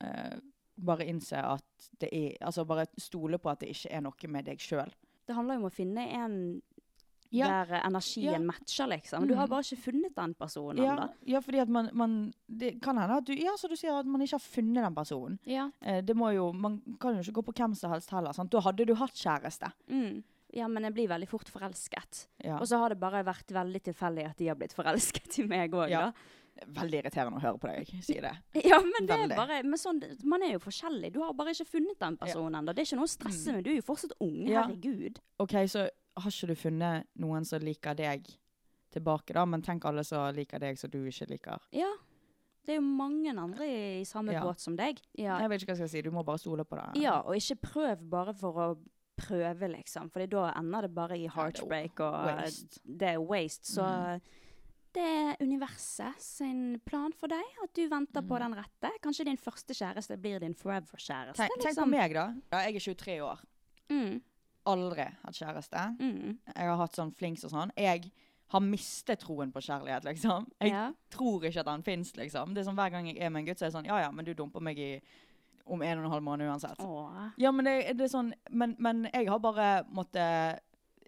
eh, 0.06 0.38
bare 0.78 1.08
innse 1.10 1.40
at 1.42 1.90
det 2.00 2.10
er 2.14 2.38
Altså 2.46 2.64
bare 2.68 2.86
stole 3.00 3.40
på 3.42 3.50
at 3.50 3.60
det 3.64 3.72
ikke 3.74 3.92
er 3.98 4.02
noe 4.06 4.28
med 4.30 4.46
deg 4.46 4.60
sjøl. 4.62 4.94
Det 5.26 5.34
handler 5.36 5.56
jo 5.58 5.64
om 5.66 5.70
å 5.72 5.74
finne 5.74 6.06
en 6.22 6.38
Ja. 7.32 7.48
der 7.66 7.76
eh, 7.76 7.86
energien 7.88 8.32
Ja. 8.32 8.40
matcher, 8.40 8.88
liksom. 8.88 9.28
Du 9.28 9.34
har 9.36 9.48
Mm. 9.48 9.50
bare 9.50 9.62
ikke 9.62 9.78
funnet 9.84 10.16
den 10.16 10.34
personen 10.36 10.78
Ja, 10.84 10.96
ennå. 10.96 11.10
ja, 11.26 11.40
fordi 11.40 11.60
at 11.62 11.68
man, 11.70 11.90
man 11.94 12.34
Det 12.48 12.82
kan 12.82 12.98
hende 12.98 13.18
at 13.18 13.26
du 13.26 13.34
Ja, 13.34 13.52
så 13.58 13.68
du 13.70 13.76
sier 13.76 14.00
at 14.00 14.06
man 14.06 14.22
ikke 14.22 14.34
har 14.34 14.40
funnet 14.40 14.84
den 14.84 14.96
personen. 14.96 15.40
Ja. 15.46 15.70
Eh, 15.82 16.02
det 16.02 16.16
må 16.16 16.34
jo 16.34 16.52
Man 16.54 16.82
kan 17.00 17.16
jo 17.16 17.22
ikke 17.22 17.42
gå 17.42 17.46
på 17.46 17.54
hvem 17.54 17.76
som 17.76 17.92
helst 17.92 18.10
heller. 18.12 18.32
Sant? 18.34 18.50
Da 18.52 18.60
hadde 18.62 18.86
du 18.86 18.94
hatt 18.96 19.14
kjæreste. 19.14 19.72
Mm. 19.90 20.24
ja, 20.54 20.68
men 20.68 20.84
jeg 20.84 20.94
blir 20.94 21.08
veldig 21.10 21.28
fort 21.28 21.50
forelsket. 21.50 22.28
Ja. 22.44 22.56
Og 22.60 22.68
så 22.68 22.78
har 22.78 22.90
det 22.90 23.00
bare 23.00 23.24
vært 23.26 23.48
veldig 23.52 23.82
tilfeldig 23.84 24.26
at 24.30 24.38
de 24.38 24.48
har 24.48 24.56
blitt 24.56 24.74
forelsket 24.74 25.40
i 25.40 25.44
meg 25.48 25.72
òg, 25.72 25.90
Ja. 25.90 26.00
da. 26.12 26.12
Veldig 26.68 27.04
irriterende 27.04 27.36
å 27.36 27.42
høre 27.42 27.60
på 27.60 27.68
deg 27.68 28.02
si 28.02 28.14
det. 28.14 28.32
Ja, 28.64 28.80
men 28.80 29.06
det 29.06 29.32
er 29.32 29.36
bare 29.36 29.62
men 29.64 29.78
sånn, 29.78 30.02
Man 30.24 30.42
er 30.42 30.54
jo 30.54 30.60
forskjellig. 30.60 31.12
Du 31.12 31.20
har 31.22 31.34
bare 31.34 31.50
ikke 31.50 31.68
funnet 31.68 32.00
den 32.00 32.16
personen 32.16 32.56
ennå. 32.56 32.74
Det 32.74 32.80
er 32.80 32.96
ikke 32.96 32.96
noe 32.96 33.04
å 33.10 33.18
stresse 33.18 33.52
med. 33.52 33.64
Du 33.66 33.72
er 33.72 33.76
jo 33.76 33.82
fortsatt 33.82 34.14
ung. 34.22 34.46
Mm. 34.48 34.54
Herregud. 34.56 35.18
OK, 35.42 35.52
så 35.68 35.90
har 36.18 36.32
ikke 36.32 36.48
du 36.48 36.56
funnet 36.56 37.08
noen 37.20 37.46
som 37.46 37.60
liker 37.62 37.96
deg 37.96 38.26
tilbake, 38.92 39.34
da? 39.34 39.46
Men 39.46 39.62
tenk 39.62 39.86
alle 39.86 40.04
som 40.04 40.34
liker 40.36 40.60
deg 40.60 40.78
som 40.80 40.90
du 40.90 41.02
ikke 41.06 41.28
liker. 41.30 41.60
Ja. 41.76 41.92
Det 42.66 42.74
er 42.74 42.80
jo 42.80 42.88
mange 42.88 43.30
andre 43.38 43.66
i, 43.68 44.02
i 44.02 44.06
samme 44.06 44.32
Ja. 44.34 44.42
båt 44.42 44.60
som 44.60 44.76
deg. 44.76 44.98
Ja. 45.14 45.38
Jeg 45.40 45.50
vet 45.50 45.62
ikke 45.62 45.74
hva 45.74 45.78
jeg 45.78 45.88
skal 45.88 45.90
si. 45.90 46.02
Du 46.02 46.12
må 46.12 46.24
bare 46.26 46.40
stole 46.42 46.64
på 46.66 46.76
det. 46.80 47.02
ja, 47.04 47.20
og 47.22 47.36
ikke 47.36 47.60
prøv 47.62 48.10
bare 48.10 48.34
for 48.34 48.54
å 48.54 48.78
prøve, 49.16 49.70
liksom. 49.72 50.10
For 50.12 50.26
da 50.26 50.52
ender 50.58 50.82
det 50.82 50.94
bare 50.96 51.16
i 51.18 51.28
heartbreak, 51.28 52.00
og 52.00 52.16
eh, 52.30 52.36
waste. 52.42 52.80
det 52.86 53.08
er 53.14 53.20
waste. 53.22 53.66
Så 53.70 53.84
Mm. 53.86 54.22
det 54.94 55.04
er 55.04 55.36
universet 55.46 56.20
sin 56.20 56.80
plan 56.86 57.12
for 57.14 57.28
deg, 57.28 57.44
at 57.64 57.74
du 57.74 57.88
venter 57.88 58.22
Mm. 58.22 58.28
på 58.28 58.40
den 58.40 58.54
rette. 58.56 58.92
Kanskje 59.04 59.26
din 59.26 59.38
første 59.38 59.74
kjæreste 59.74 60.18
blir 60.20 60.40
din 60.40 60.54
forever-kjæreste. 60.56 61.36
Tenk, 61.36 61.52
tenk 61.62 61.76
på 61.76 61.86
liksom. 61.86 61.90
meg, 61.90 62.14
da. 62.14 62.34
Ja, 62.52 62.58
jeg 62.68 62.76
er 62.76 62.80
23 62.80 63.22
år. 63.22 63.40
Mm, 63.90 64.22
Aldri 64.66 65.06
hatt 65.24 65.36
kjæreste. 65.38 65.84
mm. 66.00 66.38
Jeg 66.56 66.68
har 66.70 66.78
hatt 66.78 66.96
sånn 66.98 67.14
flings 67.16 67.44
og 67.46 67.52
sånn. 67.52 67.72
Jeg 67.78 68.12
har 68.54 68.62
mistet 68.62 69.20
troen 69.20 69.52
på 69.52 69.62
kjærlighet, 69.62 70.04
liksom. 70.06 70.46
Jeg 70.62 70.72
Ja. 70.72 70.92
tror 71.10 71.44
ikke 71.44 71.60
at 71.60 71.66
den 71.66 71.84
fins, 71.84 72.14
liksom. 72.16 72.54
Det 72.54 72.62
er 72.62 72.70
sånn 72.70 72.76
Hver 72.78 72.92
gang 72.92 73.08
jeg 73.08 73.18
er 73.20 73.30
med 73.30 73.42
en 73.42 73.46
gutt, 73.48 73.58
så 73.60 73.66
er 73.66 73.72
det 73.72 73.78
sånn 73.78 73.86
Ja 73.90 74.00
ja, 74.00 74.12
men 74.12 74.26
du 74.26 74.34
dumper 74.34 74.62
meg 74.62 74.78
i 74.80 75.02
om 75.68 75.82
en 75.82 75.98
og 75.98 76.06
en 76.06 76.12
halv 76.12 76.24
måned 76.24 76.48
uansett. 76.48 76.78
Åh. 76.80 77.32
Ja, 77.42 77.52
men 77.52 77.66
det, 77.66 77.98
det 77.98 78.06
er 78.06 78.12
sånn 78.18 78.34
men, 78.52 78.76
men 78.78 79.08
jeg 79.12 79.28
har 79.28 79.40
bare 79.40 79.84
måttet 79.90 80.60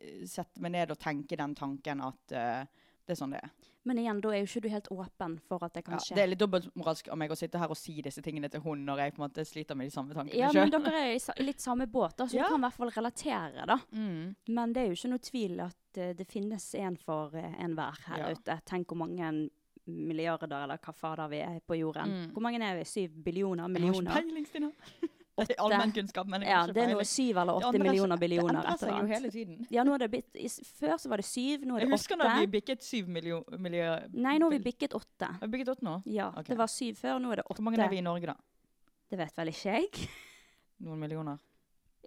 eh, 0.01 0.25
sette 0.25 0.59
meg 0.59 0.71
ned 0.71 0.91
og 0.91 0.97
tenke 0.97 1.37
den 1.37 1.53
tanken 1.55 2.01
at 2.01 2.33
uh, 2.33 2.65
det 3.05 3.13
er 3.13 3.19
sånn 3.19 3.31
det 3.35 3.41
er. 3.43 3.51
Men 3.87 4.01
igjen, 4.01 4.19
da 4.23 4.31
er 4.35 4.41
jo 4.41 4.47
ikke 4.49 4.61
du 4.65 4.69
helt 4.73 4.87
åpen 4.91 5.37
for 5.47 5.63
at 5.63 5.73
det 5.77 5.83
kan 5.87 5.95
Ja, 5.95 5.99
skje. 6.03 6.15
det 6.17 6.23
er 6.25 6.31
litt 6.33 6.41
dobbeltmoralsk 6.41 7.07
av 7.13 7.17
meg 7.21 7.31
å 7.31 7.37
sitte 7.39 7.59
her 7.61 7.71
og 7.71 7.77
si 7.79 7.95
disse 8.03 8.21
tingene 8.25 8.49
til 8.51 8.59
hun 8.65 8.83
når 8.85 8.97
jeg 9.05 9.13
på 9.15 9.21
en 9.21 9.29
måte 9.29 9.45
sliter 9.47 9.77
med 9.79 9.87
de 9.87 9.93
samme 9.95 10.13
tankene 10.17 10.35
Ja, 10.35 10.49
men 10.51 10.73
dere 10.73 10.91
er 11.05 11.13
i 11.15 11.43
litt 11.47 11.63
samme 11.63 11.87
båt, 11.87 12.17
så 12.19 12.33
Ja. 12.35 12.43
du 12.43 12.49
kan 12.55 12.59
i 12.59 12.65
hvert 12.67 12.73
fall 12.81 12.91
relatere, 12.91 13.65
da. 13.69 13.77
Mm. 13.93 14.35
Men 14.49 14.73
det 14.73 14.83
er 14.83 14.87
jo 14.91 14.97
ikke 14.99 15.09
noe 15.13 15.23
tvil 15.23 15.59
at 15.69 15.97
eh, 15.97 16.13
det 16.13 16.27
finnes 16.27 16.67
en 16.75 16.97
for 16.97 17.31
uh, 17.33 17.53
enhver 17.63 17.95
her 18.07 18.17
Ja. 18.17 18.31
ute. 18.35 18.59
Tenk 18.65 18.87
hvor 18.91 18.97
mange 19.07 19.49
milliarder, 19.87 20.51
eller 20.63 20.77
hva 20.83 20.93
fader 20.93 21.29
vi 21.31 21.37
er 21.39 21.61
på 21.65 21.77
jorden. 21.79 22.09
Mm. 22.11 22.31
Hvor 22.33 22.41
mange 22.43 22.59
er 22.61 22.75
vi? 22.75 22.83
Syv 22.83 23.09
billioner? 23.23 23.63
Jeg 23.63 23.71
har 23.71 23.77
ikke 23.77 24.03
Millioner? 24.03 24.21
peiling, 24.21 24.45
Stina. 24.45 24.71
Er 25.37 25.51
allmennkunnskap, 25.61 26.27
men 26.27 26.41
jeg 26.41 26.49
Ja, 26.49 26.61
det 26.65 26.81
er 26.81 26.87
noe 26.95 27.03
syv 27.05 27.37
eller 27.37 27.59
åtte 27.59 27.79
millioner 27.79 28.17
billioner. 28.17 28.55
Det 28.57 28.71
endrer 28.71 28.77
seg 28.81 28.89
jo 28.97 29.05
hele 29.11 29.29
tiden. 29.31 29.67
Ja, 29.69 29.83
nå 29.85 29.93
er 29.93 29.99
det 30.05 30.09
blitt, 30.11 30.35
i, 30.35 30.47
Før 30.79 30.95
så 30.97 31.09
var 31.11 31.21
det 31.21 31.25
syv, 31.29 31.65
nå 31.65 31.75
er 31.77 31.83
det 31.83 31.87
åtte. 31.87 31.91
Jeg 31.91 31.93
husker 31.99 32.17
når 32.17 32.31
vi 32.33 32.45
åtte. 32.47 32.51
bikket 32.55 32.83
syv 32.87 33.07
millioner 33.13 34.07
Nei, 34.13 34.37
nå 34.39 34.45
har 34.49 34.55
vi 34.55 34.59
bikket 34.65 34.95
åtte. 34.97 35.29
Har 35.37 35.45
vi 35.45 35.51
bikket 35.57 35.69
åtte 35.75 35.85
nå? 35.85 35.97
Ja, 36.05 36.29
okay. 36.33 36.49
det 36.53 36.57
var 36.57 36.71
syv 36.73 36.95
før, 36.97 37.19
nå 37.21 37.31
er 37.31 37.41
det 37.43 37.45
åtte. 37.45 37.61
Hvor 37.61 37.67
mange 37.69 37.83
er 37.85 37.89
vi 37.93 37.99
i 38.01 38.05
Norge, 38.05 38.33
da? 38.33 38.35
Det 39.11 39.17
vet 39.21 39.37
vel 39.37 39.51
ikke 39.53 39.75
jeg. 39.77 40.07
Noen 40.87 40.99
millioner? 41.05 41.37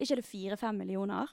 Ikke 0.00 0.16
er 0.16 0.20
det 0.22 0.26
fire-fem 0.26 0.76
millioner? 0.82 1.30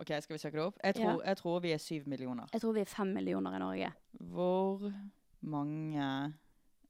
OK, 0.00 0.14
skal 0.22 0.34
vi 0.36 0.38
søke 0.40 0.56
det 0.56 0.64
opp? 0.64 0.78
Jeg 0.84 0.96
Ja. 0.96 1.10
tror, 1.12 1.24
jeg 1.26 1.36
tror 1.36 1.60
vi 1.60 1.72
er 1.74 1.78
syv 1.78 2.06
millioner. 2.08 2.46
Jeg 2.52 2.60
tror 2.62 2.72
vi 2.78 2.80
er 2.80 2.88
fem 2.88 3.10
millioner 3.14 3.56
i 3.58 3.58
Norge. 3.60 3.90
Hvor 4.32 4.86
mange 5.42 6.06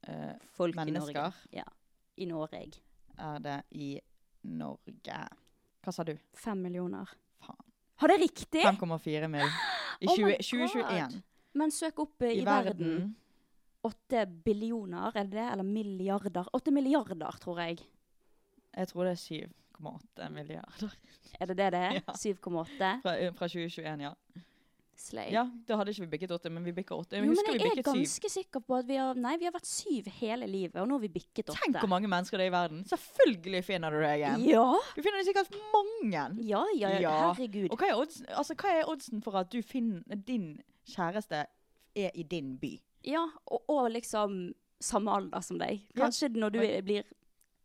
eh, 0.07 0.33
Folk 0.55 0.75
i 0.75 0.79
Mennesker? 0.85 1.13
Norge. 1.13 1.33
Ja, 1.51 1.63
i 2.17 2.25
Norge. 2.25 2.61
er 3.17 3.39
det 3.39 3.57
i 3.71 3.99
Norge? 4.43 5.17
Hva 5.81 5.93
sa 5.93 6.05
du? 6.07 6.13
Fem 6.37 6.61
millioner. 6.61 7.09
Faen. 7.41 7.63
Har 8.01 8.07
det 8.13 8.17
riktig? 8.21 8.63
5,4 8.65 9.27
mill. 9.31 9.49
I 10.01 10.07
Oh 10.11 10.15
20, 10.17 10.37
2021. 10.41 11.17
Men 11.53 11.71
søk 11.71 11.99
opp 11.99 12.21
eh, 12.25 12.35
I, 12.37 12.41
i, 12.41 12.45
verden. 12.45 12.77
verden. 12.77 13.15
Åtte 13.83 14.25
billioner, 14.45 15.09
er 15.17 15.25
det 15.25 15.37
det? 15.39 15.47
Eller 15.53 15.65
milliarder? 15.65 16.47
Åtte 16.53 16.71
milliarder, 16.71 17.37
tror 17.41 17.59
jeg. 17.63 17.79
Jeg 18.77 18.87
tror 18.91 19.09
det 19.09 19.15
er 19.17 19.47
7,8 19.81 20.29
milliarder. 20.29 20.93
Er 21.39 21.49
det 21.49 21.57
det 21.57 21.69
det 21.73 21.81
er? 21.87 21.93
Ja. 22.01 22.13
7,8? 22.13 22.91
Fra, 23.01 23.15
fra 23.37 23.49
2021, 23.49 24.05
ja. 24.05 24.13
Slay. 24.97 25.31
Ja, 25.33 25.45
da 25.65 25.77
hadde 25.79 25.89
ikke 25.95 26.03
vi 26.05 26.11
bikket 26.17 26.31
åtte, 26.35 26.49
men 26.53 26.63
vi 26.63 26.71
bikka 26.77 26.93
åtte. 26.93 27.15
Jeg 27.17 27.25
Jo, 27.25 27.33
men 27.33 27.59
jeg 27.59 27.71
er 27.71 27.81
ganske 27.81 28.29
syv. 28.29 28.29
sikker 28.35 28.61
på 28.61 28.75
at 28.77 28.85
vi 28.85 28.95
har 28.99 29.15
Nei, 29.17 29.37
vi 29.41 29.45
har 29.47 29.53
vært 29.55 29.65
syv 29.65 30.05
hele 30.19 30.45
livet, 30.47 30.75
og 30.77 30.87
nå 30.87 30.93
har 30.99 31.01
vi 31.01 31.09
bikket 31.15 31.49
åtte. 31.49 31.57
Tenk 31.63 31.79
hvor 31.79 31.89
mange 31.89 32.07
mennesker 32.11 32.37
det 32.37 32.45
er 32.45 32.51
i 32.51 32.53
verden. 32.53 32.83
Selvfølgelig 32.85 33.63
finner 33.65 33.89
du 33.91 33.97
deg 34.03 34.19
igjen. 34.21 34.45
Ja. 34.51 34.67
Du 34.95 35.01
finner 35.01 35.23
sikkert 35.25 35.49
mange. 35.73 36.25
Ja, 36.45 36.63
ja, 36.75 36.89
ja, 36.89 36.99
Ja. 37.01 37.15
herregud. 37.33 37.71
Og 37.71 37.77
hva 37.81 37.89
er, 37.89 37.95
oddsen, 37.97 38.27
altså, 38.29 38.53
hva 38.61 38.75
er 38.77 38.89
oddsen 38.93 39.23
for 39.25 39.39
at 39.41 39.49
du 39.49 39.61
finner 39.63 40.03
din 40.15 40.61
kjæreste 40.85 41.45
er 41.95 42.11
i 42.13 42.23
din 42.23 42.57
by? 42.61 42.75
Ja, 43.03 43.25
og, 43.47 43.63
og 43.69 43.89
liksom 43.91 44.53
samme 44.81 45.11
alder 45.17 45.41
som 45.41 45.57
deg. 45.57 45.81
Ja. 45.95 46.03
Kanskje 46.05 46.29
når 46.35 46.49
du 46.53 46.59
blir 46.85 47.03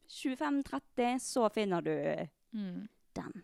25-30, 0.09 1.18
så 1.20 1.49
finner 1.53 1.83
du 1.83 1.93
den. 3.16 3.43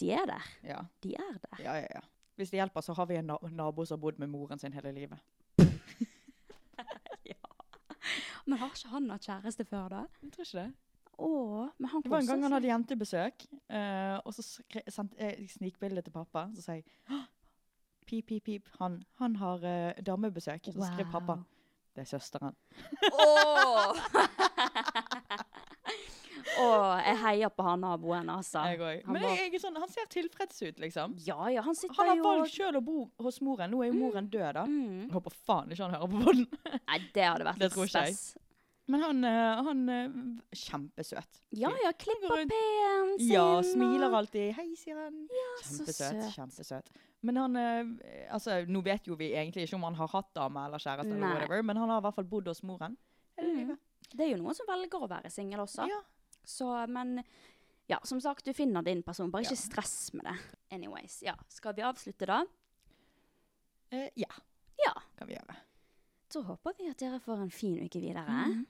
De 0.00 0.10
er 0.16 0.26
der. 0.26 0.46
Ja. 0.66 0.80
De 1.04 1.14
er 1.14 1.38
der. 1.44 1.62
ja, 1.64 1.74
ja, 1.76 1.86
ja. 1.94 2.00
Hvis 2.40 2.50
det 2.54 2.56
hjelper, 2.56 2.80
så 2.80 2.94
har 2.96 3.06
vi 3.06 3.18
en 3.20 3.26
na 3.28 3.36
nabo 3.52 3.84
som 3.84 3.98
har 3.98 4.00
bodd 4.00 4.18
med 4.18 4.30
moren 4.32 4.58
sin 4.58 4.72
hele 4.72 4.92
livet. 4.96 5.18
Men 8.46 8.58
har 8.58 8.70
ikke 8.72 8.88
han 8.88 9.10
hatt 9.12 9.26
kjæreste 9.28 9.64
før, 9.68 9.88
da? 9.92 9.98
Jeg 10.22 10.32
tror 10.32 10.46
ikke 10.46 10.62
det. 10.62 10.70
Åh, 11.20 11.68
men 11.76 11.88
han 11.92 12.02
Det 12.02 12.10
var 12.10 12.18
en 12.18 12.26
gang 12.26 12.42
han 12.42 12.52
hadde 12.52 12.68
jentebesøk, 12.70 13.44
uh, 13.68 14.16
og 14.24 14.34
så 14.34 14.42
sendte 14.88 15.20
jeg 15.20 15.50
snikbilde 15.52 16.02
til 16.02 16.10
pappa. 16.14 16.46
Så 16.56 16.62
sa 16.64 16.78
jeg 16.78 16.84
Pip, 18.06 18.26
pip, 18.26 18.44
pip. 18.44 18.68
Han, 18.80 19.02
han 19.20 19.36
har 19.36 19.56
uh, 19.60 20.02
damebesøk. 20.06 20.64
Så 20.64 20.80
skrev 20.92 21.12
pappa. 21.12 21.36
Det 21.94 22.00
er 22.00 22.04
søsteren. 22.16 22.56
Åh! 23.12 23.96
Åh, 26.60 27.00
jeg 27.06 27.18
heier 27.24 27.52
på 27.54 27.64
han 27.66 27.80
naboen, 27.84 28.28
altså. 28.32 28.62
Jeg 28.70 28.80
òg. 28.80 29.06
Men 29.08 29.24
jeg, 29.26 29.38
jeg 29.46 29.54
er 29.58 29.64
sånn, 29.64 29.78
han 29.80 29.90
ser 29.92 30.10
tilfreds 30.12 30.60
ut, 30.66 30.82
liksom. 30.84 31.16
Ja, 31.26 31.38
ja, 31.52 31.64
han 31.66 31.78
sitter 31.78 31.96
Han 31.98 32.12
har 32.12 32.20
jo 32.20 32.28
valgt 32.28 32.54
sjøl 32.56 32.78
å 32.80 32.84
bo 32.84 32.98
hos 33.24 33.40
moren. 33.44 33.72
Nå 33.72 33.82
er 33.84 33.90
jo 33.92 33.98
moren 33.98 34.28
død, 34.32 34.52
da. 34.58 34.66
Mm. 34.68 35.08
Jeg 35.08 35.14
håper 35.16 35.36
faen 35.48 35.74
ikke 35.74 35.88
han 35.88 35.96
hører 35.98 36.14
på 36.14 36.36
den. 36.36 36.46
Nei, 36.90 37.00
det 37.16 37.26
hadde 37.26 37.48
vært 37.50 37.64
Det 37.64 37.70
litt 37.72 37.92
stress. 37.94 38.22
Men 38.90 39.04
han, 39.04 39.20
eh, 39.24 39.60
han 39.66 39.82
eh, 39.94 40.14
Kjempesøt. 40.64 41.40
Ja, 41.54 41.70
ja, 41.84 41.92
klipper 41.94 42.40
pen 42.50 43.12
sin. 43.20 43.28
Ja, 43.30 43.44
og- 43.58 43.66
smiler 43.68 44.16
alltid. 44.18 44.50
Hei, 44.56 44.66
sier 44.78 44.98
han. 44.98 45.20
så 45.62 45.84
Kjempesøt. 45.84 46.00
søt. 46.00 46.32
Kjempesøt. 46.34 46.90
Men 47.22 47.36
han 47.36 47.56
eh, 47.60 48.24
Altså, 48.34 48.64
nå 48.66 48.82
vet 48.82 49.06
jo 49.06 49.14
vi 49.20 49.30
egentlig 49.34 49.68
ikke 49.68 49.78
om 49.78 49.86
han 49.86 49.98
har 50.00 50.10
hatt 50.10 50.32
dame 50.34 50.64
eller 50.66 50.82
kjæreste, 50.82 51.12
eller 51.14 51.36
whatever, 51.36 51.62
men 51.62 51.76
han 51.76 51.92
har 51.92 52.02
i 52.02 52.06
hvert 52.08 52.18
fall 52.18 52.30
bodd 52.32 52.50
hos 52.50 52.62
moren. 52.66 52.96
Mm. 53.40 53.76
Det 54.10 54.26
er 54.26 54.32
jo 54.32 54.40
noen 54.42 54.56
som 54.58 54.66
velger 54.68 55.04
å 55.06 55.08
være 55.10 55.30
singel 55.30 55.62
også. 55.62 55.86
Ja. 55.88 56.00
Så, 56.44 56.86
men 56.86 57.22
ja, 57.90 57.98
som 58.04 58.20
sagt, 58.20 58.44
du 58.44 58.52
finner 58.54 58.82
din 58.82 59.02
person. 59.02 59.30
Bare 59.30 59.42
Ja. 59.42 59.50
ikke 59.50 59.56
stress 59.62 60.12
med 60.14 60.24
det. 60.24 60.36
Anyways, 60.70 61.22
ja. 61.22 61.34
Skal 61.48 61.74
vi 61.74 61.82
avslutte 61.82 62.26
da? 62.26 62.44
Eh, 63.90 64.08
ja, 64.16 64.30
Ja. 64.86 64.92
kan 65.18 65.28
vi 65.28 65.34
gjøre. 65.34 65.56
Så 66.30 66.42
håper 66.46 66.72
vi 66.78 66.88
at 66.90 66.98
dere 66.98 67.18
får 67.20 67.42
en 67.42 67.50
fin 67.50 67.78
uke 67.84 68.00
videre. 68.00 68.26
Mm. 68.46 68.66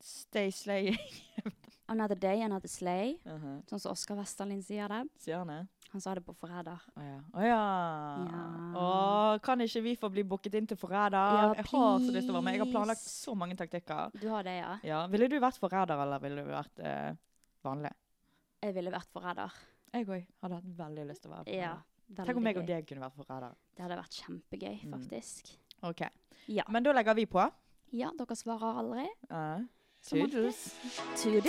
Stay 0.00 0.50
slay. 0.52 0.96
Another 1.88 2.14
day, 2.20 2.42
another 2.44 2.68
slay. 2.68 3.14
Mhm. 3.24 3.62
Sånn 3.70 3.80
som 3.80 3.92
Oskar 3.92 4.16
Westerlin 4.18 4.62
sier 4.62 4.88
det. 4.92 5.08
Sier 5.18 5.38
han 5.38 5.46
det? 5.48 5.68
Han 5.92 6.00
sa 6.04 6.12
det 6.14 6.20
på 6.26 6.34
Forræder. 6.36 6.82
Å 6.96 7.00
ja. 7.02 7.20
Oh, 7.32 7.42
ja. 7.46 7.60
Ja. 8.28 8.42
Oh, 8.76 9.38
kan 9.40 9.58
ikke 9.64 9.80
vi 9.82 9.94
få 9.96 10.10
bli 10.12 10.22
booket 10.22 10.54
inn 10.58 10.66
til 10.68 10.76
Forræder? 10.76 11.16
Ja, 11.16 11.54
jeg 11.56 11.64
har 11.70 11.98
så 12.04 12.12
lyst 12.12 12.26
til 12.28 12.34
å 12.34 12.36
være 12.36 12.44
med. 12.44 12.54
Jeg 12.58 12.60
har 12.66 12.72
planlagt 12.74 13.00
så 13.00 13.34
mange 13.34 13.56
taktikker. 13.56 14.12
Du 14.20 14.28
har 14.28 14.44
det, 14.44 14.58
ja? 14.58 14.74
Ja. 14.84 15.06
Ville 15.08 15.28
du 15.32 15.38
vært 15.40 15.56
forræder, 15.56 16.02
eller 16.04 16.20
ville 16.20 16.44
du 16.44 16.50
vært 16.52 16.78
eh, 16.84 17.14
vanlig? 17.64 17.94
Jeg 18.62 18.74
ville 18.76 18.92
vært 18.92 19.08
forræder. 19.16 19.56
Jeg 19.94 20.04
òg 20.06 20.26
hadde 20.42 20.58
hatt 20.60 20.68
veldig 20.82 21.06
lyst 21.08 21.22
til 21.24 21.30
å 21.32 21.34
være 21.38 21.44
forræder. 21.48 21.62
Ja. 21.62 22.24
Tenk 22.24 22.36
om 22.40 22.46
jeg 22.50 22.56
og 22.60 22.66
deg 22.68 22.86
kunne 22.88 23.04
vært 23.06 23.16
forræder. 23.22 23.56
Det 23.76 23.82
hadde 23.86 23.98
vært 24.02 24.20
kjempegøy, 24.20 24.76
Mm. 24.84 24.92
faktisk. 24.92 25.56
OK. 25.88 26.04
Ja. 26.48 26.64
Men 26.68 26.82
da 26.82 26.92
legger 26.92 27.14
vi 27.16 27.24
på. 27.26 27.50
ja, 27.92 28.10
dere 28.18 28.36
svarer 28.36 28.76
aldri. 28.82 29.08
Uh, 29.32 29.64
Som 30.00 30.22
alltid. 30.22 31.48